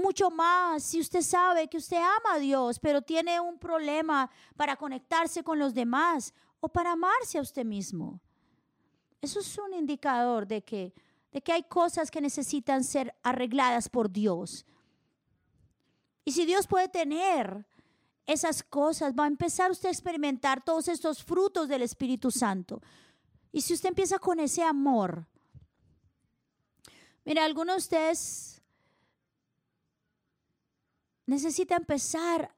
mucho 0.00 0.30
más 0.30 0.82
si 0.82 1.00
usted 1.00 1.22
sabe 1.22 1.68
que 1.68 1.76
usted 1.76 1.98
ama 1.98 2.34
a 2.34 2.38
Dios, 2.38 2.78
pero 2.78 3.02
tiene 3.02 3.38
un 3.40 3.58
problema 3.58 4.30
para 4.56 4.76
conectarse 4.76 5.42
con 5.42 5.58
los 5.58 5.74
demás 5.74 6.34
o 6.60 6.68
para 6.68 6.92
amarse 6.92 7.38
a 7.38 7.42
usted 7.42 7.64
mismo. 7.64 8.20
Eso 9.20 9.40
es 9.40 9.58
un 9.58 9.74
indicador 9.74 10.46
de 10.46 10.62
que, 10.62 10.92
de 11.30 11.40
que 11.40 11.52
hay 11.52 11.62
cosas 11.64 12.10
que 12.10 12.20
necesitan 12.20 12.84
ser 12.84 13.14
arregladas 13.22 13.88
por 13.88 14.10
Dios. 14.10 14.64
Y 16.24 16.32
si 16.32 16.44
Dios 16.46 16.66
puede 16.66 16.88
tener 16.88 17.66
esas 18.26 18.62
cosas, 18.62 19.14
va 19.18 19.24
a 19.24 19.28
empezar 19.28 19.70
usted 19.70 19.88
a 19.88 19.92
experimentar 19.92 20.64
todos 20.64 20.88
estos 20.88 21.22
frutos 21.22 21.68
del 21.68 21.82
Espíritu 21.82 22.30
Santo. 22.30 22.80
Y 23.52 23.62
si 23.62 23.74
usted 23.74 23.88
empieza 23.88 24.18
con 24.18 24.38
ese 24.38 24.62
amor, 24.62 25.26
mira, 27.24 27.44
algunos 27.44 27.74
de 27.74 27.78
ustedes 27.78 28.59
necesita 31.30 31.76
empezar 31.76 32.54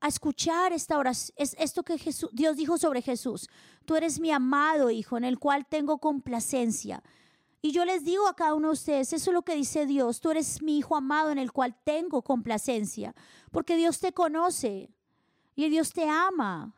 a 0.00 0.08
escuchar 0.08 0.72
esta 0.72 0.98
oración, 0.98 1.34
es 1.36 1.54
esto 1.58 1.82
que 1.82 1.98
Jesús, 1.98 2.30
Dios 2.32 2.56
dijo 2.56 2.78
sobre 2.78 3.02
Jesús. 3.02 3.48
Tú 3.84 3.94
eres 3.94 4.18
mi 4.20 4.30
amado 4.30 4.90
hijo 4.90 5.16
en 5.16 5.24
el 5.24 5.38
cual 5.38 5.66
tengo 5.66 5.98
complacencia. 5.98 7.02
Y 7.62 7.72
yo 7.72 7.84
les 7.84 8.04
digo 8.04 8.28
a 8.28 8.36
cada 8.36 8.54
uno 8.54 8.68
de 8.68 8.74
ustedes, 8.74 9.12
eso 9.12 9.30
es 9.30 9.34
lo 9.34 9.42
que 9.42 9.54
dice 9.54 9.86
Dios, 9.86 10.20
tú 10.20 10.30
eres 10.30 10.62
mi 10.62 10.78
hijo 10.78 10.96
amado 10.96 11.30
en 11.30 11.38
el 11.38 11.52
cual 11.52 11.76
tengo 11.84 12.22
complacencia, 12.22 13.14
porque 13.50 13.76
Dios 13.76 13.98
te 13.98 14.12
conoce 14.12 14.90
y 15.54 15.68
Dios 15.68 15.92
te 15.92 16.08
ama. 16.08 16.74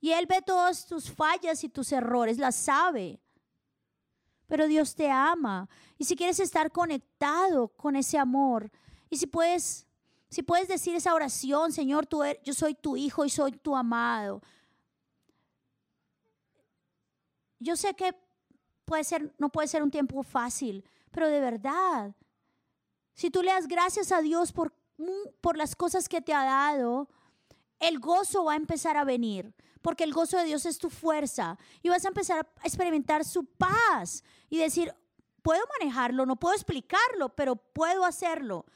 Y 0.00 0.12
Él 0.12 0.26
ve 0.26 0.42
todas 0.42 0.86
tus 0.86 1.10
fallas 1.10 1.64
y 1.64 1.70
tus 1.70 1.90
errores, 1.92 2.36
las 2.36 2.56
sabe. 2.56 3.20
Pero 4.46 4.66
Dios 4.66 4.94
te 4.94 5.10
ama. 5.10 5.68
Y 5.96 6.04
si 6.04 6.14
quieres 6.14 6.40
estar 6.40 6.70
conectado 6.70 7.68
con 7.68 7.96
ese 7.96 8.18
amor, 8.18 8.70
y 9.14 9.16
si 9.16 9.28
puedes, 9.28 9.86
si 10.28 10.42
puedes 10.42 10.66
decir 10.66 10.96
esa 10.96 11.14
oración, 11.14 11.70
Señor, 11.70 12.04
tú 12.04 12.24
er, 12.24 12.42
yo 12.42 12.52
soy 12.52 12.74
tu 12.74 12.96
hijo 12.96 13.24
y 13.24 13.30
soy 13.30 13.52
tu 13.52 13.76
amado. 13.76 14.42
Yo 17.60 17.76
sé 17.76 17.94
que 17.94 18.12
puede 18.84 19.04
ser, 19.04 19.32
no 19.38 19.50
puede 19.50 19.68
ser 19.68 19.84
un 19.84 19.92
tiempo 19.92 20.24
fácil, 20.24 20.84
pero 21.12 21.28
de 21.28 21.38
verdad, 21.38 22.16
si 23.14 23.30
tú 23.30 23.44
le 23.44 23.52
das 23.52 23.68
gracias 23.68 24.10
a 24.10 24.20
Dios 24.20 24.50
por, 24.50 24.74
por 25.40 25.56
las 25.56 25.76
cosas 25.76 26.08
que 26.08 26.20
te 26.20 26.34
ha 26.34 26.42
dado, 26.42 27.08
el 27.78 28.00
gozo 28.00 28.42
va 28.42 28.54
a 28.54 28.56
empezar 28.56 28.96
a 28.96 29.04
venir, 29.04 29.54
porque 29.80 30.02
el 30.02 30.12
gozo 30.12 30.38
de 30.38 30.46
Dios 30.46 30.66
es 30.66 30.78
tu 30.78 30.90
fuerza 30.90 31.56
y 31.82 31.88
vas 31.88 32.04
a 32.04 32.08
empezar 32.08 32.50
a 32.60 32.66
experimentar 32.66 33.24
su 33.24 33.44
paz 33.44 34.24
y 34.50 34.58
decir, 34.58 34.92
puedo 35.40 35.62
manejarlo, 35.78 36.26
no 36.26 36.34
puedo 36.34 36.56
explicarlo, 36.56 37.28
pero 37.36 37.54
puedo 37.54 38.04
hacerlo. 38.04 38.66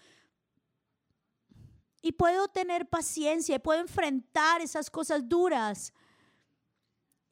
Y 2.01 2.13
puedo 2.13 2.49
tener 2.49 2.89
paciencia, 2.89 3.57
y 3.57 3.59
puedo 3.59 3.81
enfrentar 3.81 4.61
esas 4.61 4.91
cosas 4.91 5.29
duras 5.29 5.93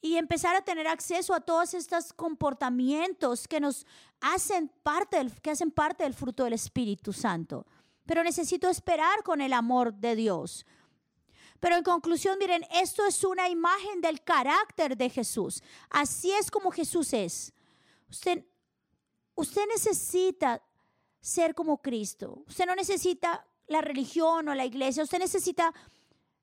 y 0.01 0.17
empezar 0.17 0.55
a 0.55 0.63
tener 0.63 0.87
acceso 0.87 1.35
a 1.35 1.41
todos 1.41 1.75
estos 1.75 2.13
comportamientos 2.13 3.49
que 3.49 3.61
nos 3.61 3.87
hacen 4.21 4.71
parte 4.83 5.17
del, 5.17 5.33
que 5.41 5.51
hacen 5.51 5.71
parte 5.71 6.05
del 6.05 6.15
fruto 6.15 6.45
del 6.45 6.53
Espíritu 6.53 7.13
Santo. 7.13 7.67
Pero 8.05 8.23
necesito 8.23 8.69
esperar 8.69 9.23
con 9.25 9.41
el 9.41 9.53
amor 9.53 9.95
de 9.95 10.15
Dios. 10.15 10.65
Pero 11.59 11.77
en 11.77 11.83
conclusión, 11.83 12.39
miren, 12.39 12.65
esto 12.71 13.07
es 13.07 13.25
una 13.25 13.49
imagen 13.49 14.01
del 14.01 14.23
carácter 14.23 14.97
de 14.97 15.11
Jesús. 15.11 15.63
Así 15.91 16.31
es 16.33 16.51
como 16.51 16.71
Jesús 16.71 17.13
es. 17.13 17.53
Usted, 18.09 18.45
usted 19.35 19.67
necesita 19.69 20.63
ser 21.21 21.55
como 21.55 21.81
Cristo. 21.83 22.45
Usted 22.47 22.67
no 22.67 22.77
necesita 22.77 23.46
la 23.67 23.81
religión 23.81 24.49
o 24.49 24.55
la 24.55 24.65
iglesia. 24.65 25.03
Usted 25.03 25.19
necesita 25.19 25.73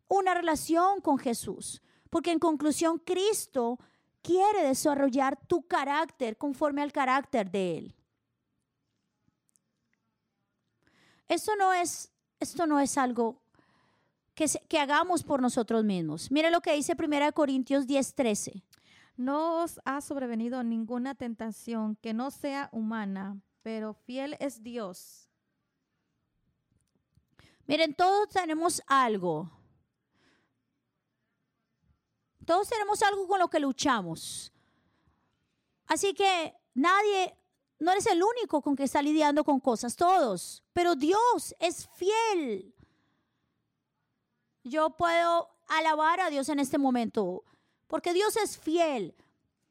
una 0.08 0.34
relación 0.34 1.02
con 1.02 1.18
Jesús. 1.18 1.82
Porque 2.10 2.32
en 2.32 2.40
conclusión, 2.40 3.00
Cristo 3.00 3.80
quiere 4.22 4.64
desarrollar 4.64 5.38
tu 5.48 5.68
carácter 5.68 6.38
conforme 6.38 6.82
al 6.82 6.92
carácter 6.92 7.50
de 7.50 7.78
Él. 7.78 7.96
Esto 11.28 11.56
no 11.56 11.74
es, 11.74 12.12
esto 12.40 12.68
no 12.68 12.80
es 12.80 12.98
algo 12.98 13.42
que, 14.36 14.46
que 14.68 14.80
hagamos 14.80 15.24
por 15.24 15.42
nosotros 15.42 15.84
mismos. 15.84 16.30
Mire 16.30 16.52
lo 16.52 16.62
que 16.62 16.74
dice 16.74 16.96
1 16.98 17.32
Corintios 17.34 17.88
10:13. 17.88 18.64
No 19.16 19.64
os 19.64 19.80
ha 19.86 20.02
sobrevenido 20.02 20.64
ninguna 20.64 21.16
tentación 21.16 21.96
que 21.96 22.14
no 22.14 22.32
sea 22.32 22.70
humana, 22.72 23.38
pero 23.62 23.94
fiel 23.94 24.36
es 24.40 24.64
Dios. 24.64 25.23
Miren, 27.66 27.96
todos 27.96 28.30
tenemos 28.30 28.82
algo 28.88 29.50
todos 32.46 32.70
tenemos 32.70 33.02
algo 33.02 33.28
con 33.28 33.40
lo 33.40 33.50
que 33.50 33.60
luchamos. 33.60 34.52
Así 35.88 36.14
que 36.14 36.56
nadie, 36.74 37.38
no 37.80 37.92
eres 37.92 38.06
el 38.08 38.22
único 38.22 38.62
con 38.62 38.76
que 38.76 38.84
está 38.84 39.02
lidiando 39.02 39.44
con 39.44 39.60
cosas, 39.60 39.96
todos. 39.96 40.64
Pero 40.74 40.96
Dios 40.96 41.56
es 41.60 41.88
fiel. 41.96 42.74
Yo 44.64 44.92
puedo 44.92 45.50
alabar 45.68 46.20
a 46.22 46.30
Dios 46.30 46.50
en 46.50 46.60
este 46.60 46.78
momento, 46.78 47.44
porque 47.88 48.14
Dios 48.14 48.38
es 48.38 48.58
fiel. 48.58 49.16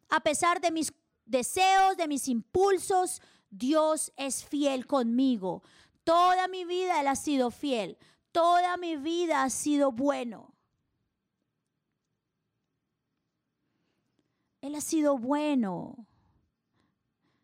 A 0.09 0.21
pesar 0.21 0.61
de 0.61 0.71
mis 0.71 0.93
deseos, 1.25 1.97
de 1.97 2.09
mis 2.09 2.29
impulsos, 2.29 3.23
Dios 3.51 4.13
es 4.17 4.45
fiel 4.45 4.87
conmigo. 4.87 5.63
Toda 6.05 6.49
mi 6.49 6.65
vida 6.65 7.01
Él 7.01 7.09
ha 7.09 7.17
sido 7.17 7.51
fiel. 7.51 7.99
Toda 8.33 8.77
mi 8.77 8.97
vida 8.97 9.43
ha 9.43 9.51
sido 9.51 9.93
bueno. 9.93 10.55
Él 14.61 14.75
ha 14.75 14.81
sido 14.81 15.19
bueno. 15.19 16.07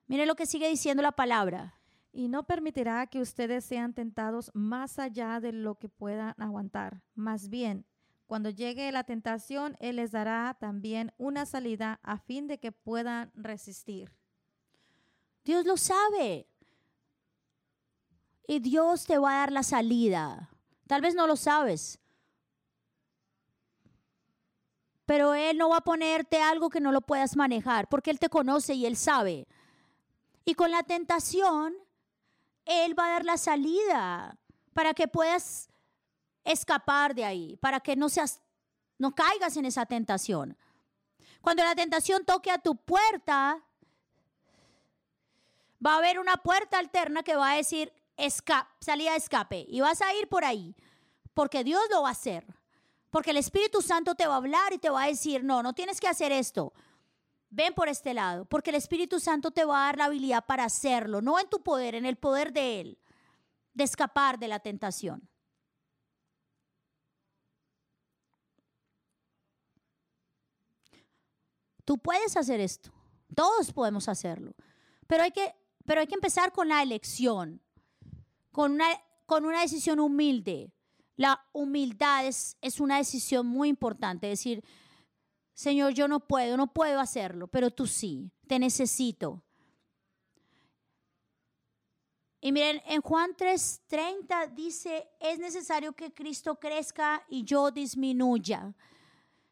Mire 0.07 0.25
lo 0.25 0.37
que 0.37 0.47
sigue 0.47 0.69
diciendo 0.69 1.03
la 1.03 1.13
palabra. 1.13 1.75
Y 2.13 2.29
no 2.29 2.45
permitirá 2.45 3.07
que 3.07 3.21
ustedes 3.21 3.65
sean 3.65 3.93
tentados 3.93 4.51
más 4.55 4.99
allá 4.99 5.41
de 5.41 5.53
lo 5.53 5.75
que 5.79 5.89
puedan 5.89 6.35
aguantar. 6.39 7.03
Más 7.15 7.49
bien, 7.49 7.85
cuando 8.27 8.51
llegue 8.51 8.91
la 8.93 9.05
tentación, 9.05 9.77
Él 9.79 9.97
les 9.97 10.11
dará 10.11 10.57
también 10.59 11.13
una 11.19 11.45
salida 11.45 12.01
a 12.03 12.19
fin 12.19 12.47
de 12.47 12.59
que 12.59 12.73
puedan 12.73 13.31
resistir. 13.35 14.13
Dios 15.45 15.67
lo 15.67 15.77
sabe. 15.77 16.47
Y 18.49 18.61
Dios 18.61 19.05
te 19.05 19.18
va 19.18 19.30
a 19.30 19.38
dar 19.40 19.53
la 19.53 19.62
salida. 19.62 20.49
Tal 20.86 21.03
vez 21.03 21.14
no 21.14 21.26
lo 21.26 21.36
sabes, 21.36 22.01
pero 25.05 25.34
Él 25.34 25.59
no 25.59 25.68
va 25.68 25.76
a 25.76 25.84
ponerte 25.84 26.40
algo 26.40 26.70
que 26.70 26.80
no 26.80 26.90
lo 26.90 27.03
puedas 27.03 27.36
manejar, 27.36 27.88
porque 27.88 28.11
Él 28.11 28.18
te 28.18 28.30
conoce 28.30 28.72
y 28.72 28.86
Él 28.86 28.96
sabe. 28.96 29.46
Y 30.46 30.55
con 30.55 30.70
la 30.70 30.82
tentación, 30.82 31.74
Él 32.64 32.99
va 32.99 33.07
a 33.07 33.11
dar 33.11 33.24
la 33.26 33.36
salida 33.36 34.38
para 34.72 34.94
que 34.94 35.09
puedas 35.09 35.68
escapar 36.42 37.14
de 37.14 37.26
ahí, 37.26 37.59
para 37.59 37.80
que 37.80 37.96
no 37.96 38.09
seas, 38.09 38.40
no 38.96 39.14
caigas 39.14 39.59
en 39.59 39.66
esa 39.66 39.84
tentación. 39.84 40.57
Cuando 41.42 41.64
la 41.64 41.74
tentación 41.74 42.24
toque 42.24 42.51
a 42.51 42.59
tu 42.59 42.76
puerta, 42.76 43.62
va 45.84 45.94
a 45.94 45.99
haber 45.99 46.18
una 46.18 46.38
puerta 46.38 46.78
alterna 46.78 47.22
que 47.22 47.36
va 47.36 47.53
a 47.53 47.57
decir 47.57 47.92
salida 48.81 49.12
de 49.12 49.16
escape 49.16 49.64
y 49.69 49.81
vas 49.81 50.03
a 50.03 50.14
ir 50.14 50.29
por 50.29 50.45
ahí, 50.45 50.75
porque 51.35 51.64
Dios 51.64 51.83
lo 51.91 52.03
va 52.03 52.09
a 52.09 52.12
hacer. 52.12 52.47
Porque 53.11 53.31
el 53.31 53.39
Espíritu 53.39 53.81
Santo 53.81 54.14
te 54.14 54.27
va 54.27 54.35
a 54.35 54.39
hablar 54.39 54.73
y 54.73 54.79
te 54.79 54.91
va 54.91 55.05
a 55.05 55.07
decir, 55.07 55.43
no, 55.43 55.62
no 55.62 55.73
tienes 55.73 56.01
que 56.01 56.09
hacer 56.09 56.31
esto. 56.31 56.75
Ven 57.51 57.73
por 57.73 57.89
este 57.89 58.12
lado, 58.12 58.45
porque 58.45 58.71
el 58.71 58.77
Espíritu 58.77 59.19
Santo 59.21 59.51
te 59.51 59.64
va 59.64 59.83
a 59.83 59.87
dar 59.87 59.97
la 59.97 60.05
habilidad 60.05 60.45
para 60.45 60.64
hacerlo, 60.64 61.23
no 61.23 61.41
en 61.41 61.49
tu 61.49 61.62
poder, 61.62 61.95
en 61.95 62.05
el 62.05 62.16
poder 62.16 62.53
de 62.53 62.81
Él, 62.81 62.99
de 63.73 63.85
escapar 63.85 64.39
de 64.39 64.49
la 64.49 64.61
tentación. 64.61 65.27
Tú 71.87 71.97
puedes 71.97 72.37
hacer 72.37 72.61
esto, 72.61 72.93
todos 73.35 73.73
podemos 73.73 74.11
hacerlo, 74.11 74.55
pero 75.07 75.23
hay 75.23 75.31
que, 75.31 75.55
pero 75.87 76.03
hay 76.03 76.07
que 76.07 76.16
empezar 76.16 76.53
con 76.53 76.69
la 76.69 76.83
elección, 76.83 77.62
con 78.59 78.73
una, 78.73 78.89
con 79.25 79.45
una 79.45 79.61
decisión 79.61 80.01
humilde, 80.01 80.73
la 81.15 81.47
humildad 81.53 82.27
es, 82.27 82.57
una 82.81 82.97
decisión 82.97 83.47
muy 83.47 83.69
importante, 83.69 84.27
decir, 84.27 84.65
Señor, 85.55 85.93
yo 85.93 86.09
no 86.09 86.19
puedo, 86.19 86.57
no 86.57 86.67
puedo 86.73 86.99
hacerlo, 86.99 87.47
pero 87.47 87.71
tú 87.71 87.87
sí, 87.87 88.33
te 88.49 88.59
necesito. 88.59 89.45
Y 92.41 92.51
miren, 92.51 92.83
en 92.87 93.01
Juan 93.01 93.37
3:30 93.37 94.53
dice, 94.53 95.09
es 95.21 95.39
necesario 95.39 95.93
que 95.93 96.13
Cristo 96.13 96.57
crezca 96.57 97.25
y 97.29 97.45
yo 97.45 97.71
disminuya. 97.71 98.75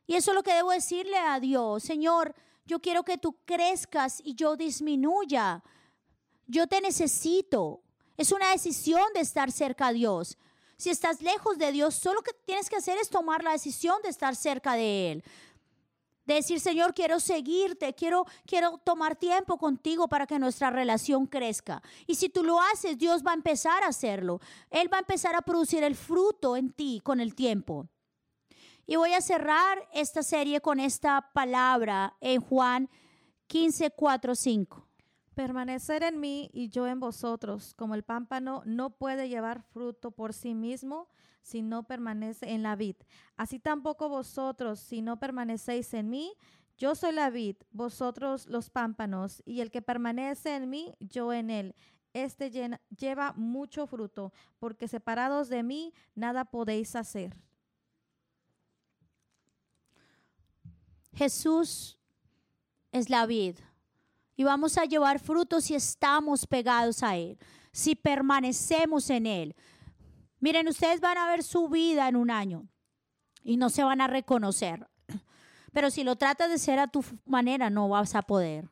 Y 0.04 0.16
eso 0.16 0.32
es 0.32 0.34
lo 0.34 0.42
que 0.42 0.54
debo 0.54 0.72
decirle 0.72 1.16
a 1.16 1.38
Dios, 1.38 1.84
Señor, 1.84 2.34
yo 2.64 2.80
quiero 2.80 3.04
que 3.04 3.18
tú 3.18 3.38
crezcas 3.44 4.20
y 4.24 4.34
yo 4.34 4.56
disminuya. 4.56 5.62
Yo 6.48 6.66
te 6.66 6.80
necesito. 6.80 7.84
Es 8.16 8.32
una 8.32 8.50
decisión 8.50 9.04
de 9.14 9.20
estar 9.20 9.52
cerca 9.52 9.88
a 9.88 9.92
Dios. 9.92 10.38
Si 10.76 10.90
estás 10.90 11.22
lejos 11.22 11.58
de 11.58 11.72
Dios, 11.72 11.94
solo 11.94 12.22
que 12.22 12.32
tienes 12.44 12.68
que 12.68 12.76
hacer 12.76 12.98
es 12.98 13.08
tomar 13.08 13.42
la 13.42 13.52
decisión 13.52 14.00
de 14.02 14.10
estar 14.10 14.36
cerca 14.36 14.74
de 14.74 15.12
Él. 15.12 15.24
De 16.24 16.34
decir, 16.34 16.60
Señor, 16.60 16.92
quiero 16.92 17.20
seguirte, 17.20 17.94
quiero, 17.94 18.26
quiero 18.46 18.78
tomar 18.78 19.16
tiempo 19.16 19.58
contigo 19.58 20.08
para 20.08 20.26
que 20.26 20.38
nuestra 20.38 20.70
relación 20.70 21.26
crezca. 21.26 21.82
Y 22.06 22.16
si 22.16 22.28
tú 22.28 22.42
lo 22.42 22.60
haces, 22.60 22.98
Dios 22.98 23.22
va 23.24 23.30
a 23.30 23.34
empezar 23.34 23.84
a 23.84 23.88
hacerlo. 23.88 24.40
Él 24.70 24.92
va 24.92 24.98
a 24.98 25.00
empezar 25.00 25.34
a 25.36 25.42
producir 25.42 25.84
el 25.84 25.94
fruto 25.94 26.56
en 26.56 26.72
ti 26.72 27.00
con 27.02 27.20
el 27.20 27.34
tiempo. 27.34 27.86
Y 28.86 28.96
voy 28.96 29.14
a 29.14 29.20
cerrar 29.20 29.88
esta 29.92 30.22
serie 30.22 30.60
con 30.60 30.78
esta 30.78 31.30
palabra 31.32 32.16
en 32.20 32.40
Juan 32.40 32.90
15, 33.46 33.90
4, 33.90 34.34
5. 34.34 34.85
Permanecer 35.36 36.02
en 36.02 36.18
mí 36.18 36.48
y 36.54 36.70
yo 36.70 36.86
en 36.86 36.98
vosotros, 36.98 37.74
como 37.74 37.94
el 37.94 38.02
pámpano 38.02 38.62
no 38.64 38.96
puede 38.96 39.28
llevar 39.28 39.60
fruto 39.60 40.10
por 40.10 40.32
sí 40.32 40.54
mismo 40.54 41.10
si 41.42 41.60
no 41.60 41.86
permanece 41.86 42.52
en 42.52 42.62
la 42.62 42.74
vid. 42.74 42.96
Así 43.36 43.58
tampoco 43.58 44.08
vosotros, 44.08 44.80
si 44.80 45.02
no 45.02 45.18
permanecéis 45.18 45.92
en 45.92 46.08
mí, 46.08 46.32
Yo 46.78 46.94
soy 46.94 47.12
la 47.12 47.30
vid, 47.30 47.56
vosotros 47.70 48.46
los 48.46 48.68
pámpanos, 48.68 49.42
y 49.46 49.60
el 49.60 49.70
que 49.70 49.80
permanece 49.80 50.54
en 50.54 50.68
mí, 50.68 50.94
yo 51.00 51.32
en 51.32 51.48
él. 51.50 51.74
Este 52.12 52.50
lleva 52.96 53.32
mucho 53.34 53.86
fruto, 53.86 54.32
porque 54.58 54.88
separados 54.88 55.48
de 55.48 55.62
mí, 55.62 55.94
nada 56.14 56.44
podéis 56.44 56.94
hacer. 56.94 57.36
Jesús 61.14 61.98
es 62.92 63.08
la 63.08 63.26
vid 63.26 63.56
y 64.36 64.44
vamos 64.44 64.76
a 64.76 64.84
llevar 64.84 65.18
frutos 65.18 65.64
si 65.64 65.74
estamos 65.74 66.46
pegados 66.46 67.02
a 67.02 67.16
Él, 67.16 67.38
si 67.72 67.96
permanecemos 67.96 69.08
en 69.10 69.26
Él. 69.26 69.56
Miren, 70.38 70.68
ustedes 70.68 71.00
van 71.00 71.16
a 71.16 71.28
ver 71.28 71.42
su 71.42 71.68
vida 71.68 72.06
en 72.06 72.16
un 72.16 72.30
año 72.30 72.68
y 73.42 73.56
no 73.56 73.70
se 73.70 73.82
van 73.82 74.02
a 74.02 74.06
reconocer. 74.06 74.86
Pero 75.72 75.90
si 75.90 76.04
lo 76.04 76.16
tratas 76.16 76.50
de 76.50 76.58
ser 76.58 76.78
a 76.78 76.88
tu 76.88 77.02
manera, 77.24 77.70
no 77.70 77.88
vas 77.88 78.14
a 78.14 78.22
poder. 78.22 78.68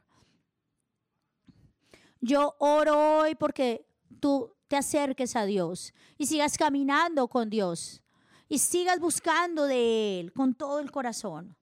Yo 2.21 2.55
oro 2.59 3.19
hoy 3.19 3.35
porque 3.35 3.87
tú 4.21 4.55
te 4.69 4.77
acerques 4.77 5.35
a 5.37 5.45
Dios 5.45 5.95
y 6.19 6.27
sigas 6.27 6.57
caminando 6.57 7.29
con 7.29 7.49
Dios 7.51 8.03
y 8.49 8.59
sigas 8.59 8.99
buscando 8.99 9.65
de 9.65 10.21
Él 10.21 10.33
con 10.33 10.55
todo 10.55 10.79
el 10.79 10.91
corazón 10.91 11.57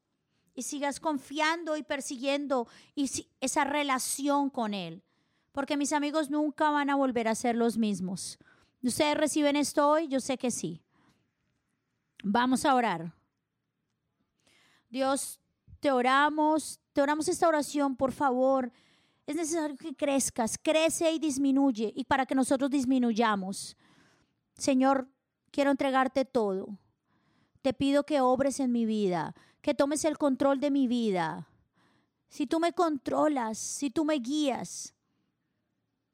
y 0.55 0.63
sigas 0.63 1.01
confiando 1.01 1.77
y 1.77 1.83
persiguiendo 1.83 2.69
esa 3.41 3.65
relación 3.65 4.51
con 4.51 4.75
Él. 4.75 5.03
Porque 5.53 5.77
mis 5.77 5.93
amigos 5.93 6.31
nunca 6.31 6.71
van 6.71 6.91
a 6.91 6.97
volver 6.97 7.29
a 7.29 7.35
ser 7.35 7.57
los 7.57 7.77
mismos. 7.77 8.39
¿Ustedes 8.83 9.17
reciben 9.17 9.57
esto 9.57 9.89
hoy? 9.89 10.09
Yo 10.09 10.21
sé 10.21 10.39
que 10.39 10.51
sí. 10.51 10.83
Vamos 12.25 12.65
a 12.65 12.75
orar. 12.75 13.15
Dios, 14.89 15.41
te 15.81 15.91
oramos, 15.91 16.81
te 16.93 17.03
oramos 17.03 17.29
esta 17.29 17.49
oración, 17.49 17.97
por 17.97 18.13
favor. 18.13 18.73
Es 19.27 19.37
necesario 19.37 19.77
que 19.77 19.95
crezcas, 19.95 20.59
crece 20.61 21.11
y 21.13 21.19
disminuye, 21.19 21.93
y 21.95 22.05
para 22.05 22.27
que 22.27 22.35
nosotros 22.35 22.71
disminuyamos. 22.71 23.77
Señor, 24.57 25.09
quiero 25.51 25.71
entregarte 25.71 26.25
todo. 26.25 26.79
Te 27.63 27.73
pido 27.73 28.05
que 28.05 28.21
obres 28.21 28.61
en 28.61 28.73
mi 28.73 28.85
vida 28.85 29.35
que 29.63 29.75
tomes 29.75 30.05
el 30.05 30.19
control 30.19 30.61
de 30.61 30.71
mi 30.71 30.89
vida. 30.89 31.49
Si 32.29 32.47
tú 32.47 32.59
me 32.59 32.73
controlas, 32.73 33.59
si 33.59 33.91
tú 33.91 34.05
me 34.05 34.15
guías, 34.15 34.93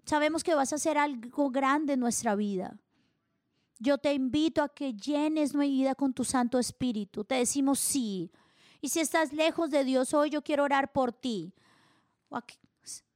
sabemos 0.05 0.45
que 0.45 0.55
vas 0.55 0.73
a 0.73 0.77
hacer 0.77 0.99
algo 0.99 1.51
grande 1.51 1.95
en 1.95 2.01
nuestra 2.01 2.35
vida. 2.35 2.79
Yo 3.79 3.97
te 3.97 4.13
invito 4.13 4.63
a 4.63 4.69
que 4.69 4.93
llenes 4.93 5.55
mi 5.55 5.69
vida 5.69 5.95
con 5.95 6.13
tu 6.13 6.25
Santo 6.25 6.59
Espíritu. 6.59 7.25
Te 7.25 7.37
decimos 7.37 7.79
sí. 7.79 8.31
Y 8.81 8.91
si 8.91 9.01
estás 9.01 9.33
lejos 9.33 9.71
de 9.71 9.85
Dios 9.85 10.13
hoy, 10.13 10.31
yo 10.31 10.43
quiero 10.43 10.65
orar 10.65 10.93
por 10.93 11.13
ti. 11.13 11.55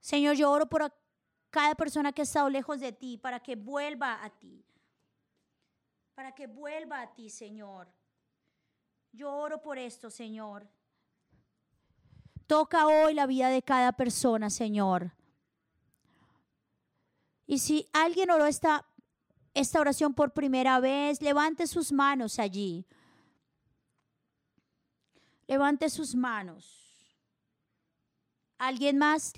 Señor, 0.00 0.36
yo 0.36 0.50
oro 0.50 0.66
por 0.66 0.94
cada 1.50 1.74
persona 1.74 2.12
que 2.12 2.22
ha 2.22 2.24
estado 2.24 2.48
lejos 2.48 2.80
de 2.80 2.92
ti 2.92 3.18
para 3.18 3.40
que 3.40 3.56
vuelva 3.56 4.24
a 4.24 4.30
ti. 4.30 4.64
Para 6.14 6.32
que 6.32 6.46
vuelva 6.46 7.02
a 7.02 7.12
ti, 7.12 7.28
Señor. 7.28 7.88
Yo 9.12 9.30
oro 9.30 9.60
por 9.60 9.78
esto, 9.78 10.10
Señor. 10.10 10.66
Toca 12.46 12.86
hoy 12.86 13.14
la 13.14 13.26
vida 13.26 13.50
de 13.50 13.62
cada 13.62 13.92
persona, 13.92 14.48
Señor. 14.48 15.12
Y 17.46 17.58
si 17.58 17.88
alguien 17.92 18.30
oró 18.30 18.46
esta, 18.46 18.86
esta 19.52 19.80
oración 19.80 20.14
por 20.14 20.32
primera 20.32 20.80
vez, 20.80 21.20
levante 21.20 21.66
sus 21.66 21.92
manos 21.92 22.38
allí. 22.38 22.86
Levante 25.46 25.90
sus 25.90 26.14
manos. 26.14 26.82
¿Alguien 28.56 28.96
más? 28.96 29.34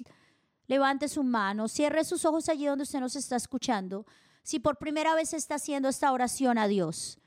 Levante 0.69 1.09
su 1.09 1.25
mano. 1.25 1.67
Cierre 1.67 2.05
sus 2.05 2.25
ojos 2.25 2.49
allí 2.49 2.67
donde 2.67 2.85
usted 2.85 3.01
nos 3.01 3.17
está 3.17 3.35
escuchando. 3.35 4.07
Si 4.45 4.61
por 4.61 4.79
primera 4.79 5.15
vez 5.17 5.33
está 5.35 5.57
haciendo 5.57 5.89
esta 5.89 6.13
oración 6.13 6.59
a 6.59 6.69
Dios. 6.69 7.19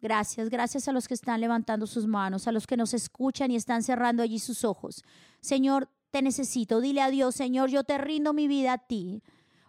Gracias, 0.00 0.48
gracias 0.48 0.88
a 0.88 0.92
los 0.92 1.06
que 1.06 1.14
están 1.14 1.40
levantando 1.40 1.86
sus 1.86 2.06
manos, 2.06 2.48
a 2.48 2.52
los 2.52 2.66
que 2.66 2.76
nos 2.76 2.94
escuchan 2.94 3.50
y 3.50 3.56
están 3.56 3.82
cerrando 3.82 4.22
allí 4.22 4.38
sus 4.38 4.64
ojos. 4.64 5.04
Señor, 5.40 5.90
te 6.10 6.22
necesito. 6.22 6.80
Dile 6.80 7.02
a 7.02 7.10
Dios, 7.10 7.34
Señor, 7.34 7.68
yo 7.68 7.84
te 7.84 7.98
rindo 7.98 8.32
mi 8.32 8.48
vida 8.48 8.72
a 8.74 8.78
ti. 8.78 9.22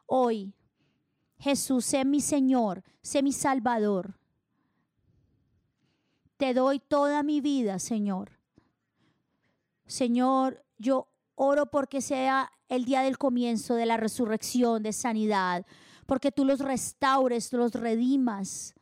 Hoy, 0.06 0.54
Jesús, 1.38 1.86
sé 1.86 2.06
mi 2.06 2.22
Señor, 2.22 2.84
sé 3.02 3.22
mi 3.22 3.34
Salvador. 3.34 4.18
Te 6.38 6.54
doy 6.54 6.80
toda 6.80 7.24
mi 7.24 7.42
vida, 7.42 7.78
Señor. 7.78 8.40
Señor, 9.86 10.64
yo 10.78 11.10
oro 11.36 11.66
porque 11.66 12.02
sea 12.02 12.52
el 12.70 12.86
día 12.86 13.02
del 13.02 13.18
comienzo 13.18 13.76
de 13.76 13.86
la 13.86 13.98
resurrección, 13.98 14.82
de 14.82 14.94
sanidad, 14.94 15.66
porque 16.06 16.32
tú 16.32 16.46
los 16.46 16.60
restaures, 16.60 17.52
los 17.52 17.74
redimas 17.74 18.76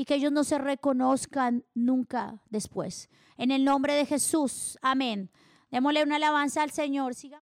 y 0.00 0.06
que 0.06 0.14
ellos 0.14 0.32
no 0.32 0.44
se 0.44 0.56
reconozcan 0.56 1.62
nunca 1.74 2.40
después. 2.48 3.10
En 3.36 3.50
el 3.50 3.66
nombre 3.66 3.92
de 3.92 4.06
Jesús, 4.06 4.78
amén. 4.80 5.30
Démosle 5.70 6.02
una 6.02 6.16
alabanza 6.16 6.62
al 6.62 6.70
Señor. 6.70 7.14
Siga. 7.14 7.38